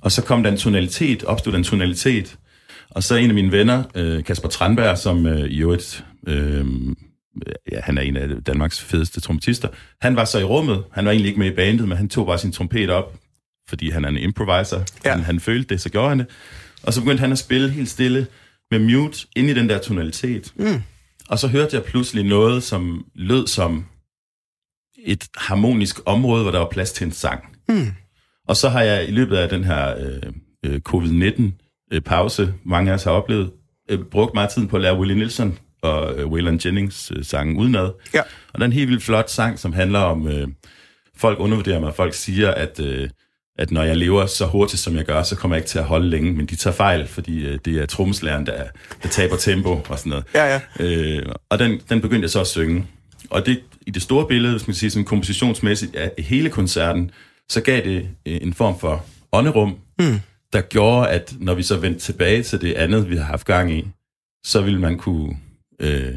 Og 0.02 0.12
så 0.12 0.24
kom 0.24 0.42
der 0.42 0.50
en 0.50 0.56
tonalitet, 0.56 1.24
opstod 1.24 1.52
der 1.52 1.58
en 1.58 1.64
tonalitet. 1.64 2.38
Og 2.90 3.02
så 3.02 3.14
en 3.14 3.30
af 3.30 3.34
mine 3.34 3.52
venner, 3.52 3.82
øh, 3.94 4.24
Kasper 4.24 4.48
Tranberg, 4.48 4.98
som 4.98 5.26
øh, 5.26 5.50
i 5.50 5.60
øvrigt... 5.60 6.04
Øh, 6.28 6.66
ja, 7.72 7.80
han 7.80 7.98
er 7.98 8.02
en 8.02 8.16
af 8.16 8.28
Danmarks 8.46 8.80
fedeste 8.80 9.20
trompetister. 9.20 9.68
Han 10.00 10.16
var 10.16 10.24
så 10.24 10.38
i 10.38 10.44
rummet. 10.44 10.84
Han 10.92 11.04
var 11.04 11.10
egentlig 11.10 11.28
ikke 11.28 11.40
med 11.40 11.52
i 11.52 11.54
bandet, 11.54 11.88
men 11.88 11.96
han 11.96 12.08
tog 12.08 12.26
bare 12.26 12.38
sin 12.38 12.52
trompet 12.52 12.90
op, 12.90 13.14
fordi 13.68 13.90
han 13.90 14.04
er 14.04 14.08
en 14.08 14.16
improviser. 14.16 14.84
Ja. 15.04 15.10
Han, 15.10 15.20
han 15.20 15.40
følte 15.40 15.74
det, 15.74 15.80
så 15.80 15.90
gjorde 15.90 16.08
han 16.08 16.18
det. 16.18 16.26
Og 16.82 16.92
så 16.92 17.00
begyndte 17.00 17.20
han 17.20 17.32
at 17.32 17.38
spille 17.38 17.70
helt 17.70 17.88
stille 17.88 18.26
med 18.70 18.78
mute 18.78 19.26
ind 19.36 19.50
i 19.50 19.54
den 19.54 19.68
der 19.68 19.78
tonalitet. 19.78 20.52
Mm. 20.56 20.82
Og 21.28 21.38
så 21.38 21.48
hørte 21.48 21.76
jeg 21.76 21.84
pludselig 21.84 22.24
noget, 22.24 22.62
som 22.62 23.06
lød 23.14 23.46
som 23.46 23.86
et 24.98 25.28
harmonisk 25.36 26.00
område, 26.06 26.42
hvor 26.42 26.52
der 26.52 26.58
var 26.58 26.68
plads 26.70 26.92
til 26.92 27.04
en 27.04 27.12
sang. 27.12 27.44
Mm. 27.68 27.86
Og 28.48 28.56
så 28.56 28.68
har 28.68 28.82
jeg 28.82 29.08
i 29.08 29.10
løbet 29.10 29.36
af 29.36 29.48
den 29.48 29.64
her 29.64 29.94
øh, 29.98 30.32
øh, 30.64 30.80
covid-19-pause, 30.80 32.54
mange 32.64 32.90
af 32.90 32.94
os 32.94 33.04
har 33.04 33.10
oplevet, 33.10 33.52
øh, 33.90 34.04
brugt 34.04 34.34
meget 34.34 34.50
tid 34.50 34.66
på 34.66 34.76
at 34.76 34.82
lære 34.82 34.98
Willie 34.98 35.18
Nelson 35.18 35.58
og 35.82 36.18
øh, 36.18 36.26
Waylon 36.26 36.60
Jennings 36.64 37.12
øh, 37.16 37.24
sangen 37.24 37.56
udenad. 37.56 37.90
Ja. 38.14 38.20
Og 38.52 38.58
der 38.58 38.60
er 38.60 38.64
en 38.64 38.72
helt 38.72 38.88
vildt 38.90 39.02
flot 39.02 39.30
sang, 39.30 39.58
som 39.58 39.72
handler 39.72 39.98
om, 39.98 40.28
øh, 40.28 40.48
folk 41.16 41.40
undervurderer 41.40 41.80
mig, 41.80 41.94
folk 41.94 42.14
siger, 42.14 42.50
at, 42.50 42.80
øh, 42.80 43.08
at 43.58 43.70
når 43.70 43.82
jeg 43.82 43.96
lever 43.96 44.26
så 44.26 44.46
hurtigt, 44.46 44.82
som 44.82 44.96
jeg 44.96 45.04
gør, 45.04 45.22
så 45.22 45.36
kommer 45.36 45.56
jeg 45.56 45.60
ikke 45.60 45.68
til 45.68 45.78
at 45.78 45.84
holde 45.84 46.08
længe, 46.10 46.32
men 46.32 46.46
de 46.46 46.56
tager 46.56 46.74
fejl, 46.74 47.06
fordi 47.06 47.46
øh, 47.46 47.58
det 47.64 47.78
er 47.78 47.86
trommeslæren, 47.86 48.46
der, 48.46 48.64
der 49.02 49.08
taber 49.08 49.36
tempo 49.36 49.80
og 49.88 49.98
sådan 49.98 50.10
noget. 50.10 50.24
Ja, 50.34 50.44
ja. 50.54 50.60
Øh, 50.80 51.26
og 51.50 51.58
den, 51.58 51.80
den 51.88 52.00
begyndte 52.00 52.24
jeg 52.24 52.30
så 52.30 52.40
at 52.40 52.46
synge. 52.46 52.86
Og 53.30 53.46
det, 53.46 53.60
i 53.86 53.90
det 53.90 54.02
store 54.02 54.26
billede, 54.28 54.52
hvis 54.52 54.62
man 54.66 54.72
kan 54.72 54.78
sige 54.78 54.90
sådan 54.90 55.04
kompositionsmæssigt 55.04 55.96
af 55.96 56.12
hele 56.18 56.50
koncerten, 56.50 57.10
så 57.48 57.60
gav 57.60 57.84
det 57.84 58.08
øh, 58.26 58.38
en 58.42 58.54
form 58.54 58.78
for 58.80 59.04
ånderum, 59.32 59.76
Mm. 60.00 60.20
der 60.52 60.60
gjorde, 60.60 61.08
at 61.08 61.34
når 61.40 61.54
vi 61.54 61.62
så 61.62 61.76
vendte 61.76 62.00
tilbage 62.00 62.42
til 62.42 62.60
det 62.60 62.74
andet, 62.74 63.10
vi 63.10 63.16
har 63.16 63.24
haft 63.24 63.46
gang 63.46 63.72
i, 63.72 63.88
så 64.46 64.60
ville 64.60 64.80
man 64.80 64.98
kunne 64.98 65.36
øh, 65.80 66.14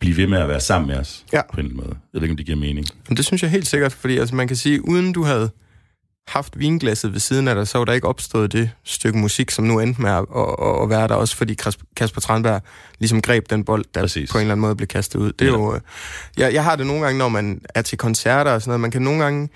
blive 0.00 0.16
ved 0.16 0.26
med 0.26 0.38
at 0.38 0.48
være 0.48 0.60
sammen 0.60 0.88
med 0.88 0.96
os 0.96 1.24
Ja. 1.32 1.42
på 1.42 1.60
en 1.60 1.66
eller 1.66 1.70
anden 1.70 1.76
måde. 1.86 1.98
Jeg 2.12 2.20
ved 2.20 2.22
ikke, 2.22 2.32
om 2.32 2.36
det 2.36 2.46
giver 2.46 2.58
mening. 2.58 2.86
Men 3.08 3.16
det 3.16 3.24
synes 3.26 3.42
jeg 3.42 3.50
helt 3.50 3.66
sikkert, 3.66 3.92
fordi 3.92 4.18
altså, 4.18 4.34
man 4.34 4.48
kan 4.48 4.56
sige, 4.56 4.88
uden 4.88 5.12
du 5.12 5.22
havde 5.22 5.50
haft 6.28 6.58
vinglasset 6.58 7.12
ved 7.12 7.20
siden 7.20 7.48
af 7.48 7.54
dig, 7.54 7.68
så 7.68 7.78
var 7.78 7.84
der 7.84 7.92
ikke 7.92 8.08
opstået 8.08 8.52
det 8.52 8.70
stykke 8.84 9.18
musik, 9.18 9.50
som 9.50 9.64
nu 9.64 9.80
endte 9.80 10.02
med 10.02 10.10
at, 10.10 10.18
at, 10.36 10.82
at 10.82 10.88
være 10.90 11.08
der, 11.08 11.14
også 11.14 11.36
fordi 11.36 11.54
Kas- 11.62 11.84
Kasper 11.96 12.20
Tranberg 12.20 12.62
ligesom 12.98 13.22
greb 13.22 13.50
den 13.50 13.64
bold, 13.64 13.84
der 13.94 14.00
Præcis. 14.00 14.30
på 14.32 14.38
en 14.38 14.42
eller 14.42 14.52
anden 14.52 14.60
måde 14.60 14.76
blev 14.76 14.86
kastet 14.86 15.18
ud. 15.18 15.32
Det 15.32 15.40
er 15.48 15.50
Ja. 15.52 15.58
jo, 15.58 15.74
øh, 15.74 15.80
jeg, 16.36 16.54
jeg 16.54 16.64
har 16.64 16.76
det 16.76 16.86
nogle 16.86 17.02
gange, 17.02 17.18
når 17.18 17.28
man 17.28 17.60
er 17.74 17.82
til 17.82 17.98
koncerter 17.98 18.50
og 18.50 18.62
sådan 18.62 18.70
noget, 18.70 18.80
man 18.80 18.90
kan 18.90 19.02
nogle 19.02 19.22
gange, 19.24 19.48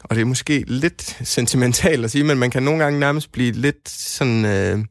og 0.00 0.14
det 0.16 0.20
er 0.22 0.24
måske 0.26 0.64
lidt 0.66 1.16
sentimentalt 1.24 2.04
at 2.04 2.10
sige, 2.10 2.24
men 2.24 2.38
man 2.38 2.50
kan 2.50 2.62
nogle 2.62 2.84
gange 2.84 3.00
nærmest 3.00 3.32
blive 3.32 3.52
lidt 3.52 3.88
sådan... 3.88 4.44
Øh, 4.44 4.84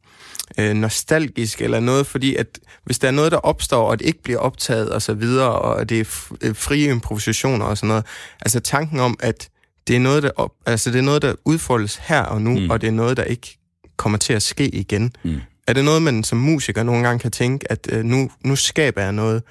øh, 0.58 0.74
nostalgisk 0.74 1.60
eller 1.60 1.80
noget, 1.80 2.06
fordi 2.06 2.36
at 2.36 2.58
hvis 2.84 2.98
der 2.98 3.08
er 3.08 3.12
noget, 3.12 3.32
der 3.32 3.38
opstår, 3.38 3.90
og 3.90 3.98
det 3.98 4.06
ikke 4.06 4.22
bliver 4.22 4.38
optaget 4.38 4.90
og 4.90 5.02
så 5.02 5.14
videre, 5.14 5.52
og 5.52 5.88
det 5.88 6.00
er 6.00 6.34
øh, 6.42 6.56
frie 6.56 6.90
improvisationer 6.90 7.66
og 7.66 7.78
sådan 7.78 7.88
noget, 7.88 8.04
altså 8.40 8.60
tanken 8.60 9.00
om, 9.00 9.16
at 9.20 9.48
det 9.88 9.96
er 9.96 10.00
noget, 10.00 10.22
der, 10.22 10.30
op, 10.36 10.52
altså 10.66 10.90
det 10.90 10.98
er 10.98 11.02
noget, 11.02 11.22
der 11.22 11.34
udfoldes 11.44 11.96
her 11.96 12.20
og 12.20 12.42
nu, 12.42 12.58
mm. 12.58 12.70
Og 12.70 12.80
det 12.80 12.86
er 12.86 12.92
noget, 12.92 13.16
der 13.16 13.24
ikke 13.24 13.58
kommer 13.96 14.18
til 14.18 14.32
at 14.32 14.42
ske 14.42 14.68
igen. 14.68 15.12
Mm. 15.22 15.40
Er 15.66 15.72
det 15.72 15.84
noget, 15.84 16.02
man 16.02 16.24
som 16.24 16.38
musiker 16.38 16.82
nogle 16.82 17.06
gange 17.06 17.18
kan 17.18 17.30
tænke, 17.30 17.72
at 17.72 17.88
øh, 17.92 18.04
nu, 18.04 18.30
nu 18.44 18.56
skaber 18.56 19.02
jeg 19.02 19.12
noget, 19.12 19.42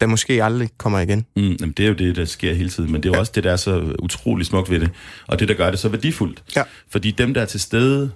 der 0.00 0.06
måske 0.06 0.44
aldrig 0.44 0.70
kommer 0.78 0.98
igen? 0.98 1.26
Mm, 1.36 1.42
jamen, 1.42 1.72
det 1.76 1.84
er 1.84 1.88
jo 1.88 1.94
det, 1.94 2.16
der 2.16 2.24
sker 2.24 2.54
hele 2.54 2.70
tiden, 2.70 2.92
men 2.92 3.02
det 3.02 3.08
er 3.08 3.10
jo 3.10 3.14
ja. 3.14 3.20
også 3.20 3.32
det, 3.34 3.44
der 3.44 3.52
er 3.52 3.56
så 3.56 3.94
utrolig 3.98 4.46
smukt 4.46 4.70
ved 4.70 4.80
det, 4.80 4.90
og 5.26 5.38
det, 5.38 5.48
der 5.48 5.54
gør 5.54 5.70
det 5.70 5.78
så 5.78 5.88
værdifuldt. 5.88 6.42
Ja. 6.56 6.62
Fordi 6.90 7.10
dem, 7.10 7.34
der 7.34 7.40
er 7.40 7.46
til 7.46 7.60
stede, 7.60 8.10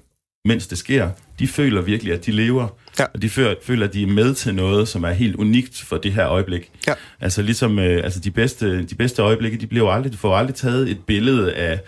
mens 0.47 0.67
det 0.67 0.79
sker, 0.79 1.11
de 1.39 1.49
føler 1.49 1.81
virkelig, 1.83 2.13
at 2.13 2.27
de 2.27 2.31
lever, 2.33 2.69
Ja. 2.99 3.05
og 3.15 3.23
de 3.23 3.29
føler, 3.63 3.85
at 3.87 3.93
de 3.93 4.03
er 4.03 4.07
med 4.07 4.35
til 4.35 4.55
noget, 4.55 4.89
som 4.89 5.05
er 5.05 5.11
helt 5.11 5.37
unikt 5.37 5.83
for 5.89 5.97
det 5.97 6.13
her 6.13 6.29
øjeblik. 6.29 6.71
Ja. 6.87 6.93
Altså 7.21 7.43
ligesom 7.43 7.79
øh, 7.79 8.05
altså 8.05 8.21
de, 8.21 8.31
bedste, 8.31 8.83
de 8.83 8.95
bedste 8.95 9.23
øjeblikke, 9.23 9.59
de 9.59 9.67
bliver 9.67 9.91
aldrig, 9.91 10.13
du 10.13 10.17
får 10.19 10.37
aldrig 10.37 10.55
taget 10.55 10.91
et 10.91 10.99
billede 11.07 11.53
af 11.53 11.73
et 11.73 11.81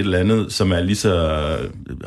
eller 0.00 0.18
andet, 0.18 0.52
som 0.52 0.72
er 0.72 0.80
lige 0.80 0.96
så, 0.96 1.14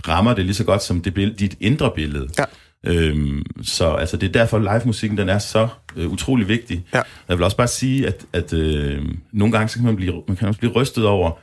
rammer 0.07 0.33
det 0.33 0.45
lige 0.45 0.55
så 0.55 0.63
godt 0.63 0.83
som 0.83 1.01
det 1.01 1.13
billede, 1.13 1.37
dit 1.37 1.55
indre 1.59 1.91
billede. 1.95 2.27
Ja. 2.39 2.43
Øhm, 2.85 3.43
så 3.63 3.89
altså, 3.89 4.17
det 4.17 4.27
er 4.27 4.31
derfor, 4.31 4.59
live-musikken 4.59 5.17
den 5.17 5.29
er 5.29 5.39
så 5.39 5.67
øh, 5.95 6.07
utrolig 6.11 6.47
vigtig. 6.47 6.85
Ja. 6.93 7.01
Jeg 7.29 7.37
vil 7.37 7.43
også 7.43 7.57
bare 7.57 7.67
sige, 7.67 8.07
at, 8.07 8.25
at 8.33 8.53
øh, 8.53 9.01
nogle 9.31 9.51
gange 9.51 9.67
så 9.69 9.75
kan 9.75 9.85
man, 9.85 9.95
blive, 9.95 10.23
man 10.27 10.37
kan 10.37 10.47
også 10.47 10.59
blive 10.59 10.73
rystet 10.73 11.05
over, 11.05 11.39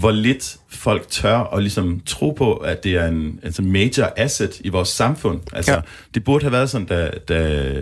hvor 0.00 0.10
lidt 0.10 0.56
folk 0.68 1.08
tør 1.08 1.38
at 1.38 1.62
ligesom 1.62 2.00
tro 2.06 2.30
på, 2.30 2.54
at 2.54 2.84
det 2.84 2.94
er 2.94 3.06
en 3.06 3.40
altså 3.42 3.62
major 3.62 4.12
asset 4.16 4.60
i 4.64 4.68
vores 4.68 4.88
samfund. 4.88 5.40
Altså, 5.52 5.72
Ja. 5.72 5.80
det 6.14 6.24
burde 6.24 6.44
have 6.44 6.52
været 6.52 6.70
sådan, 6.70 6.86
da, 6.86 7.10
da 7.28 7.72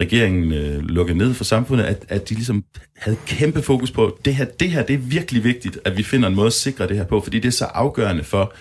regeringen 0.00 0.52
øh, 0.52 0.78
lukkede 0.82 1.18
ned 1.18 1.34
for 1.34 1.44
samfundet, 1.44 1.84
at, 1.84 2.04
at 2.08 2.28
de 2.28 2.34
ligesom 2.34 2.64
havde 2.96 3.16
kæmpe 3.26 3.62
fokus 3.62 3.90
på, 3.90 4.18
det 4.24 4.34
her, 4.34 4.44
det 4.44 4.70
her, 4.70 4.82
det 4.82 4.94
er 4.94 4.98
virkelig 4.98 5.44
vigtigt, 5.44 5.78
at 5.84 5.96
vi 5.96 6.02
finder 6.02 6.28
en 6.28 6.34
måde 6.34 6.46
at 6.46 6.52
sikre 6.52 6.88
det 6.88 6.96
her 6.96 7.04
på, 7.04 7.20
fordi 7.20 7.38
det 7.40 7.48
er 7.48 7.52
så 7.52 7.64
afgørende 7.64 8.24
for 8.24 8.54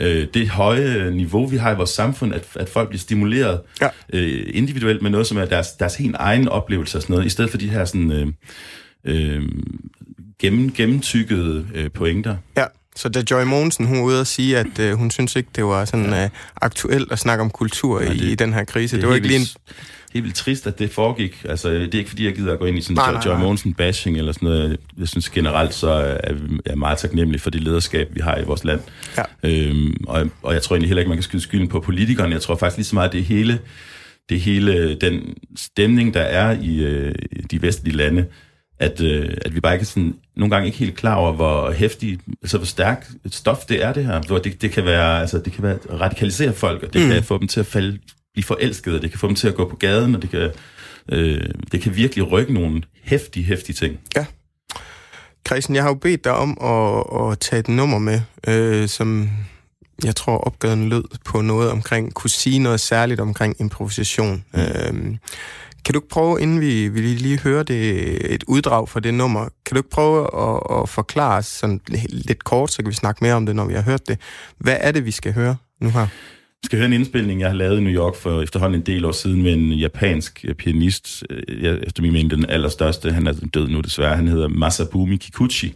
øh, 0.00 0.26
det 0.34 0.48
høje 0.48 1.10
niveau, 1.10 1.46
vi 1.46 1.56
har 1.56 1.72
i 1.72 1.76
vores 1.76 1.90
samfund, 1.90 2.34
at, 2.34 2.44
at 2.54 2.68
folk 2.68 2.88
bliver 2.88 3.00
stimuleret 3.00 3.60
Ja. 3.80 3.88
øh, 4.12 4.46
individuelt 4.54 5.02
med 5.02 5.10
noget, 5.10 5.26
som 5.26 5.38
er 5.38 5.44
deres, 5.44 5.68
deres 5.72 5.94
helt 5.96 6.16
egen 6.18 6.48
oplevelse 6.48 6.98
og 6.98 7.02
sådan 7.02 7.14
noget, 7.14 7.26
i 7.26 7.30
stedet 7.30 7.50
for 7.50 7.58
de 7.58 7.68
her 7.70 7.84
sådan... 7.84 8.12
Øh, 8.12 8.26
øh, 9.04 9.42
gennem, 10.40 10.72
gennemtykkede 10.72 11.66
øh, 11.74 11.90
pointer. 11.90 12.36
Ja, 12.56 12.64
så 12.96 13.08
da 13.08 13.22
Joy 13.30 13.42
Mogensen, 13.44 13.86
hun 13.86 13.96
var 13.98 14.04
ude 14.04 14.20
og 14.20 14.26
sige, 14.26 14.58
at 14.58 14.78
øh, 14.80 14.92
hun 14.94 15.10
synes 15.10 15.36
ikke, 15.36 15.48
det 15.56 15.64
var 15.64 15.84
sådan 15.84 16.12
øh, 16.14 16.28
aktuelt 16.62 17.12
at 17.12 17.18
snakke 17.18 17.42
om 17.42 17.50
kultur 17.50 18.00
Ja, 18.02 18.10
i, 18.10 18.16
det- 18.16 18.22
i 18.22 18.34
den 18.34 18.52
her 18.54 18.64
krise. 18.64 18.96
Det, 18.96 19.02
er 19.04 19.08
var 19.08 19.14
ikke 19.14 19.26
lige 19.28 19.40
en... 19.40 19.46
helt 20.12 20.24
vildt 20.24 20.36
trist, 20.36 20.66
at 20.66 20.78
det 20.78 20.90
foregik. 20.90 21.44
Altså, 21.48 21.70
det 21.70 21.94
er 21.94 21.98
ikke, 21.98 22.10
fordi 22.10 22.24
jeg 22.24 22.34
gider 22.34 22.52
at 22.52 22.58
gå 22.58 22.64
ind 22.64 22.78
i 22.78 22.80
sådan 22.80 22.94
Nej, 22.96 23.04
nej, 23.06 23.12
nej, 23.14 23.22
Joy 23.26 23.32
nej. 23.34 23.42
Mogensen 23.42 23.74
bashing 23.74 24.18
eller 24.18 24.32
sådan 24.32 24.48
noget. 24.48 24.76
Jeg 24.98 25.08
synes 25.08 25.30
generelt, 25.30 25.74
så 25.74 25.90
er 26.24 26.32
vi 26.32 26.58
er 26.66 26.74
meget 26.74 26.98
taknemmelige 26.98 27.40
for 27.40 27.50
det 27.50 27.60
lederskab, 27.62 28.08
vi 28.14 28.20
har 28.20 28.36
i 28.38 28.44
vores 28.44 28.64
land. 28.64 28.80
Ja. 29.18 29.22
Øhm, 29.50 29.96
og, 30.06 30.30
og 30.42 30.54
jeg 30.54 30.62
tror 30.62 30.76
egentlig 30.76 30.88
heller 30.88 31.00
ikke, 31.00 31.08
man 31.08 31.18
kan 31.18 31.22
skyde 31.22 31.42
skylden 31.42 31.68
på 31.68 31.80
politikerne. 31.80 32.32
Jeg 32.34 32.42
tror 32.42 32.56
faktisk 32.56 32.76
lige 32.76 32.86
så 32.86 32.94
meget, 32.94 33.12
det 33.12 33.24
hele, 33.24 33.58
det 34.28 34.40
hele 34.40 34.94
den 34.94 35.34
stemning, 35.56 36.14
der 36.14 36.20
er 36.22 36.56
i 36.62 36.76
øh, 36.84 37.14
de 37.50 37.62
vestlige 37.62 37.96
lande, 37.96 38.24
at, 38.80 39.00
øh, 39.00 39.36
at 39.44 39.54
vi 39.54 39.60
bare 39.60 39.74
ikke 39.74 39.82
er 39.82 39.86
sådan, 39.86 40.14
nogle 40.36 40.54
gange 40.54 40.66
ikke 40.66 40.78
helt 40.78 40.96
klar 40.96 41.14
over, 41.14 41.32
hvor 41.32 41.72
hæftig, 41.72 42.18
altså 42.42 42.58
hvor 42.58 42.66
stærk 42.66 43.06
et 43.24 43.34
stof 43.34 43.64
det 43.64 43.84
er 43.84 43.92
det 43.92 44.04
her. 44.04 44.20
Hvor 44.26 44.38
det, 44.38 44.62
det 44.62 44.70
kan 44.70 44.84
være, 44.84 45.20
altså 45.20 45.38
det 45.38 45.52
kan 45.52 45.62
være 45.62 45.72
at 45.72 46.00
radikalisere 46.00 46.52
folk, 46.52 46.82
og 46.82 46.92
det 46.92 47.02
mm. 47.02 47.12
kan 47.12 47.22
få 47.24 47.38
dem 47.38 47.48
til 47.48 47.60
at 47.60 47.66
falde, 47.66 47.98
blive 48.32 48.44
forelskede, 48.44 48.96
og 48.96 49.02
det 49.02 49.10
kan 49.10 49.20
få 49.20 49.26
dem 49.26 49.34
til 49.34 49.48
at 49.48 49.54
gå 49.54 49.68
på 49.68 49.76
gaden, 49.76 50.14
og 50.14 50.22
det 50.22 50.30
kan, 50.30 50.50
øh, 51.12 51.50
det 51.72 51.80
kan 51.82 51.96
virkelig 51.96 52.32
rykke 52.32 52.54
nogle 52.54 52.82
hæftige, 53.02 53.44
hæftige 53.44 53.76
ting. 53.76 53.98
Christian, 55.48 55.74
jeg 55.74 55.82
har 55.82 55.90
jo 55.90 55.94
bedt 55.94 56.24
dig 56.24 56.32
om 56.32 56.58
at, 56.62 57.30
at 57.30 57.38
tage 57.38 57.60
et 57.60 57.68
nummer 57.68 57.98
med, 57.98 58.20
øh, 58.48 58.88
som 58.88 59.30
jeg 60.04 60.16
tror 60.16 60.38
opgaven 60.38 60.88
lød 60.88 61.04
på 61.24 61.40
noget 61.40 61.70
omkring, 61.70 62.14
kunne 62.14 62.30
sige 62.30 62.58
noget 62.58 62.80
særligt 62.80 63.20
omkring 63.20 63.56
improvisation. 63.60 64.44
Mm. 64.54 64.60
Øh, 64.60 65.16
kan 65.88 65.92
du 65.92 65.98
ikke 65.98 66.08
prøve, 66.08 66.40
inden 66.40 66.60
vi, 66.60 66.88
vi 66.88 67.00
lige 67.00 67.38
hører 67.38 67.62
det, 67.62 68.34
et 68.34 68.44
uddrag 68.48 68.88
fra 68.88 69.00
det 69.00 69.14
nummer, 69.14 69.40
kan 69.40 69.74
du 69.74 69.76
ikke 69.76 69.90
prøve 69.90 70.20
at, 70.20 70.82
at 70.82 70.88
forklare 70.88 71.38
os 71.38 71.46
sådan 71.46 71.80
lidt 72.10 72.44
kort, 72.44 72.70
så 72.72 72.82
kan 72.82 72.90
vi 72.90 72.94
snakke 72.94 73.24
mere 73.24 73.34
om 73.34 73.46
det, 73.46 73.56
når 73.56 73.66
vi 73.66 73.74
har 73.74 73.82
hørt 73.82 74.08
det. 74.08 74.18
Hvad 74.58 74.76
er 74.80 74.92
det, 74.92 75.04
vi 75.04 75.10
skal 75.10 75.32
høre 75.32 75.56
nu 75.80 75.90
her? 75.90 76.06
Vi 76.62 76.64
skal 76.64 76.78
høre 76.78 76.86
en 76.86 76.92
indspilning, 76.92 77.40
jeg 77.40 77.48
har 77.48 77.56
lavet 77.56 77.78
i 77.78 77.80
New 77.80 77.92
York 77.92 78.16
for 78.16 78.42
efterhånden 78.42 78.80
en 78.80 78.86
del 78.86 79.04
år 79.04 79.12
siden 79.12 79.42
med 79.42 79.52
en 79.52 79.72
japansk 79.72 80.44
øh, 80.48 80.54
pianist. 80.54 81.24
øh, 81.30 81.64
Jeg, 81.64 81.78
efter 81.86 82.02
min 82.02 82.12
mening 82.12 82.30
den 82.30 82.46
allerstørste. 82.48 83.12
Han 83.12 83.26
er 83.26 83.32
død 83.54 83.68
nu 83.68 83.80
desværre. 83.80 84.16
Han 84.16 84.28
hedder 84.28 84.48
Masabumi 84.48 85.16
Kikuchi. 85.16 85.74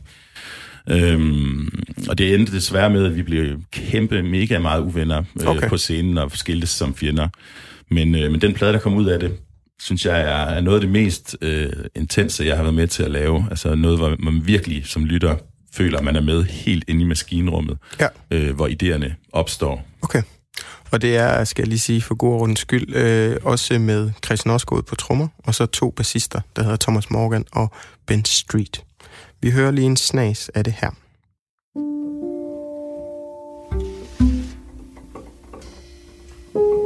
Øhm, 0.90 1.68
og 2.08 2.18
det 2.18 2.34
endte 2.34 2.52
desværre 2.52 2.90
med, 2.90 3.04
at 3.04 3.16
vi 3.16 3.22
blev 3.22 3.60
kæmpe, 3.70 4.22
mega 4.22 4.58
meget 4.58 4.82
uvenner 4.82 5.22
øh, 5.40 5.46
okay. 5.46 5.68
på 5.68 5.76
scenen 5.76 6.18
og 6.18 6.30
skiltes 6.30 6.70
som 6.70 6.94
fjender. 6.94 7.28
Men, 7.88 8.14
øh, 8.14 8.30
men 8.30 8.40
den 8.40 8.54
plade, 8.54 8.72
der 8.72 8.78
kom 8.78 8.94
ud 8.94 9.06
af 9.06 9.20
det, 9.20 9.38
synes 9.82 10.06
jeg 10.06 10.20
er, 10.20 10.60
noget 10.60 10.76
af 10.76 10.80
det 10.80 10.90
mest 10.90 11.36
øh, 11.40 11.72
intense, 11.94 12.44
jeg 12.44 12.56
har 12.56 12.62
været 12.62 12.74
med 12.74 12.86
til 12.86 13.02
at 13.02 13.10
lave. 13.10 13.46
Altså 13.50 13.74
noget, 13.74 13.98
hvor 13.98 14.16
man 14.18 14.46
virkelig 14.46 14.86
som 14.86 15.04
lytter 15.04 15.36
føler, 15.74 15.98
at 15.98 16.04
man 16.04 16.16
er 16.16 16.20
med 16.20 16.44
helt 16.44 16.84
inde 16.88 17.00
i 17.00 17.04
maskinrummet, 17.04 17.78
Ja. 18.00 18.06
øh, 18.30 18.54
hvor 18.54 18.68
idéerne 18.68 19.12
opstår. 19.32 19.86
Okay. 20.02 20.22
Og 20.90 21.02
det 21.02 21.16
er, 21.16 21.44
skal 21.44 21.62
jeg 21.62 21.68
lige 21.68 21.78
sige 21.78 22.00
for 22.02 22.14
god 22.14 22.40
ordens 22.40 22.60
skyld, 22.60 22.94
øh, 22.96 23.36
også 23.42 23.78
med 23.78 24.10
Christian 24.24 24.54
Osgaard 24.54 24.84
på 24.84 24.94
trommer, 24.94 25.28
og 25.38 25.54
så 25.54 25.66
to 25.66 25.90
bassister, 25.90 26.40
der 26.56 26.62
hedder 26.62 26.76
Thomas 26.76 27.10
Morgan 27.10 27.44
og 27.52 27.72
Ben 28.06 28.24
Street. 28.24 28.82
Vi 29.42 29.50
hører 29.50 29.70
lige 29.70 29.84
en 29.86 29.96
snas 29.96 30.48
af 30.54 30.64
det 30.64 30.74
her. 30.80 30.90
Det 36.54 36.60
er 36.60 36.81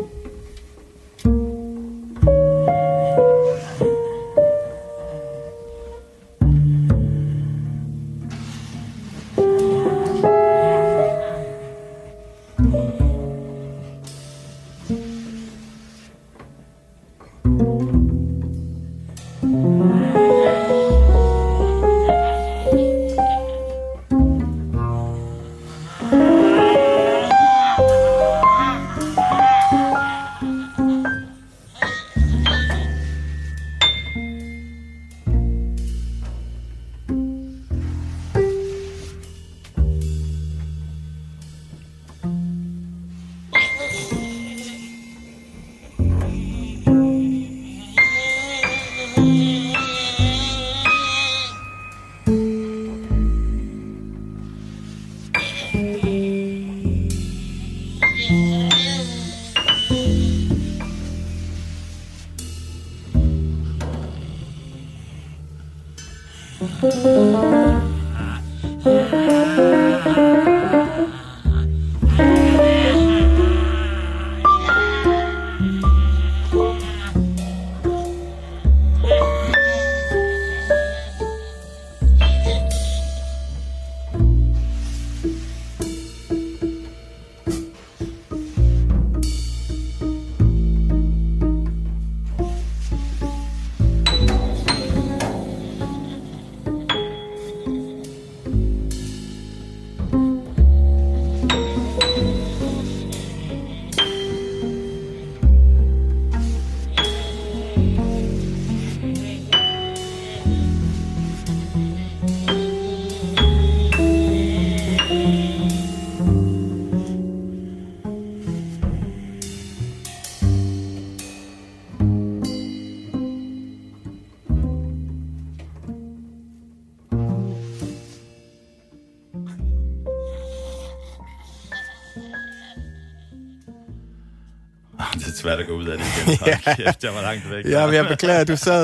svært 135.46 135.60
at 135.60 135.66
gå 135.66 135.72
ud 135.72 135.86
af 135.86 135.98
det 135.98 136.06
igen. 136.16 136.38
ja. 136.46 136.74
Kæft, 136.74 137.04
jeg 137.04 137.14
var 137.14 137.22
langt 137.22 137.50
væk. 137.50 137.64
Ja, 137.64 137.86
men 137.86 137.94
jeg 137.94 138.06
beklager, 138.08 138.40
at 138.40 138.48
du 138.48 138.56
sad... 138.56 138.82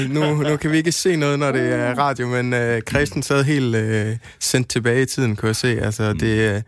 Øh, 0.00 0.10
nu, 0.10 0.34
nu 0.42 0.56
kan 0.56 0.72
vi 0.72 0.76
ikke 0.76 0.92
se 0.92 1.16
noget, 1.16 1.38
når 1.38 1.52
det 1.52 1.72
er 1.72 1.98
radio, 1.98 2.26
men 2.26 2.52
øh, 2.52 2.82
Christian 2.88 3.22
sad 3.22 3.44
helt 3.44 3.76
øh, 3.76 4.16
sendt 4.40 4.68
tilbage 4.68 5.02
i 5.02 5.06
tiden, 5.06 5.36
kunne 5.36 5.46
jeg 5.46 5.56
se. 5.56 5.80
Altså, 5.80 6.12
det, 6.12 6.54
øh, 6.54 6.62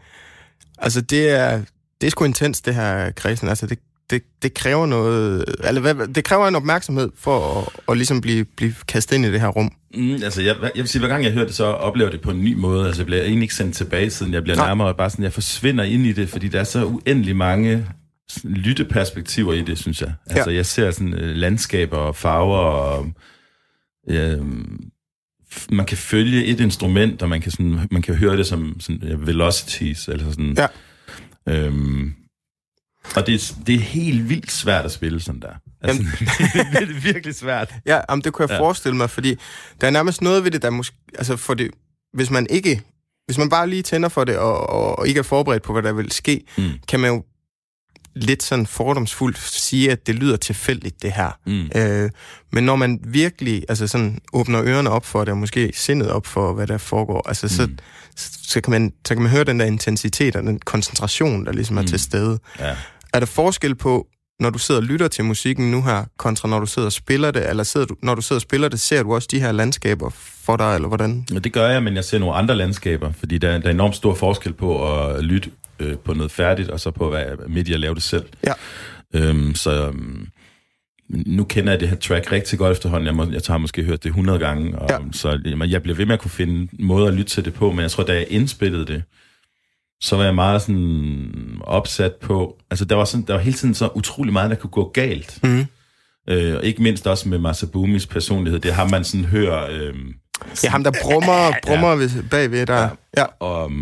altså, 0.79 1.01
det 1.01 1.31
er... 1.31 1.61
Det 2.01 2.07
er 2.07 2.11
sgu 2.11 2.25
intens, 2.25 2.61
det 2.61 2.75
her, 2.75 3.11
Christian. 3.11 3.49
Altså, 3.49 3.67
det, 3.67 3.79
det, 4.11 4.23
det 4.43 4.55
kræver 4.55 4.87
noget... 4.87 5.45
Eller, 5.65 5.81
hvad, 5.81 6.09
det 6.15 6.25
kræver 6.25 6.49
en 6.49 6.57
opmærksomhed 6.57 7.11
for 7.19 7.61
at, 7.61 7.69
at 7.89 7.97
ligesom 7.97 8.21
blive, 8.21 8.45
blive 8.45 8.75
kastet 8.89 9.17
ind 9.17 9.27
i 9.27 9.33
det 9.33 9.41
her 9.41 9.49
rum. 9.49 9.73
Mm, 9.95 10.15
altså, 10.15 10.43
jeg, 10.43 10.57
jeg 10.63 10.71
vil 10.75 10.89
sige, 10.89 11.01
hver 11.01 11.09
gang 11.09 11.25
jeg 11.25 11.33
hører 11.33 11.47
det, 11.47 11.55
så 11.55 11.65
oplever 11.65 12.11
det 12.11 12.21
på 12.21 12.31
en 12.31 12.45
ny 12.45 12.55
måde. 12.55 12.87
Altså, 12.87 13.03
jeg 13.03 13.07
bliver 13.07 13.23
egentlig 13.23 13.43
ikke 13.43 13.55
sendt 13.55 13.77
tilbage, 13.77 14.11
siden 14.11 14.33
jeg 14.33 14.43
bliver 14.43 14.57
Nej. 14.57 14.67
nærmere. 14.67 14.95
Bare 14.95 15.11
sådan, 15.11 15.23
jeg 15.23 15.33
forsvinder 15.33 15.85
ind 15.85 16.07
i 16.07 16.13
det, 16.13 16.29
fordi 16.29 16.49
der 16.49 16.61
er 16.61 16.65
så 16.65 16.85
uendelig 16.85 17.37
mange 17.37 17.87
lytteperspektiver 18.45 19.53
i 19.53 19.63
det, 19.63 19.79
synes 19.79 20.01
jeg. 20.01 20.13
Altså, 20.27 20.51
Ja. 20.51 20.57
jeg 20.57 20.67
ser 20.67 20.91
sådan 20.91 21.15
øh, 21.15 21.37
landskaber 21.37 21.97
og 21.97 22.17
farver, 22.17 22.57
og 22.59 23.13
øh, 24.11 24.39
man 25.71 25.87
kan 25.87 25.97
følge 25.99 26.45
et 26.45 26.61
instrument, 26.61 27.23
og 27.23 27.29
man 27.29 27.41
kan, 27.41 27.51
sådan, 27.53 27.81
man 27.91 28.03
kan 28.03 28.15
høre 28.15 28.37
det 28.37 28.47
som 28.47 28.81
sådan, 28.81 29.03
ja, 29.09 29.15
velocities, 29.19 30.09
eller 30.09 30.31
sådan. 30.31 30.57
Ja. 30.59 30.67
Øhm, 31.49 32.15
og 33.17 33.27
det, 33.27 33.35
er- 33.35 33.55
det 33.67 33.75
er 33.75 33.79
helt 33.79 34.29
vildt 34.29 34.53
svært 34.53 34.85
at 34.85 34.93
spille 34.93 35.21
sådan 35.21 35.41
der. 35.43 35.53
Altså, 35.83 36.03
det 36.81 36.83
er 36.97 37.01
virkelig 37.13 37.35
svært. 37.35 37.75
Ja, 37.87 38.01
jamen, 38.11 38.23
det 38.25 38.33
kunne 38.33 38.47
jeg. 38.49 38.55
Ja. 38.55 38.61
forestille 38.61 38.97
mig, 38.97 39.11
fordi 39.11 39.37
der 39.81 39.87
er 39.87 39.91
nærmest 39.91 40.23
noget 40.23 40.45
ved 40.45 40.51
det, 40.51 40.63
der 40.63 40.71
måske... 40.71 40.97
Altså, 41.19 41.37
for 41.37 41.55
det, 41.55 41.71
hvis 42.13 42.31
man 42.31 42.47
ikke... 42.51 42.83
Hvis 43.27 43.39
man 43.39 43.49
bare 43.49 43.69
lige 43.71 43.83
tænder 43.83 44.09
for 44.09 44.25
det, 44.25 44.37
og, 44.39 44.71
og, 44.71 44.99
og 44.99 45.09
ikke 45.09 45.19
er 45.19 45.23
forberedt 45.23 45.63
på, 45.63 45.73
hvad 45.73 45.83
der 45.83 45.93
vil 45.93 46.13
ske, 46.13 46.41
Mm. 46.59 46.65
kan 46.89 47.01
man 47.01 47.11
jo 47.11 47.25
lidt 48.17 48.43
sådan 48.43 48.67
fordomsfuldt 48.67 49.39
sige, 49.39 49.91
at 49.91 50.07
det 50.07 50.15
lyder 50.15 50.37
tilfældigt, 50.37 51.03
det 51.03 51.13
her. 51.13 51.31
Mm. 51.47 51.71
Øh, 51.77 52.11
men 52.53 52.65
når 52.65 52.77
man 52.77 53.01
virkelig 53.07 53.65
altså 53.69 53.87
sådan, 53.87 54.19
åbner 54.33 54.63
ørerne 54.63 54.91
op 54.91 55.07
for 55.07 55.21
det, 55.25 55.29
og 55.33 55.39
måske 55.39 55.73
sindet 55.75 56.11
op 56.11 56.27
for, 56.27 56.53
hvad 56.53 56.67
der 56.67 56.79
foregår, 56.79 57.29
altså, 57.29 57.49
så, 57.49 57.67
Mm. 57.67 57.79
så, 58.17 58.61
kan 58.61 58.71
man, 58.71 58.93
så 59.07 59.15
kan 59.15 59.23
man 59.23 59.33
høre 59.33 59.45
den 59.45 59.61
der 59.61 59.67
intensitet 59.67 60.37
og 60.37 60.43
den 60.43 60.59
koncentration, 60.59 61.47
der 61.47 61.53
ligesom 61.53 61.77
er 61.77 61.81
Mm. 61.83 61.87
til 61.87 61.99
stede. 62.01 62.39
Ja. 62.59 62.77
Er 63.15 63.19
der 63.19 63.27
forskel 63.27 63.75
på, 63.75 64.07
når 64.41 64.51
du 64.51 64.59
sidder 64.59 64.81
og 64.81 64.87
lytter 64.87 65.09
til 65.09 65.25
musikken 65.25 65.71
nu 65.71 65.83
her, 65.83 66.05
kontra 66.19 66.49
når 66.49 66.61
du 66.61 66.67
sidder 66.67 66.87
og 66.87 66.93
spiller 66.93 67.31
det, 67.31 67.49
eller 67.51 67.63
sidder 67.65 67.87
du, 67.87 67.97
når 68.03 68.15
du 68.15 68.23
sidder 68.23 68.39
og 68.39 68.43
spiller 68.43 68.69
det, 68.69 68.81
ser 68.81 69.03
du 69.03 69.15
også 69.15 69.29
de 69.31 69.41
her 69.41 69.53
landskaber 69.53 70.11
for 70.45 70.57
dig, 70.57 70.75
eller 70.75 70.89
hvordan? 70.89 71.27
Ja, 71.33 71.39
det 71.39 71.53
gør 71.53 71.69
jeg, 71.69 71.83
men 71.83 71.97
jeg 71.97 72.05
ser 72.05 72.19
nogle 72.19 72.35
andre 72.35 72.57
landskaber, 72.57 73.13
fordi 73.19 73.39
der, 73.39 73.59
der 73.59 73.67
er 73.67 73.71
enormt 73.71 73.97
stor 73.97 74.15
forskel 74.15 74.53
på 74.53 74.99
at 74.99 75.25
lytte 75.25 75.51
øh, 75.81 75.97
på 75.99 76.15
noget 76.15 76.33
færdigt, 76.33 76.69
og 76.69 76.81
så 76.81 76.91
på, 76.91 77.11
hvad 77.11 77.25
midt 77.49 77.69
i 77.69 77.73
at 77.73 77.81
lave 77.81 77.95
det 77.95 78.03
selv. 78.03 78.25
Ja. 78.47 78.53
Øhm, 79.15 79.55
så 79.55 79.87
øhm, 79.89 80.27
nu 81.09 81.45
kender 81.45 81.73
jeg 81.73 81.81
det 81.81 81.89
her 81.89 81.97
track 81.97 82.33
rigtig 82.33 82.59
godt 82.59 82.73
efterhånden. 82.73 83.07
Jeg, 83.07 83.15
må, 83.15 83.25
jeg 83.33 83.41
har 83.49 83.59
måske 83.59 83.83
hørt 83.83 84.03
det 84.03 84.09
100 84.09 84.39
gange, 84.39 84.79
og 84.79 84.87
Ja. 84.91 84.95
ja. 84.95 85.01
så 85.13 85.41
jeg 85.69 85.83
bliver 85.83 85.97
ved 85.97 86.07
med 86.07 86.15
at 86.15 86.21
kunne 86.21 86.31
finde 86.31 86.69
måder 86.85 87.09
at 87.09 87.15
lytte 87.15 87.31
til 87.31 87.45
det 87.45 87.55
på, 87.55 87.71
men 87.73 87.81
jeg 87.81 87.91
tror, 87.91 88.05
da 88.05 88.13
jeg 88.13 88.27
indspillede 88.29 88.87
det, 88.87 89.03
så 90.01 90.17
var 90.17 90.25
jeg 90.25 90.35
meget 90.35 90.63
sådan 90.63 91.59
opsat 91.61 92.15
på, 92.15 92.59
altså 92.71 92.85
der 92.85 92.95
var, 92.95 93.05
sådan, 93.05 93.27
der 93.27 93.33
var 93.35 93.41
hele 93.41 93.57
tiden 93.57 93.75
så 93.75 93.89
utrolig 93.95 94.33
meget, 94.33 94.51
der 94.51 94.57
kunne 94.57 94.71
gå 94.71 94.91
galt. 94.95 95.39
Mhm. 95.43 95.67
Øh, 96.29 96.57
og 96.57 96.65
ikke 96.65 96.83
mindst 96.83 97.07
også 97.07 97.29
med 97.29 97.39
Masabumis 97.39 98.07
personlighed. 98.07 98.61
Det 98.61 98.73
har 98.73 98.89
man 98.89 99.05
sådan 99.05 99.25
hører... 99.27 99.67
Øh, 99.71 99.95
Ja, 100.65 100.69
ham 100.69 100.85
der 100.85 100.93
brummer, 101.03 101.53
brummer 101.67 101.95
ved, 101.95 102.23
bagved 102.31 102.67
der. 102.67 102.89
Ja. 103.17 103.25
og, 103.41 103.73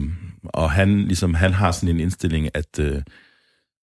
og 0.49 0.71
han, 0.71 1.05
ligesom, 1.05 1.35
han 1.35 1.53
har 1.53 1.73
sådan 1.73 1.89
en 1.89 2.01
indstilling, 2.01 2.49
at 2.55 2.79
øh, 2.79 3.03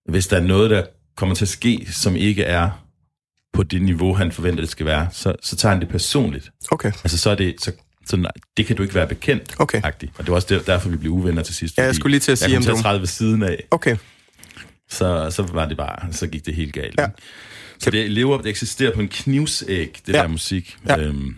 hvis 0.09 0.28
der 0.28 0.38
er 0.38 0.41
noget, 0.41 0.70
der 0.70 0.84
kommer 1.18 1.36
til 1.36 1.45
at 1.45 1.49
ske, 1.49 1.88
som 1.91 2.16
ikke 2.16 2.43
er 2.43 2.86
på 3.53 3.63
det 3.63 3.82
niveau, 3.82 4.13
han 4.13 4.32
forventer, 4.32 4.61
det 4.61 4.70
skal 4.70 4.86
være, 4.86 5.07
så, 5.11 5.36
så 5.41 5.55
tager 5.55 5.74
han 5.74 5.82
det 5.82 5.89
personligt. 5.89 6.51
Okay. 6.72 6.91
Altså, 7.03 7.18
så 7.18 7.30
er 7.30 7.36
det... 7.36 7.55
Så, 7.61 7.72
så 8.05 8.18
nej, 8.18 8.32
det 8.57 8.66
kan 8.66 8.76
du 8.76 8.84
ikke 8.84 8.95
være 8.95 9.07
bekendt. 9.07 9.55
Okay. 9.59 9.82
-agtigt. 9.82 10.09
Og 10.18 10.20
det 10.20 10.28
var 10.28 10.36
også 10.36 10.47
der, 10.49 10.61
derfor, 10.61 10.89
vi 10.89 10.97
blev 10.97 11.11
uvenner 11.11 11.43
til 11.43 11.55
sidst. 11.55 11.78
Ja, 11.78 11.84
jeg 11.84 11.95
skulle 11.95 12.11
lige 12.11 12.20
til 12.20 12.32
at 12.32 12.38
sige, 12.38 12.49
jeg 12.49 12.57
om 12.57 12.63
kom 12.63 12.76
til 12.76 12.80
at 12.80 12.84
træde 12.84 12.99
ved 12.99 13.07
siden 13.07 13.43
af, 13.43 13.63
Okay. 13.72 13.97
så, 14.89 15.30
så 15.30 15.43
var 15.43 15.68
det 15.68 15.78
bare, 15.78 16.13
så 16.13 16.28
gik 16.28 16.45
det 16.45 16.55
helt 16.55 16.74
galt. 16.74 16.99
Ja. 16.99 17.07
Så 17.80 17.91
det 17.91 18.11
lever, 18.11 18.38
det 18.38 18.47
eksisterer 18.47 18.93
på 18.93 19.01
en 19.01 19.07
knivsæg, 19.07 19.99
det 20.07 20.13
ja. 20.13 20.22
der 20.22 20.28
musik. 20.28 20.78
Ja. 20.88 20.97
Øhm, 20.97 21.36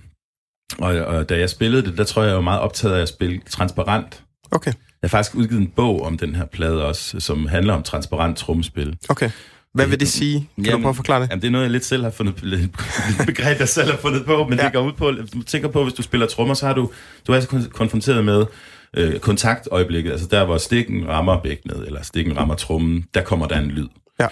og, 0.78 0.96
og 0.96 1.30
da 1.30 1.40
jeg 1.40 1.50
spillede 1.50 1.86
det, 1.86 1.98
der 1.98 2.04
tror 2.04 2.22
jeg, 2.22 2.28
jeg 2.28 2.36
var 2.36 2.42
meget 2.42 2.60
optaget 2.60 2.96
af 2.96 3.02
at 3.02 3.10
spille 3.10 3.42
transparent. 3.50 4.24
Okay. 4.52 4.74
Jeg 5.02 5.10
har 5.10 5.18
faktisk 5.18 5.36
udgivet 5.36 5.62
en 5.62 5.68
bog 5.68 6.04
om 6.04 6.18
den 6.18 6.36
her 6.36 6.46
plade 6.46 6.86
også, 6.86 7.20
som 7.20 7.48
handler 7.48 7.74
om 7.74 7.84
transparent 7.84 8.38
trommespil. 8.38 8.98
Okay. 9.10 9.30
Hvad 9.74 9.88
vil 9.88 10.00
det 10.00 10.08
sige? 10.08 10.50
Kan 10.56 10.66
du 10.74 10.78
prøve 10.78 10.90
at 10.90 10.96
forklare 10.96 11.22
det? 11.22 11.30
Jamen, 11.30 11.42
det 11.42 11.48
er 11.48 11.52
noget, 11.52 11.64
jeg 11.64 11.72
lidt 11.72 11.86
selv 11.86 12.04
har 12.04 12.10
fundet 12.10 12.44
et 12.44 12.72
begreb, 13.26 13.60
jeg 13.60 13.70
selv 13.70 13.92
har 13.92 13.98
fundet 13.98 14.26
på, 14.26 14.46
men 14.50 14.60
Ja. 14.60 14.66
det 14.66 14.74
går 14.74 14.82
ud 14.82 14.94
på, 14.94 15.12
du 15.34 15.42
tænker 15.44 15.68
på, 15.70 15.84
hvis 15.84 15.94
du 15.94 16.02
spiller 16.02 16.28
trommer, 16.28 16.54
så 16.54 16.66
har 16.68 16.74
du, 16.74 16.92
du 17.28 17.32
er 17.32 17.36
altså 17.36 17.50
kon- 17.50 17.70
konfronteret 17.70 18.26
med 18.26 18.46
øh, 18.98 19.20
kontaktøjeblikket, 19.20 20.12
altså 20.12 20.28
der, 20.32 20.46
hvor 20.46 20.58
stikken 20.58 21.08
rammer 21.08 21.42
bækkenet, 21.42 21.84
eller 21.88 22.02
stikken 22.02 22.38
rammer 22.38 22.56
trommen, 22.56 23.06
der 23.14 23.22
kommer 23.22 23.48
der 23.48 23.60
en 23.60 23.72
lyd. 23.72 23.88
Ja. 24.20 24.28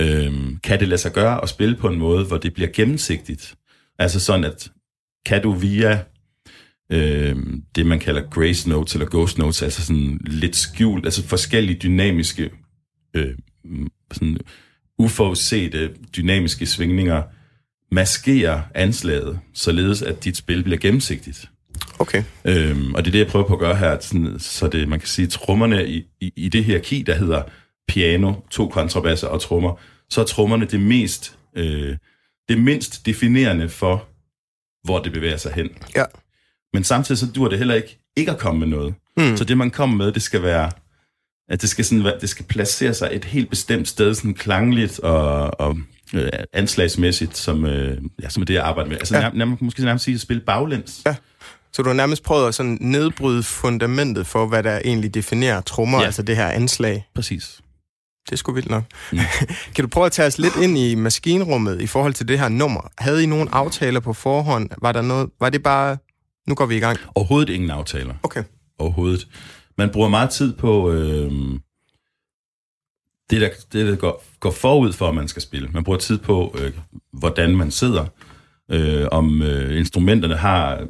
Øhm, 0.00 0.56
kan 0.62 0.80
det 0.80 0.88
lade 0.88 1.00
sig 1.00 1.12
gøre 1.12 1.42
at 1.42 1.48
spille 1.48 1.76
på 1.76 1.88
en 1.88 1.98
måde, 1.98 2.24
hvor 2.24 2.36
det 2.36 2.54
bliver 2.54 2.68
gennemsigtigt? 2.74 3.54
Altså 3.98 4.20
sådan, 4.20 4.44
at 4.44 4.68
kan 5.26 5.42
du 5.42 5.52
via 5.52 5.98
øh, 6.92 7.36
det, 7.74 7.86
man 7.86 7.98
kalder 7.98 8.22
grace 8.30 8.68
notes 8.68 8.94
eller 8.94 9.08
ghost 9.10 9.38
notes, 9.38 9.62
altså 9.62 9.82
sådan 9.82 10.20
lidt 10.26 10.56
skjult, 10.56 11.04
altså 11.04 11.26
forskellige 11.26 11.78
dynamiske, 11.78 12.50
øh, 13.14 13.34
sådan 14.12 14.38
uforudsete 14.98 15.90
dynamiske 16.16 16.66
svingninger, 16.66 17.22
maskerer 17.92 18.62
anslaget, 18.74 19.40
således 19.54 20.02
at 20.02 20.24
dit 20.24 20.36
spil 20.36 20.62
bliver 20.62 20.78
gennemsigtigt. 20.78 21.50
Okay. 21.98 22.24
Øhm, 22.44 22.94
og 22.94 23.04
det 23.04 23.10
er 23.10 23.12
det, 23.12 23.18
jeg 23.18 23.26
prøver 23.26 23.46
på 23.46 23.52
at 23.52 23.60
gøre 23.60 23.76
her, 23.76 23.98
sådan, 24.00 24.38
så 24.38 24.68
det, 24.68 24.88
man 24.88 24.98
kan 24.98 25.08
sige, 25.08 25.26
trommerne 25.26 25.88
i, 25.88 26.04
i, 26.20 26.32
i 26.36 26.48
det 26.48 26.64
her 26.64 26.78
key, 26.78 27.02
der 27.06 27.14
hedder 27.14 27.42
piano, 27.88 28.34
to 28.50 28.68
kontrabasser 28.68 29.28
og 29.28 29.40
trommer, 29.40 29.80
så 30.10 30.20
er 30.20 30.24
trommerne 30.24 30.64
det 30.64 30.80
mest, 30.80 31.38
øh, 31.56 31.96
det 32.48 32.60
mindst 32.60 33.06
definerende 33.06 33.68
for, 33.68 34.08
hvor 34.84 34.98
det 34.98 35.12
bevæger 35.12 35.36
sig 35.36 35.52
hen. 35.52 35.68
Ja. 35.96 36.04
Men 36.76 36.84
samtidig 36.84 37.18
så 37.18 37.26
dur 37.26 37.48
det 37.48 37.58
heller 37.58 37.74
ikke 37.74 37.98
ikke 38.16 38.30
at 38.32 38.38
komme 38.38 38.60
med 38.60 38.66
noget. 38.66 38.94
Mm. 39.16 39.36
Så 39.36 39.44
det, 39.44 39.58
man 39.58 39.70
kommer 39.70 39.96
med, 39.96 40.12
det 40.12 40.22
skal 40.22 40.42
være, 40.42 40.70
at 41.48 41.62
det 41.62 41.70
skal, 41.70 41.84
sådan 41.84 42.04
være, 42.04 42.14
det 42.20 42.28
skal 42.28 42.44
placere 42.44 42.94
sig 42.94 43.08
et 43.12 43.24
helt 43.24 43.50
bestemt 43.50 43.88
sted, 43.88 44.14
sådan 44.14 44.34
klangligt 44.34 44.98
og, 45.00 45.60
og 45.60 45.76
øh, 46.14 46.28
anslagsmæssigt, 46.52 47.36
som, 47.36 47.66
øh, 47.66 47.98
ja, 48.22 48.28
som 48.28 48.40
er 48.40 48.44
det, 48.44 48.54
jeg 48.54 48.64
arbejder 48.64 48.90
med. 48.90 48.96
Altså 48.96 49.14
Ja. 49.14 49.20
nærmest, 49.20 49.38
nærmest, 49.38 49.62
måske 49.62 49.84
nærmest 49.84 50.04
sige 50.04 50.14
at 50.14 50.20
spille 50.20 50.42
baglæns. 50.46 51.02
Ja. 51.06 51.14
Så 51.72 51.82
du 51.82 51.88
har 51.88 51.94
nærmest 51.94 52.22
prøvet 52.22 52.48
at 52.48 52.54
sådan 52.54 52.78
nedbryde 52.80 53.42
fundamentet 53.42 54.26
for, 54.26 54.46
hvad 54.46 54.62
der 54.62 54.80
egentlig 54.84 55.14
definerer 55.14 55.60
trommer, 55.60 55.98
ja. 55.98 56.04
Altså 56.04 56.22
det 56.22 56.36
her 56.36 56.48
anslag. 56.48 57.06
Præcis. 57.14 57.60
Det 58.26 58.32
er 58.32 58.36
sgu 58.36 58.52
vildt 58.52 58.70
nok. 58.70 58.84
Mm. 59.12 59.18
Kan 59.74 59.84
du 59.84 59.88
prøve 59.88 60.06
at 60.06 60.12
tage 60.12 60.26
os 60.26 60.38
lidt 60.38 60.56
ind 60.56 60.78
i 60.78 60.94
maskinrummet 60.94 61.80
i 61.80 61.86
forhold 61.86 62.14
til 62.14 62.28
det 62.28 62.38
her 62.38 62.48
nummer? 62.48 62.90
Havde 62.98 63.22
I 63.22 63.26
nogle 63.26 63.54
aftaler 63.54 64.00
på 64.00 64.12
forhånd? 64.12 64.70
Var 64.82 64.92
der 64.92 65.02
noget? 65.02 65.30
Var 65.40 65.50
det 65.50 65.62
bare, 65.62 65.96
nu 66.46 66.54
går 66.54 66.66
vi 66.66 66.76
i 66.76 66.80
gang? 66.80 66.98
Overhovedet 67.14 67.54
ingen 67.54 67.70
aftaler. 67.70 68.14
Okay. 68.22 68.44
Overhovedet. 68.78 69.28
Man 69.78 69.90
bruger 69.90 70.08
meget 70.08 70.30
tid 70.30 70.52
på 70.52 70.92
øh, 70.92 71.32
det, 73.30 73.40
der, 73.40 73.48
det, 73.72 73.86
der 73.86 73.96
går, 73.96 74.24
går 74.40 74.50
forud 74.50 74.92
for, 74.92 75.08
at 75.08 75.14
man 75.14 75.28
skal 75.28 75.42
spille. 75.42 75.68
Man 75.68 75.84
bruger 75.84 75.98
tid 75.98 76.18
på, 76.18 76.56
øh, 76.58 76.72
hvordan 77.12 77.56
man 77.56 77.70
sidder. 77.70 78.06
Øh, 78.70 79.06
om 79.12 79.42
øh, 79.42 79.78
instrumenterne 79.78 80.36
har, 80.36 80.86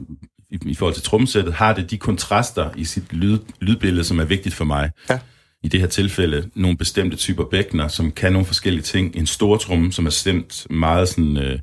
i, 0.51 0.59
i 0.67 0.75
forhold 0.75 0.95
til 0.95 1.03
trommesættet, 1.03 1.55
har 1.55 1.73
det 1.73 1.91
de 1.91 1.99
kontraster 1.99 2.71
i 2.77 2.85
sit 2.85 3.13
lyd, 3.13 3.39
lydbillede, 3.61 4.05
som 4.05 4.19
er 4.19 4.25
vigtigt 4.25 4.55
for 4.55 4.65
mig. 4.65 4.91
Ja. 5.11 5.19
I 5.63 5.69
det 5.69 5.81
her 5.81 5.87
tilfælde 5.87 6.51
nogle 6.55 6.77
bestemte 6.77 7.17
typer 7.17 7.45
bækkener, 7.45 7.89
som 7.89 8.13
kan 8.13 8.33
nogle 8.33 8.47
forskellige 8.47 8.83
ting. 8.83 9.17
En 9.17 9.27
stor 9.27 9.57
tromme, 9.57 9.93
som 9.93 10.07
er 10.07 10.11
stemt 10.11 10.67
meget 10.71 11.09
sådan... 11.09 11.37
Øh, 11.37 11.59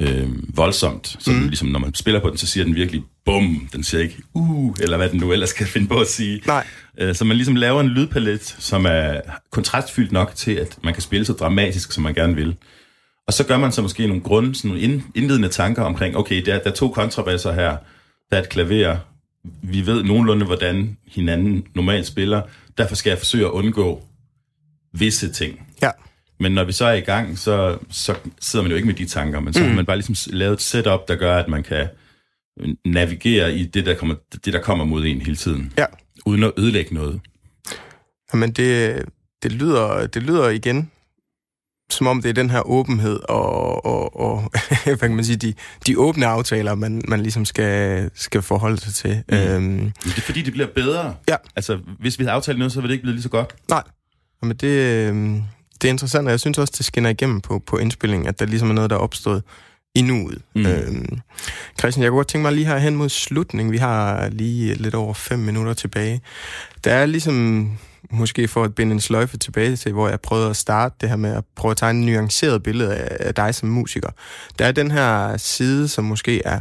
øh, 0.00 0.56
voldsomt. 0.56 1.16
Så 1.18 1.32
mm. 1.32 1.46
ligesom, 1.46 1.68
når 1.68 1.78
man 1.78 1.94
spiller 1.94 2.20
på 2.20 2.28
den, 2.28 2.38
så 2.38 2.46
siger 2.46 2.64
den 2.64 2.74
virkelig 2.74 3.02
bum. 3.24 3.68
Den 3.72 3.84
siger 3.84 4.02
ikke 4.02 4.16
uh, 4.34 4.74
eller 4.80 4.96
hvad 4.96 5.08
den 5.08 5.20
nu 5.20 5.32
ellers 5.32 5.52
kan 5.52 5.66
finde 5.66 5.88
på 5.88 6.00
at 6.00 6.06
sige. 6.06 6.42
Nej. 6.46 6.66
Øh, 6.98 7.14
så 7.14 7.24
man 7.24 7.36
ligesom 7.36 7.56
laver 7.56 7.80
en 7.80 7.88
lydpalet, 7.88 8.56
som 8.58 8.86
er 8.86 9.20
kontrastfyldt 9.50 10.12
nok 10.12 10.32
til, 10.34 10.52
at 10.52 10.78
man 10.84 10.94
kan 10.94 11.02
spille 11.02 11.24
så 11.24 11.32
dramatisk, 11.32 11.92
som 11.92 12.02
man 12.02 12.14
gerne 12.14 12.34
vil. 12.34 12.56
Og 13.26 13.32
så 13.32 13.44
gør 13.44 13.58
man 13.58 13.72
så 13.72 13.82
måske 13.82 14.06
nogle 14.06 14.22
grunde, 14.22 14.54
sådan 14.54 14.68
nogle 14.68 14.82
ind- 14.82 15.02
indledende 15.14 15.48
tanker 15.48 15.82
omkring, 15.82 16.16
okay, 16.16 16.44
der, 16.44 16.58
der 16.58 16.70
er 16.70 16.74
to 16.74 16.88
kontrabasser 16.88 17.52
her, 17.52 17.76
der 18.30 18.36
er 18.36 18.42
et 18.42 18.48
klaver, 18.48 18.96
vi 19.62 19.86
ved 19.86 20.02
nogenlunde, 20.02 20.46
hvordan 20.46 20.96
hinanden 21.06 21.64
normalt 21.74 22.06
spiller, 22.06 22.42
derfor 22.78 22.94
skal 22.94 23.10
jeg 23.10 23.18
forsøge 23.18 23.44
at 23.44 23.50
undgå 23.50 24.02
visse 24.92 25.32
ting. 25.32 25.68
Ja. 25.82 25.90
Men 26.40 26.52
når 26.52 26.64
vi 26.64 26.72
så 26.72 26.84
er 26.84 26.92
i 26.92 27.00
gang, 27.00 27.38
så, 27.38 27.78
så 27.90 28.14
sidder 28.40 28.62
man 28.62 28.70
jo 28.70 28.76
ikke 28.76 28.86
med 28.86 28.94
de 28.94 29.06
tanker, 29.06 29.40
men 29.40 29.52
så 29.52 29.60
mm. 29.60 29.68
har 29.68 29.74
man 29.74 29.86
bare 29.86 29.96
ligesom 29.96 30.34
lavet 30.36 30.52
et 30.52 30.60
setup, 30.62 31.08
der 31.08 31.16
gør, 31.16 31.36
at 31.38 31.48
man 31.48 31.62
kan 31.62 31.88
navigere 32.84 33.54
i 33.54 33.64
det, 33.64 33.86
der 33.86 33.94
kommer, 33.94 34.14
det, 34.44 34.52
der 34.52 34.60
kommer 34.60 34.84
mod 34.84 35.04
en 35.06 35.20
hele 35.20 35.36
tiden, 35.36 35.72
Ja. 35.78 35.84
uden 36.26 36.42
at 36.44 36.52
ødelægge 36.58 36.94
noget. 36.94 37.20
Men 38.32 38.50
det, 38.52 39.02
det, 39.42 39.52
lyder, 39.52 40.06
det 40.06 40.22
lyder 40.22 40.48
igen, 40.48 40.90
som 41.90 42.06
om 42.06 42.22
det 42.22 42.28
er 42.28 42.32
den 42.32 42.50
her 42.50 42.60
åbenhed 42.68 43.20
og, 43.28 43.84
og, 43.86 44.20
og 44.20 44.52
hvad 44.84 44.96
kan 44.96 45.14
man 45.14 45.24
sige, 45.24 45.36
de, 45.36 45.54
de 45.86 45.98
åbne 45.98 46.26
aftaler, 46.26 46.74
man, 46.74 47.02
man 47.08 47.20
ligesom 47.20 47.44
skal, 47.44 48.10
skal 48.14 48.42
forholde 48.42 48.80
sig 48.80 48.94
til. 48.94 49.22
Mm. 49.28 49.36
Øhm, 49.36 49.92
det 50.04 50.16
er 50.16 50.20
fordi, 50.20 50.42
det 50.42 50.52
bliver 50.52 50.68
bedre. 50.74 51.14
Ja. 51.28 51.36
Altså, 51.56 51.78
hvis 51.98 52.18
vi 52.18 52.24
havde 52.24 52.34
aftalt 52.34 52.58
noget, 52.58 52.72
så 52.72 52.80
ville 52.80 52.88
det 52.88 52.94
ikke 52.94 53.02
blive 53.02 53.14
lige 53.14 53.22
så 53.22 53.28
godt. 53.28 53.54
nej, 53.68 53.82
men 54.42 54.56
det, 54.56 55.08
øhm, 55.08 55.42
det 55.82 55.88
er 55.88 55.92
interessant, 55.92 56.26
og 56.26 56.30
jeg 56.30 56.40
synes 56.40 56.58
også, 56.58 56.74
det 56.78 56.86
skinner 56.86 57.10
igennem 57.10 57.40
på, 57.40 57.58
på 57.58 57.78
indspillingen, 57.78 58.26
at 58.26 58.40
der 58.40 58.46
ligesom 58.46 58.70
er 58.70 58.74
noget, 58.74 58.90
der 58.90 58.96
er 58.96 59.00
opstået 59.00 59.42
i 59.94 60.02
nuet. 60.02 60.42
Mm. 60.54 60.66
Øhm, 60.66 61.20
Christian, 61.78 62.02
jeg 62.02 62.10
kunne 62.10 62.18
godt 62.18 62.28
tænke 62.28 62.42
mig 62.42 62.52
lige 62.52 62.66
her 62.66 62.78
hen 62.78 62.96
mod 62.96 63.08
slutningen. 63.08 63.72
Vi 63.72 63.76
har 63.76 64.28
lige 64.28 64.74
lidt 64.74 64.94
over 64.94 65.14
fem 65.14 65.38
minutter 65.38 65.74
tilbage. 65.74 66.20
Der 66.84 66.92
er 66.92 67.06
ligesom, 67.06 67.68
måske 68.10 68.48
for 68.48 68.64
at 68.64 68.74
binde 68.74 68.92
en 68.92 69.00
sløjfe 69.00 69.36
tilbage 69.36 69.76
til, 69.76 69.92
hvor 69.92 70.08
jeg 70.08 70.20
prøvede 70.20 70.50
at 70.50 70.56
starte 70.56 70.94
det 71.00 71.08
her 71.08 71.16
med 71.16 71.30
at 71.30 71.44
prøve 71.56 71.70
at 71.70 71.76
tegne 71.76 71.98
en 71.98 72.06
nuanceret 72.06 72.62
billede 72.62 72.94
af, 72.94 73.16
af 73.20 73.34
dig 73.34 73.54
som 73.54 73.68
musiker. 73.68 74.10
Der 74.58 74.66
er 74.66 74.72
den 74.72 74.90
her 74.90 75.36
side, 75.36 75.88
som 75.88 76.04
måske 76.04 76.42
er 76.44 76.60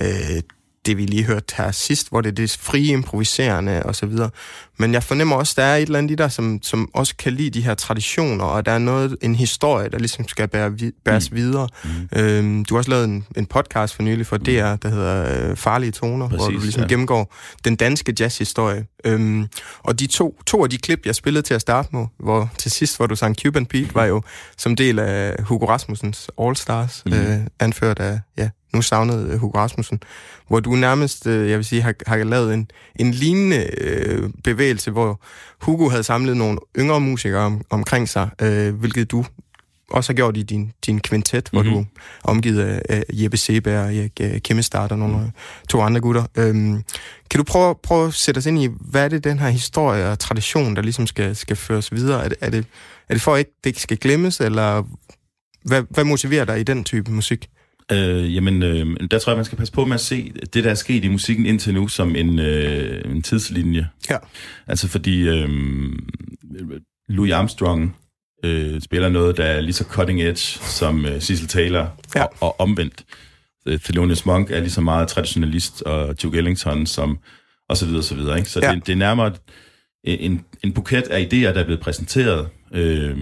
øh, 0.00 0.42
det, 0.86 0.96
vi 0.96 1.06
lige 1.06 1.24
hørte 1.24 1.54
her 1.56 1.70
sidst, 1.70 2.08
hvor 2.08 2.20
det 2.20 2.28
er 2.28 2.34
det 2.34 2.56
frie, 2.60 2.92
improviserende 2.92 3.82
og 3.82 3.96
så 3.96 4.06
videre. 4.06 4.30
Men 4.78 4.92
jeg 4.92 5.02
fornemmer 5.02 5.36
også, 5.36 5.54
der 5.56 5.62
er 5.62 5.76
et 5.76 5.82
eller 5.82 5.98
andet 5.98 6.10
i 6.10 6.14
dig, 6.14 6.32
som, 6.32 6.58
som 6.62 6.90
også 6.94 7.16
kan 7.16 7.32
lide 7.32 7.50
de 7.50 7.60
her 7.60 7.74
traditioner, 7.74 8.44
og 8.44 8.66
der 8.66 8.72
er 8.72 8.78
noget, 8.78 9.16
en 9.22 9.34
historie, 9.34 9.88
der 9.88 9.98
ligesom 9.98 10.28
skal 10.28 10.48
bære, 10.48 10.72
bæres 11.04 11.30
mm. 11.30 11.36
videre. 11.36 11.68
Mm. 11.84 12.18
Øhm, 12.18 12.64
du 12.64 12.74
har 12.74 12.78
også 12.78 12.90
lavet 12.90 13.04
en, 13.04 13.24
en 13.36 13.46
podcast 13.46 13.94
for 13.94 14.02
nylig 14.02 14.26
for 14.26 14.36
DR, 14.36 14.76
der 14.76 14.88
hedder 14.88 15.50
øh, 15.50 15.56
Farlige 15.56 15.92
Toner, 15.92 16.28
Præcis, 16.28 16.44
hvor 16.44 16.50
du 16.50 16.60
ligesom 16.60 16.82
ja. 16.82 16.88
gennemgår 16.88 17.34
den 17.64 17.76
danske 17.76 18.14
jazzhistorie. 18.20 18.86
Øhm, 19.04 19.46
og 19.78 20.00
de 20.00 20.06
to, 20.06 20.42
to 20.46 20.62
af 20.62 20.70
de 20.70 20.78
klip, 20.78 21.06
jeg 21.06 21.14
spillede 21.14 21.42
til 21.42 21.54
at 21.54 21.60
starte 21.60 21.88
med, 21.92 22.06
hvor 22.18 22.50
til 22.58 22.70
sidst, 22.70 22.96
hvor 22.96 23.06
du 23.06 23.16
sang 23.16 23.36
Cuban 23.42 23.66
Pete, 23.66 23.94
var 23.94 24.04
jo 24.04 24.22
som 24.56 24.76
del 24.76 24.98
af 24.98 25.42
Hugo 25.42 25.66
Rasmussens 25.66 26.30
All 26.40 26.56
Stars, 26.56 27.02
mm. 27.06 27.12
Øh, 27.12 27.38
anført 27.60 27.98
af, 27.98 28.20
ja, 28.38 28.48
nu 28.74 28.82
savnede 28.82 29.38
Hugo 29.38 29.58
Rasmussen, 29.58 30.02
hvor 30.48 30.60
du 30.60 30.70
nærmest, 30.70 31.26
øh, 31.26 31.50
jeg 31.50 31.56
vil 31.58 31.64
sige, 31.64 31.82
har, 31.82 31.94
har 32.06 32.24
lavet 32.24 32.54
en, 32.54 32.70
en 32.96 33.10
lignende 33.10 33.80
øh, 33.80 34.30
bevægelse, 34.44 34.90
hvor 34.90 35.20
Hugo 35.60 35.88
havde 35.88 36.02
samlet 36.02 36.36
nogle 36.36 36.58
yngre 36.78 37.00
musikere 37.00 37.40
om, 37.40 37.60
omkring 37.70 38.08
sig, 38.08 38.28
øh, 38.42 38.74
hvilket 38.74 39.10
du 39.10 39.24
også 39.90 40.12
har 40.12 40.16
gjort 40.16 40.36
i 40.36 40.42
din, 40.42 40.72
din 40.86 41.00
kvintet, 41.00 41.48
hvor 41.52 41.62
mm-hmm. 41.62 41.76
Mhm. 41.76 41.84
du 41.84 42.00
omgivet 42.24 42.62
af, 42.62 42.82
af 42.88 43.04
Jeppe 43.12 43.36
Seberg 43.36 43.84
og 43.84 43.96
Erik 43.96 44.20
øh, 44.20 44.40
Kimmestad 44.40 44.92
og 44.92 44.98
nogle 44.98 45.16
mm. 45.16 45.30
to 45.68 45.80
andre 45.80 46.00
gutter. 46.00 46.24
Øhm, 46.36 46.82
kan 47.30 47.38
du 47.38 47.44
prøve, 47.44 47.74
prøve 47.82 48.06
at 48.06 48.14
sætte 48.14 48.38
os 48.38 48.46
ind 48.46 48.62
i, 48.62 48.68
hvad 48.80 49.04
er 49.04 49.08
det, 49.08 49.24
den 49.24 49.38
her 49.38 49.48
historie 49.48 50.10
og 50.10 50.18
tradition, 50.18 50.76
der 50.76 50.82
ligesom 50.82 51.06
skal, 51.06 51.36
skal 51.36 51.56
føres 51.56 51.92
videre? 51.92 52.24
Er 52.24 52.28
det, 52.28 52.38
er 52.40 52.50
det, 52.50 52.66
er 53.08 53.14
det 53.14 53.22
for, 53.22 53.34
at 53.34 53.38
ikke, 53.38 53.50
det 53.64 53.70
ikke 53.70 53.80
skal 53.80 53.96
glemmes, 53.96 54.40
eller 54.40 54.82
hvad, 55.64 55.82
hvad 55.90 56.04
motiverer 56.04 56.44
dig 56.44 56.60
i 56.60 56.62
den 56.62 56.84
type 56.84 57.12
musik? 57.12 57.48
Øh, 57.92 58.34
jamen, 58.34 58.62
øh, 58.62 58.86
der 59.10 59.18
tror 59.18 59.32
jeg, 59.32 59.36
man 59.38 59.44
skal 59.44 59.58
passe 59.58 59.72
på 59.72 59.84
med 59.84 59.94
at 59.94 60.00
se 60.00 60.32
det, 60.54 60.64
der 60.64 60.70
er 60.70 60.74
sket 60.74 61.04
i 61.04 61.08
musikken 61.08 61.46
indtil 61.46 61.74
nu, 61.74 61.88
som 61.88 62.16
en, 62.16 62.38
øh, 62.38 63.10
en 63.10 63.22
tidslinje. 63.22 63.88
Ja. 64.10 64.16
Altså 64.66 64.88
fordi 64.88 65.28
øh, 65.28 65.48
Louis 67.08 67.32
Armstrong 67.32 67.96
øh, 68.44 68.80
spiller 68.80 69.08
noget, 69.08 69.36
der 69.36 69.44
er 69.44 69.60
lige 69.60 69.72
så 69.72 69.84
cutting 69.84 70.22
edge 70.22 70.38
som 70.60 71.06
øh, 71.06 71.20
Cecil 71.20 71.48
Taylor, 71.48 71.96
Ja. 72.16 72.22
og, 72.24 72.32
og 72.40 72.60
omvendt. 72.60 73.04
Øh, 73.66 73.80
Thelonious 73.80 74.26
Monk 74.26 74.50
er 74.50 74.60
lige 74.60 74.70
så 74.70 74.80
meget 74.80 75.08
traditionalist, 75.08 75.82
og 75.82 76.22
Duke 76.22 76.38
Ellington 76.38 76.86
som, 76.86 77.18
og 77.68 77.76
så 77.76 77.86
videre, 77.86 78.02
så 78.02 78.14
videre. 78.14 78.38
Ikke? 78.38 78.50
Så 78.50 78.60
Ja. 78.62 78.68
ja. 78.68 78.74
det, 78.74 78.86
det 78.86 78.92
er 78.92 78.96
nærmere 78.96 79.32
en, 80.04 80.44
en 80.64 80.72
buket 80.72 81.02
af 81.02 81.20
idéer, 81.22 81.36
der 81.52 81.60
er 81.60 81.64
blevet 81.64 81.80
præsenteret. 81.80 82.48
Øh, 82.74 83.16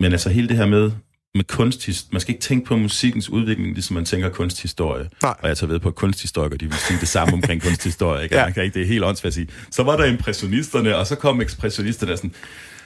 men 0.00 0.12
altså 0.12 0.30
hele 0.30 0.48
det 0.48 0.56
her 0.56 0.66
med, 0.66 0.90
med 1.34 1.44
kunsthis, 1.44 2.06
man 2.12 2.20
skal 2.20 2.34
ikke 2.34 2.42
tænke 2.42 2.66
på 2.66 2.76
musikkens 2.76 3.30
udvikling, 3.30 3.72
ligesom 3.72 3.94
man 3.94 4.04
tænker 4.04 4.28
kunsthistorie. 4.28 5.08
Nej. 5.22 5.34
Og 5.42 5.48
jeg 5.48 5.56
tager 5.56 5.72
ved 5.72 5.78
på, 5.78 5.88
at 5.88 5.94
kunsthistorikere, 5.94 6.58
de 6.58 6.64
vil 6.64 6.74
sige 6.74 7.00
det 7.00 7.08
samme 7.08 7.34
omkring 7.34 7.62
kunsthistorie. 7.62 8.22
Ikke? 8.22 8.36
Ja. 8.36 8.46
Ikke, 8.46 8.74
det 8.74 8.82
er 8.82 8.86
helt 8.86 9.04
åndssvagt 9.04 9.26
at 9.26 9.34
sige. 9.34 9.48
Så 9.70 9.82
var 9.82 9.96
der 9.96 10.04
impressionisterne, 10.04 10.96
og 10.96 11.06
så 11.06 11.14
kom 11.14 11.40
ekspressionisterne. 11.40 12.16
Sådan. 12.16 12.32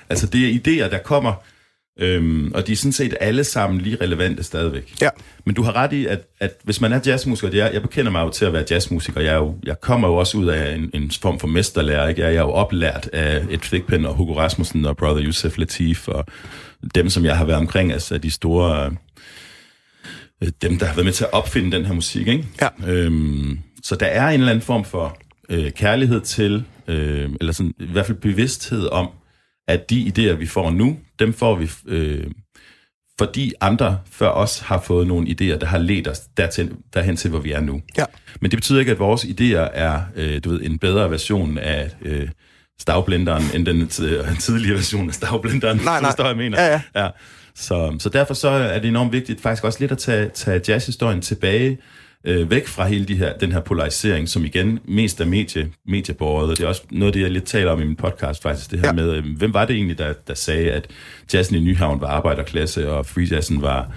Altså 0.09 0.27
det 0.27 0.41
er 0.49 0.53
idéer, 0.53 0.91
der 0.91 0.99
kommer, 0.99 1.33
øhm, 2.01 2.53
og 2.55 2.67
de 2.67 2.73
er 2.73 2.77
sådan 2.77 2.93
set 2.93 3.17
alle 3.21 3.45
sammen 3.45 3.81
lige 3.81 3.97
relevante 4.01 4.43
stadigvæk. 4.43 4.95
Ja. 5.01 5.11
Men 5.47 5.55
du 5.55 5.63
har 5.63 5.77
ret 5.77 5.93
i, 5.93 6.07
at, 6.07 6.21
at 6.41 6.53
hvis 6.65 6.81
man 6.81 6.93
er 6.93 7.01
jazzmusiker, 7.07 7.49
og 7.49 7.57
jeg, 7.57 7.71
jeg 7.75 7.83
bekender 7.83 8.13
mig 8.13 8.21
jo 8.21 8.31
til 8.31 8.45
at 8.45 8.53
være 8.53 8.65
jazzmusiker, 8.71 9.21
jeg, 9.21 9.33
er 9.33 9.39
jo, 9.39 9.57
jeg 9.65 9.81
kommer 9.81 10.09
jo 10.09 10.15
også 10.15 10.39
ud 10.39 10.47
af 10.47 10.75
en, 10.75 10.91
en 10.95 11.11
form 11.11 11.41
for 11.41 11.47
mesterlærer, 11.47 12.09
ikke? 12.09 12.23
Jeg 12.23 12.35
er 12.35 12.41
jo 12.41 12.51
oplært 12.51 13.11
af 13.13 13.45
et 13.51 13.61
Thigpen 13.63 14.07
og 14.07 14.15
Hugo 14.15 14.39
Rasmussen 14.39 14.85
og 14.85 14.97
Brother 14.97 15.25
Yusef 15.27 15.59
Latif, 15.59 16.09
og 16.09 16.27
dem, 16.95 17.09
som 17.11 17.25
jeg 17.25 17.37
har 17.37 17.45
været 17.45 17.59
omkring, 17.59 17.93
altså 17.93 18.19
de 18.19 18.31
store, 18.31 18.97
øh, 20.43 20.49
dem, 20.63 20.79
der 20.79 20.87
har 20.87 20.95
været 20.95 21.05
med 21.05 21.13
til 21.13 21.25
at 21.25 21.33
opfinde 21.33 21.77
den 21.77 21.85
her 21.85 21.95
musik, 21.95 22.29
ikke? 22.29 22.47
Ja. 22.61 22.93
Øhm, 22.93 23.59
så 23.83 23.97
der 23.97 24.07
er 24.07 24.29
en 24.29 24.41
eller 24.41 24.53
anden 24.53 24.65
form 24.65 24.85
for 24.85 25.19
øh, 25.49 25.73
kærlighed 25.73 26.21
til, 26.21 26.65
øh, 26.89 27.31
eller 27.41 27.53
sådan, 27.53 27.75
i 27.81 27.93
hvert 27.93 28.07
fald 28.07 28.19
bevidsthed 28.19 28.87
om, 28.87 29.11
at 29.69 29.91
de 29.91 30.13
idéer, 30.17 30.33
vi 30.33 30.47
får 30.47 30.71
nu, 30.71 30.99
dem 31.19 31.33
får 31.33 31.55
vi, 31.55 31.71
øh, 31.87 32.27
fordi 33.19 33.53
andre 33.61 33.99
før 34.11 34.29
os 34.29 34.59
har 34.59 34.81
fået 34.81 35.07
nogle 35.07 35.29
idéer, 35.29 35.59
der 35.59 35.67
har 35.67 35.79
ledt 35.79 36.09
os 36.09 36.21
dertil, 36.37 36.73
derhen 36.95 37.17
til, 37.17 37.31
hvor 37.31 37.39
vi 37.39 37.53
er 37.53 37.61
nu. 37.61 37.83
Ja. 37.99 38.05
Men 38.41 38.51
det 38.51 38.57
betyder 38.57 38.81
ikke, 38.81 38.93
at 38.93 38.99
vores 38.99 39.25
idéer 39.25 39.69
er 39.73 40.01
øh, 40.17 40.41
du 40.45 40.51
ved, 40.51 40.61
en 40.63 40.79
bedre 40.79 41.11
version 41.11 41.59
af 41.59 41.91
øh, 42.03 42.29
stavblenderen, 42.81 43.43
end 43.55 43.67
den 43.67 43.89
tidligere 44.39 44.77
version 44.77 45.09
af 45.09 45.15
stavblenderen. 45.15 45.81
Nej, 45.85 46.01
nej. 46.01 46.13
Hvad 46.17 46.27
jeg 46.27 46.37
mener? 46.37 46.63
Ja, 46.63 46.81
ja. 46.95 47.03
ja. 47.05 47.11
Så, 47.57 47.97
så 47.99 48.09
derfor 48.09 48.35
så 48.35 48.49
er 48.49 48.79
det 48.79 48.89
enormt 48.89 49.13
vigtigt 49.13 49.41
faktisk 49.41 49.65
også 49.65 49.81
lidt 49.81 49.93
at 49.93 49.99
tage, 49.99 50.29
tage 50.29 50.61
jazzhistorien 50.69 51.21
tilbage, 51.21 51.79
øh, 52.25 52.51
væk 52.51 52.67
fra 52.67 52.87
hele 52.87 53.05
de 53.05 53.17
her, 53.17 53.33
den 53.39 53.53
her 53.53 53.61
polarisering, 53.61 54.29
som 54.29 54.45
igen 54.45 54.79
mest 54.89 55.21
er 55.21 55.25
medie, 55.25 55.71
mediebåret, 55.89 56.51
og 56.51 56.59
det 56.59 56.65
er 56.65 56.69
også 56.69 56.83
noget 56.91 57.07
af 57.07 57.13
det, 57.13 57.21
jeg 57.21 57.31
lidt 57.31 57.45
taler 57.45 57.71
om 57.71 57.81
i 57.83 57.85
min 57.85 57.97
podcast 57.97 58.43
faktisk, 58.43 58.71
det 58.71 58.79
her 58.81 58.87
Ja. 58.87 58.93
med, 58.93 59.11
øh, 59.13 59.25
hvem 59.37 59.55
var 59.55 59.65
det 59.65 59.77
egentlig, 59.77 59.99
der, 59.99 60.13
der 60.13 60.35
sagde, 60.35 60.71
at 60.71 60.87
jazzen 61.35 61.57
i 61.57 61.61
Nyhavn 61.61 62.01
var 62.01 62.09
arbejderklasse, 62.09 62.91
og 62.93 63.07
freejazzen 63.07 63.63
var, 63.63 63.91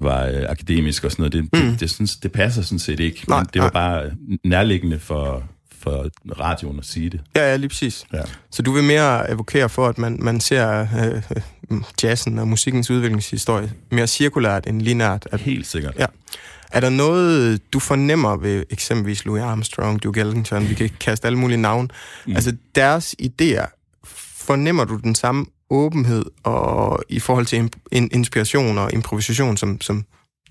var 0.00 0.26
øh, 0.26 0.42
akademisk 0.48 1.04
og 1.04 1.10
sådan 1.10 1.22
noget. 1.22 1.32
Det, 1.32 1.42
mm. 1.64 1.70
det, 1.70 1.80
det, 1.80 1.90
synes, 1.90 2.16
det 2.16 2.32
passer 2.32 2.62
sådan 2.62 2.78
set 2.78 3.00
ikke, 3.00 3.24
Nej, 3.28 3.38
men 3.38 3.46
det 3.54 3.62
var 3.62 3.70
nej. 3.74 3.82
bare 4.02 4.10
nærliggende 4.44 4.98
for, 4.98 5.44
for 5.82 6.08
radioen 6.40 6.78
at 6.78 6.84
sige 6.84 7.10
det. 7.10 7.20
Ja, 7.36 7.50
ja, 7.50 7.56
lige 7.56 7.68
præcis. 7.68 8.04
Ja. 8.12 8.22
Så 8.50 8.62
du 8.62 8.72
vil 8.72 8.84
mere 8.84 9.30
evokere 9.30 9.68
for, 9.68 9.86
at 9.88 9.98
man, 9.98 10.16
man 10.20 10.40
ser 10.40 10.80
øh, 10.80 11.22
øh, 11.70 11.82
jazzen 12.02 12.38
og 12.38 12.48
musikkens 12.48 12.90
udviklingshistorie 12.90 13.72
mere 13.90 14.06
cirkulært 14.06 14.66
end 14.66 14.82
lineært. 14.82 15.28
At, 15.32 15.40
Helt 15.40 15.66
sikkert. 15.66 15.94
ja. 15.98 16.06
Er 16.72 16.80
der 16.80 16.90
noget, 16.90 17.60
du 17.72 17.78
fornemmer 17.78 18.36
ved 18.36 18.64
eksempelvis 18.70 19.24
Louis 19.24 19.42
Armstrong, 19.42 20.02
Duke 20.02 20.20
Ellington, 20.20 20.68
vi 20.68 20.74
kan 20.74 20.90
kaste 21.00 21.26
alle 21.26 21.38
mulige 21.38 21.58
navne, 21.60 21.88
mm. 22.26 22.34
altså 22.36 22.56
deres 22.74 23.14
idéer, 23.22 23.66
fornemmer 24.36 24.84
du 24.84 24.96
den 24.96 25.14
samme 25.14 25.46
åbenhed 25.70 26.24
og 26.42 27.02
i 27.08 27.20
forhold 27.20 27.46
til 27.46 27.70
in- 27.92 28.08
inspiration 28.12 28.78
og 28.78 28.92
improvisation, 28.92 29.56
som, 29.56 29.80
som 29.80 30.04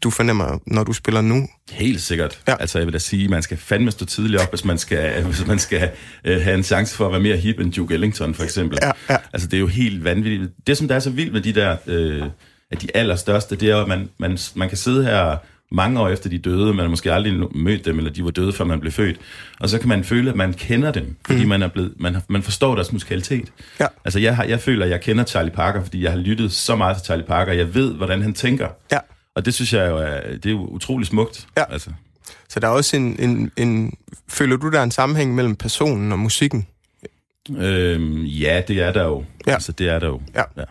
du 0.04 0.10
fornemmer, 0.10 0.60
når 0.68 0.84
du 0.84 0.94
spiller 0.94 1.22
nu? 1.22 1.48
Helt 1.72 2.02
sikkert. 2.02 2.40
Ja. 2.48 2.56
Altså, 2.60 2.78
jeg 2.78 2.88
vil 2.88 2.94
da 2.94 3.00
sige, 3.00 3.28
man 3.28 3.42
skal 3.42 3.58
fandme 3.58 3.92
stå 3.92 4.06
tidligt 4.06 4.42
op, 4.42 4.50
hvis 4.50 4.66
man 4.66 4.78
skal, 4.78 5.24
hvis 5.24 5.48
man 5.48 5.60
skal 5.60 5.92
øh, 6.24 6.42
have 6.42 6.58
en 6.58 6.64
chance 6.64 6.96
for 6.96 7.06
at 7.06 7.12
være 7.12 7.22
mere 7.22 7.38
hip 7.38 7.60
end 7.60 7.74
Duke 7.74 7.94
Ellington, 7.94 8.34
for 8.34 8.44
eksempel. 8.44 8.80
Ja, 8.82 8.92
ja. 9.10 9.18
Altså, 9.34 9.48
det 9.48 9.58
er 9.58 9.62
jo 9.62 9.68
helt 9.68 10.04
vanvittigt. 10.04 10.52
Det, 10.68 10.78
som 10.78 10.88
der 10.88 10.96
er 10.96 11.00
så 11.00 11.10
vildt 11.10 11.34
med 11.34 11.42
de 11.42 11.54
der, 11.54 11.78
øh, 11.88 12.24
af 12.72 12.78
de 12.78 12.88
allerstørste, 12.94 13.56
det 13.56 13.70
er 13.70 13.78
at 13.78 13.88
man, 13.88 14.10
man, 14.18 14.38
man 14.56 14.70
kan 14.70 14.78
sidde 14.78 15.04
her 15.04 15.38
mange 15.72 16.00
år 16.00 16.10
efter 16.10 16.30
de 16.30 16.38
døde, 16.38 16.74
man 16.74 16.80
har 16.80 16.90
måske 16.90 17.14
aldrig 17.14 17.34
mødt 17.56 17.86
dem, 17.86 17.98
eller 17.98 18.12
de 18.12 18.24
var 18.24 18.32
døde, 18.32 18.54
før 18.54 18.66
man 18.66 18.80
blev 18.80 18.92
født. 18.92 19.18
Og 19.60 19.70
så 19.70 19.80
kan 19.80 19.90
man 19.90 20.04
føle, 20.04 20.30
at 20.30 20.36
man 20.36 20.54
kender 20.54 20.92
dem, 20.92 21.16
fordi 21.26 21.44
mm. 21.44 21.50
man, 21.50 21.62
er 21.62 21.68
blevet, 21.68 21.94
man, 22.00 22.18
man 22.28 22.44
forstår 22.44 22.76
deres 22.76 22.94
musikalitet. 22.94 23.52
Ja. 23.80 23.88
Altså, 24.06 24.20
jeg, 24.20 24.36
har, 24.36 24.44
jeg 24.44 24.60
føler, 24.60 24.86
at 24.86 24.92
jeg 24.92 25.02
kender 25.02 25.24
Charlie 25.24 25.52
Parker, 25.52 25.84
fordi 25.84 26.04
jeg 26.04 26.12
har 26.12 26.20
lyttet 26.20 26.52
så 26.52 26.76
meget 26.76 26.98
til 26.98 27.06
Charlie 27.06 27.26
Parker. 27.26 27.54
Jeg 27.54 27.74
ved, 27.74 27.94
hvordan 27.94 28.22
han 28.22 28.34
tænker. 28.34 28.68
Ja. 28.92 28.98
Og 29.36 29.46
det 29.46 29.54
synes 29.54 29.74
jeg 29.74 29.90
jo 29.90 29.98
er, 29.98 30.20
det 30.20 30.46
er 30.46 30.52
jo 30.52 30.66
utrolig 30.66 31.08
smukt. 31.08 31.48
Ja. 31.58 31.74
Altså. 31.74 31.92
Så 32.50 32.60
der 32.60 32.68
er 32.68 32.72
også 32.72 32.98
en, 32.98 33.20
en, 33.20 33.52
en... 33.58 33.98
Føler 34.28 34.58
du, 34.58 34.72
der 34.72 34.80
er 34.80 34.84
en 34.84 34.92
sammenhæng 34.92 35.36
mellem 35.36 35.56
personen 35.56 36.12
og 36.12 36.20
musikken? 36.20 36.68
Øhm, 37.58 38.24
ja, 38.24 38.62
det 38.68 38.82
er 38.82 38.94
der 38.94 39.04
jo. 39.04 39.26
Ja. 39.48 39.54
Altså, 39.54 39.72
det 39.72 39.90
er 39.90 40.00
der 40.00 40.08
jo. 40.08 40.22
Ja. 40.34 40.44
ja. 40.58 40.64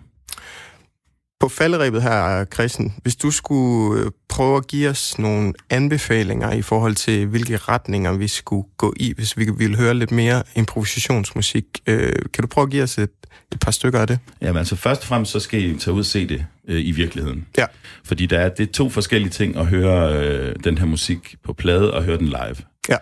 På 1.40 1.48
falderæbet 1.48 2.02
her, 2.02 2.44
Christian, 2.44 2.94
hvis 3.02 3.16
du 3.16 3.30
skulle 3.30 4.04
øh, 4.04 4.10
prøve 4.28 4.56
at 4.56 4.66
give 4.66 4.88
os 4.88 5.18
nogle 5.18 5.52
anbefalinger 5.70 6.52
i 6.52 6.62
forhold 6.62 6.94
til, 6.94 7.26
hvilke 7.26 7.56
retninger 7.56 8.12
vi 8.12 8.28
skulle 8.28 8.68
gå 8.76 8.94
i, 8.96 9.12
hvis 9.16 9.36
vi 9.36 9.50
ville 9.56 9.76
høre 9.76 9.94
lidt 9.94 10.10
mere 10.10 10.42
improvisationsmusik, 10.54 11.64
øh, 11.86 12.12
kan 12.32 12.42
du 12.42 12.46
prøve 12.46 12.62
at 12.62 12.70
give 12.70 12.82
os 12.82 12.98
et, 12.98 13.10
et 13.52 13.60
par 13.60 13.70
stykker 13.70 14.00
af 14.00 14.06
det? 14.06 14.18
Jamen, 14.40 14.56
altså 14.56 14.76
først 14.76 15.00
og 15.00 15.06
fremmest, 15.06 15.32
så 15.32 15.40
skal 15.40 15.64
I 15.64 15.78
tage 15.78 15.94
ud 15.94 15.98
og 15.98 16.06
se 16.06 16.28
det 16.28 16.46
øh, 16.68 16.86
i 16.86 16.90
virkeligheden. 16.90 17.46
Ja. 17.58 17.66
Fordi 18.04 18.26
der 18.26 18.38
er, 18.38 18.48
det 18.48 18.68
er 18.68 18.72
to 18.72 18.90
forskellige 18.90 19.30
ting 19.30 19.56
at 19.56 19.66
høre 19.66 20.18
øh, 20.18 20.54
den 20.64 20.78
her 20.78 20.86
musik 20.86 21.34
på 21.44 21.52
plade 21.52 21.94
og 21.94 22.02
høre 22.02 22.18
den 22.18 22.26
live. 22.26 22.56
Ja. 22.88 22.96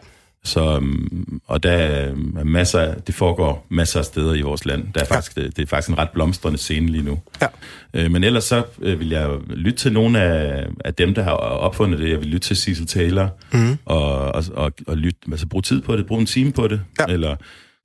Så, 0.49 0.76
um, 0.76 1.40
og 1.46 1.62
der 1.62 1.70
er 1.72 2.14
masser, 2.44 2.94
det 2.94 3.14
foregår 3.14 3.66
masser 3.70 3.99
af 3.99 4.05
steder 4.05 4.34
i 4.34 4.40
vores 4.40 4.64
land. 4.66 4.86
Der 4.94 5.01
er 5.01 5.05
faktisk, 5.05 5.36
det, 5.36 5.57
det 5.57 5.62
er 5.62 5.66
faktisk 5.66 5.88
en 5.90 5.99
ret 5.99 6.11
blomstrende 6.11 6.59
scene 6.59 6.86
lige 6.86 7.05
nu. 7.05 7.18
Ja. 7.42 7.46
Øh, 7.94 8.11
men 8.11 8.24
ellers 8.24 8.44
så 8.44 8.64
øh, 8.82 9.01
vil 9.01 9.09
jeg 9.09 9.30
lytte 9.51 9.78
til 9.78 9.92
nogle 9.92 10.20
af, 10.22 10.66
af 10.84 10.94
dem, 10.94 11.14
der 11.14 11.22
har 11.22 11.30
opfundet 11.32 11.99
det. 12.01 12.11
Jeg 12.11 12.18
vil 12.20 12.26
lytte 12.26 12.49
til 12.49 12.57
Cecil 12.57 12.86
Taylor, 12.86 13.28
Mhm. 13.53 13.76
og, 13.84 14.05
og, 14.18 14.44
og, 14.55 14.72
og 14.86 14.96
lytte, 14.96 15.18
altså 15.30 15.46
bruge 15.46 15.62
tid 15.62 15.82
på 15.82 15.96
det, 15.96 16.07
bruge 16.07 16.20
en 16.20 16.26
time 16.26 16.53
på 16.53 16.68
det. 16.68 16.80
Ja. 17.01 17.05
Eller 17.12 17.36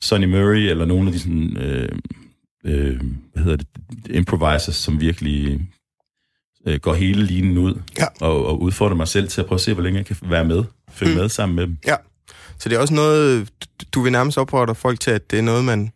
Sonny 0.02 0.26
Murray, 0.26 0.58
eller 0.70 0.86
nogle 0.86 1.08
af 1.08 1.14
de 1.14 1.20
sådan, 1.20 1.58
øh, 1.58 1.90
øh, 2.66 3.00
hvad 3.34 3.44
hedder 3.44 3.58
det, 3.58 3.68
improvisers, 4.10 4.76
som 4.76 5.02
virkelig 5.02 5.62
øh, 6.68 6.80
går 6.80 6.94
hele 6.94 7.24
linen 7.26 7.58
ud, 7.58 7.74
Ja. 8.00 8.06
og, 8.22 8.46
og 8.46 8.62
udfordrer 8.62 8.96
mig 8.96 9.08
selv 9.08 9.28
til 9.28 9.42
at 9.42 9.48
prøve 9.48 9.58
at 9.58 9.62
se, 9.62 9.74
hvor 9.74 9.84
længe 9.84 9.98
jeg 9.98 10.06
kan 10.06 10.16
være 10.22 10.46
med, 10.46 10.64
følge 10.92 11.14
mm. 11.14 11.20
med 11.20 11.30
sammen 11.30 11.56
med 11.56 11.64
dem. 11.68 11.78
Ja. 11.88 11.96
Så 12.60 12.70
det 12.70 12.76
er 12.76 12.80
også 12.80 12.94
noget, 12.94 13.50
du- 13.94 14.02
vil 14.02 14.12
nærmest 14.12 14.38
opfordre 14.38 14.76
folk 14.76 15.00
til, 15.00 15.12
at 15.12 15.32
det 15.32 15.40
er 15.40 15.44
noget, 15.44 15.64
man, 15.64 15.92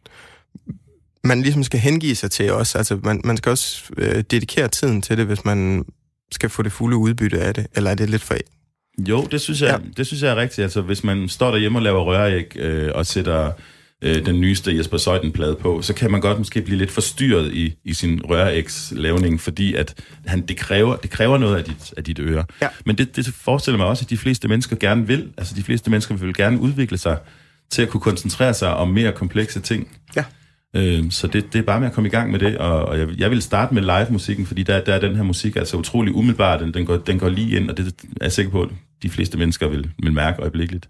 man 1.24 1.41
ligesom 1.41 1.64
skal 1.64 1.80
hengive 1.80 2.16
sig 2.16 2.32
til 2.32 2.51
også. 2.51 2.78
Altså, 2.78 2.99
man, 3.03 3.22
man 3.24 3.38
skal 3.38 3.49
også 3.49 3.84
øh, 3.97 4.24
dedikere 4.32 4.68
tiden 4.68 5.01
til 5.01 5.18
det, 5.18 5.26
hvis 5.26 5.45
man 5.45 5.86
skal 6.32 6.49
få 6.49 6.64
det 6.64 6.72
fulde 6.72 6.97
udbytte 6.97 7.39
af 7.41 7.53
det. 7.53 7.68
Eller 7.76 7.91
er 7.91 7.95
det 7.95 8.10
lidt 8.10 8.24
for... 8.24 8.36
Jo, 9.10 9.28
det 9.32 9.41
synes 9.41 9.62
jeg, 9.62 9.80
ja. 9.84 9.89
det 9.97 10.08
synes 10.08 10.24
jeg 10.24 10.32
er 10.32 10.36
rigtigt. 10.36 10.64
Altså, 10.64 10.82
hvis 10.82 11.03
man 11.03 11.30
står 11.30 11.51
derhjemme 11.51 11.78
og 11.78 11.82
laver 11.84 12.03
røræg 12.03 12.58
øh, 12.58 12.91
og 12.95 13.05
sætter 13.05 13.51
øh, 14.01 14.25
den 14.25 14.41
nyeste 14.41 14.77
Jesper 14.77 14.97
Søjden-plade 14.97 15.55
på, 15.55 15.81
så 15.81 15.93
kan 15.93 16.11
man 16.11 16.21
godt 16.21 16.37
måske 16.37 16.61
blive 16.61 16.77
lidt 16.77 16.91
forstyrret 16.91 17.53
i, 17.53 17.75
i 17.83 17.93
sin 17.93 18.21
rørægs-lavning, 18.29 19.41
fordi 19.41 19.73
at 19.73 20.03
han, 20.25 20.41
det, 20.41 20.57
kræver, 20.57 20.95
det 20.95 21.09
kræver 21.09 21.37
noget 21.37 21.57
af 21.57 21.63
dit, 21.63 21.93
af 21.97 22.03
dit 22.03 22.19
øre. 22.19 22.45
Ja. 22.61 22.67
Men 22.85 22.97
det, 22.97 23.15
det 23.15 23.25
forestiller 23.25 23.77
mig 23.77 23.87
også, 23.87 24.05
at 24.05 24.09
de 24.09 24.17
fleste 24.17 24.47
mennesker 24.47 24.75
gerne 24.75 25.07
vil. 25.07 25.29
Altså, 25.37 25.55
de 25.55 25.63
fleste 25.63 25.91
mennesker 25.91 26.15
vil 26.15 26.33
gerne 26.33 26.59
udvikle 26.59 26.97
sig 26.97 27.17
til 27.69 27.81
at 27.81 27.89
kunne 27.89 28.01
koncentrere 28.01 28.53
sig 28.53 28.73
om 28.73 28.87
mere 28.87 29.11
komplekse 29.11 29.59
ting. 29.59 29.87
Ja. 30.15 30.23
Øh, 30.75 31.11
så 31.11 31.27
det, 31.27 31.53
det 31.53 31.59
er 31.59 31.63
bare 31.63 31.79
med 31.79 31.87
at 31.87 31.93
komme 31.93 32.07
i 32.07 32.11
gang 32.11 32.31
med 32.31 32.39
det, 32.39 32.57
og, 32.57 32.85
og 32.85 32.99
jeg, 32.99 33.07
jeg 33.17 33.31
vil 33.31 33.41
starte 33.41 33.73
med 33.73 33.81
live-musikken, 33.81 34.45
fordi 34.45 34.63
der, 34.63 34.83
der 34.83 34.93
er 34.93 34.99
den 34.99 35.15
her 35.15 35.23
musik 35.23 35.55
altså 35.55 35.77
utrolig 35.77 36.15
umiddelbar, 36.15 36.57
den, 36.57 36.73
den, 36.73 36.85
går, 36.85 36.97
den 36.97 37.19
går 37.19 37.29
lige 37.29 37.57
ind, 37.57 37.69
og 37.69 37.77
det 37.77 37.87
er 37.87 37.91
jeg 38.21 38.31
sikker 38.31 38.51
på, 38.51 38.61
at 38.61 38.69
de 39.03 39.09
fleste 39.09 39.37
mennesker 39.37 39.67
vil, 39.67 39.91
vil 40.03 40.13
mærke 40.13 40.41
øjeblikkeligt. 40.41 40.89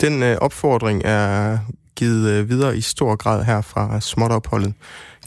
Den 0.00 0.22
øh, 0.22 0.36
opfordring 0.36 1.02
er 1.04 1.58
givet 1.96 2.30
øh, 2.30 2.48
videre 2.48 2.76
i 2.76 2.80
stor 2.80 3.16
grad 3.16 3.44
her 3.44 3.60
fra 3.60 4.00
småtopholdet. 4.00 4.74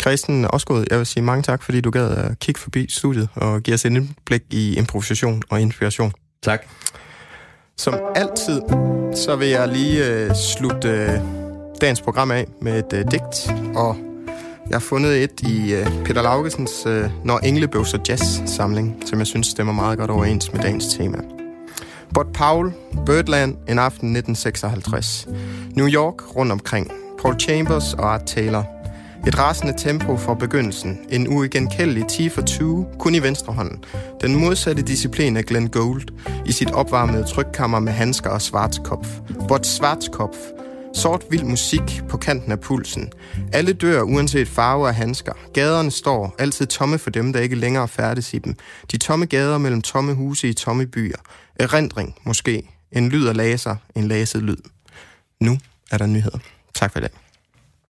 Christian 0.01 0.47
Osgaard, 0.49 0.86
jeg 0.89 0.97
vil 0.97 1.05
sige 1.05 1.24
mange 1.24 1.43
tak, 1.43 1.63
fordi 1.63 1.82
du 1.82 1.89
gad 1.89 2.09
at 2.09 2.39
kigge 2.39 2.61
forbi 2.61 2.86
studiet 2.89 3.30
og 3.36 3.61
give 3.61 3.74
os 3.74 3.86
et 3.86 3.89
indblik 3.89 4.41
i 4.49 4.78
improvisation 4.78 5.41
og 5.49 5.61
inspiration. 5.61 6.11
Tak. 6.43 6.65
Som 7.78 7.93
altid, 8.15 8.61
så 9.15 9.36
vil 9.39 9.47
jeg 9.47 9.68
lige 9.68 10.07
øh, 10.07 10.36
slutte 10.36 10.89
øh, 10.89 11.09
dagens 11.82 12.01
program 12.01 12.32
af 12.32 12.47
med 12.61 12.80
et 12.80 12.93
øh, 12.93 13.11
digt, 13.11 13.53
og 13.76 13.97
Jeg 14.70 14.76
har 14.76 14.80
fundet 14.80 15.24
et 15.24 15.41
i 15.41 15.74
uh, 15.74 16.03
Peter 16.05 16.22
Laugesens 16.22 16.86
uh, 16.86 17.26
Når 17.26 17.38
Engle 17.39 17.68
Bøvser 17.68 17.97
Jazz 18.09 18.24
samling, 18.45 19.03
som 19.05 19.20
jeg 19.20 19.28
synes 19.28 19.47
stemmer 19.47 19.74
meget 19.74 19.97
godt 19.97 20.11
overens 20.11 20.53
med 20.53 20.61
dagens 20.61 20.88
tema. 20.88 21.18
Bot 22.18 22.34
Paul, 22.34 22.74
Birdland, 23.05 23.55
en 23.68 23.80
aften 23.80 24.15
1956. 24.15 25.28
New 25.76 25.88
York 25.88 26.36
rundt 26.36 26.51
omkring. 26.51 26.91
Paul 27.22 27.39
Chambers 27.39 27.93
og 27.93 28.13
Art 28.13 28.26
Taylor. 28.26 28.65
Et 29.28 29.39
rasende 29.39 29.74
tempo 29.78 30.18
fra 30.18 30.34
begyndelsen. 30.34 30.99
En 31.09 31.28
uigenkendelig 31.28 32.07
10 32.07 32.30
for 32.30 32.41
20, 32.41 32.86
kun 32.99 33.15
i 33.15 33.20
venstre 33.20 33.53
hånd. 33.53 33.72
Den 34.22 34.36
modsatte 34.36 34.82
disciplin 34.82 35.38
af 35.38 35.45
Glenn 35.45 35.70
Gould 35.70 36.03
i 36.45 36.51
sit 36.51 36.72
opvarmede 36.72 37.24
trykkammer 37.24 37.80
med 37.80 37.91
handsker 37.91 38.30
og 38.30 38.41
svartskopf. 38.41 39.07
Bot 39.47 39.65
Svartskopf. 39.65 40.38
Sort 40.93 41.26
vild 41.30 41.43
musik 41.43 42.01
på 42.09 42.18
kanten 42.18 42.51
af 42.51 42.59
pulsen. 42.59 43.11
Alle 43.53 43.74
dør 43.74 44.01
uanset 44.01 44.47
farve 44.47 44.88
af 44.88 44.95
handsker. 44.95 45.34
Gaderne 45.53 45.91
står 45.91 46.36
altid 46.39 46.68
tomme 46.68 46.97
for 46.97 47.09
dem, 47.09 47.34
der 47.34 47.39
ikke 47.39 47.55
længere 47.55 47.88
færdes 47.88 48.34
i 48.34 48.38
dem. 48.38 48.55
De 48.91 48.97
tomme 48.97 49.26
gader 49.26 49.57
mellem 49.57 49.82
tomme 49.82 50.13
huse 50.13 50.49
i 50.49 50.53
tomme 50.53 50.86
byer. 50.86 51.18
Erindring, 51.60 52.16
måske. 52.24 52.70
En 52.91 53.10
lyd 53.10 53.28
af 53.28 53.36
laser, 53.36 53.76
en 53.95 54.08
laset 54.08 54.43
lyd. 54.43 54.58
Nu 55.39 55.58
er 55.91 55.97
der 55.97 56.05
nyheder. 56.05 56.39
Tak 56.74 56.91
for 56.91 56.99
i 56.99 57.01
dag. 57.01 57.10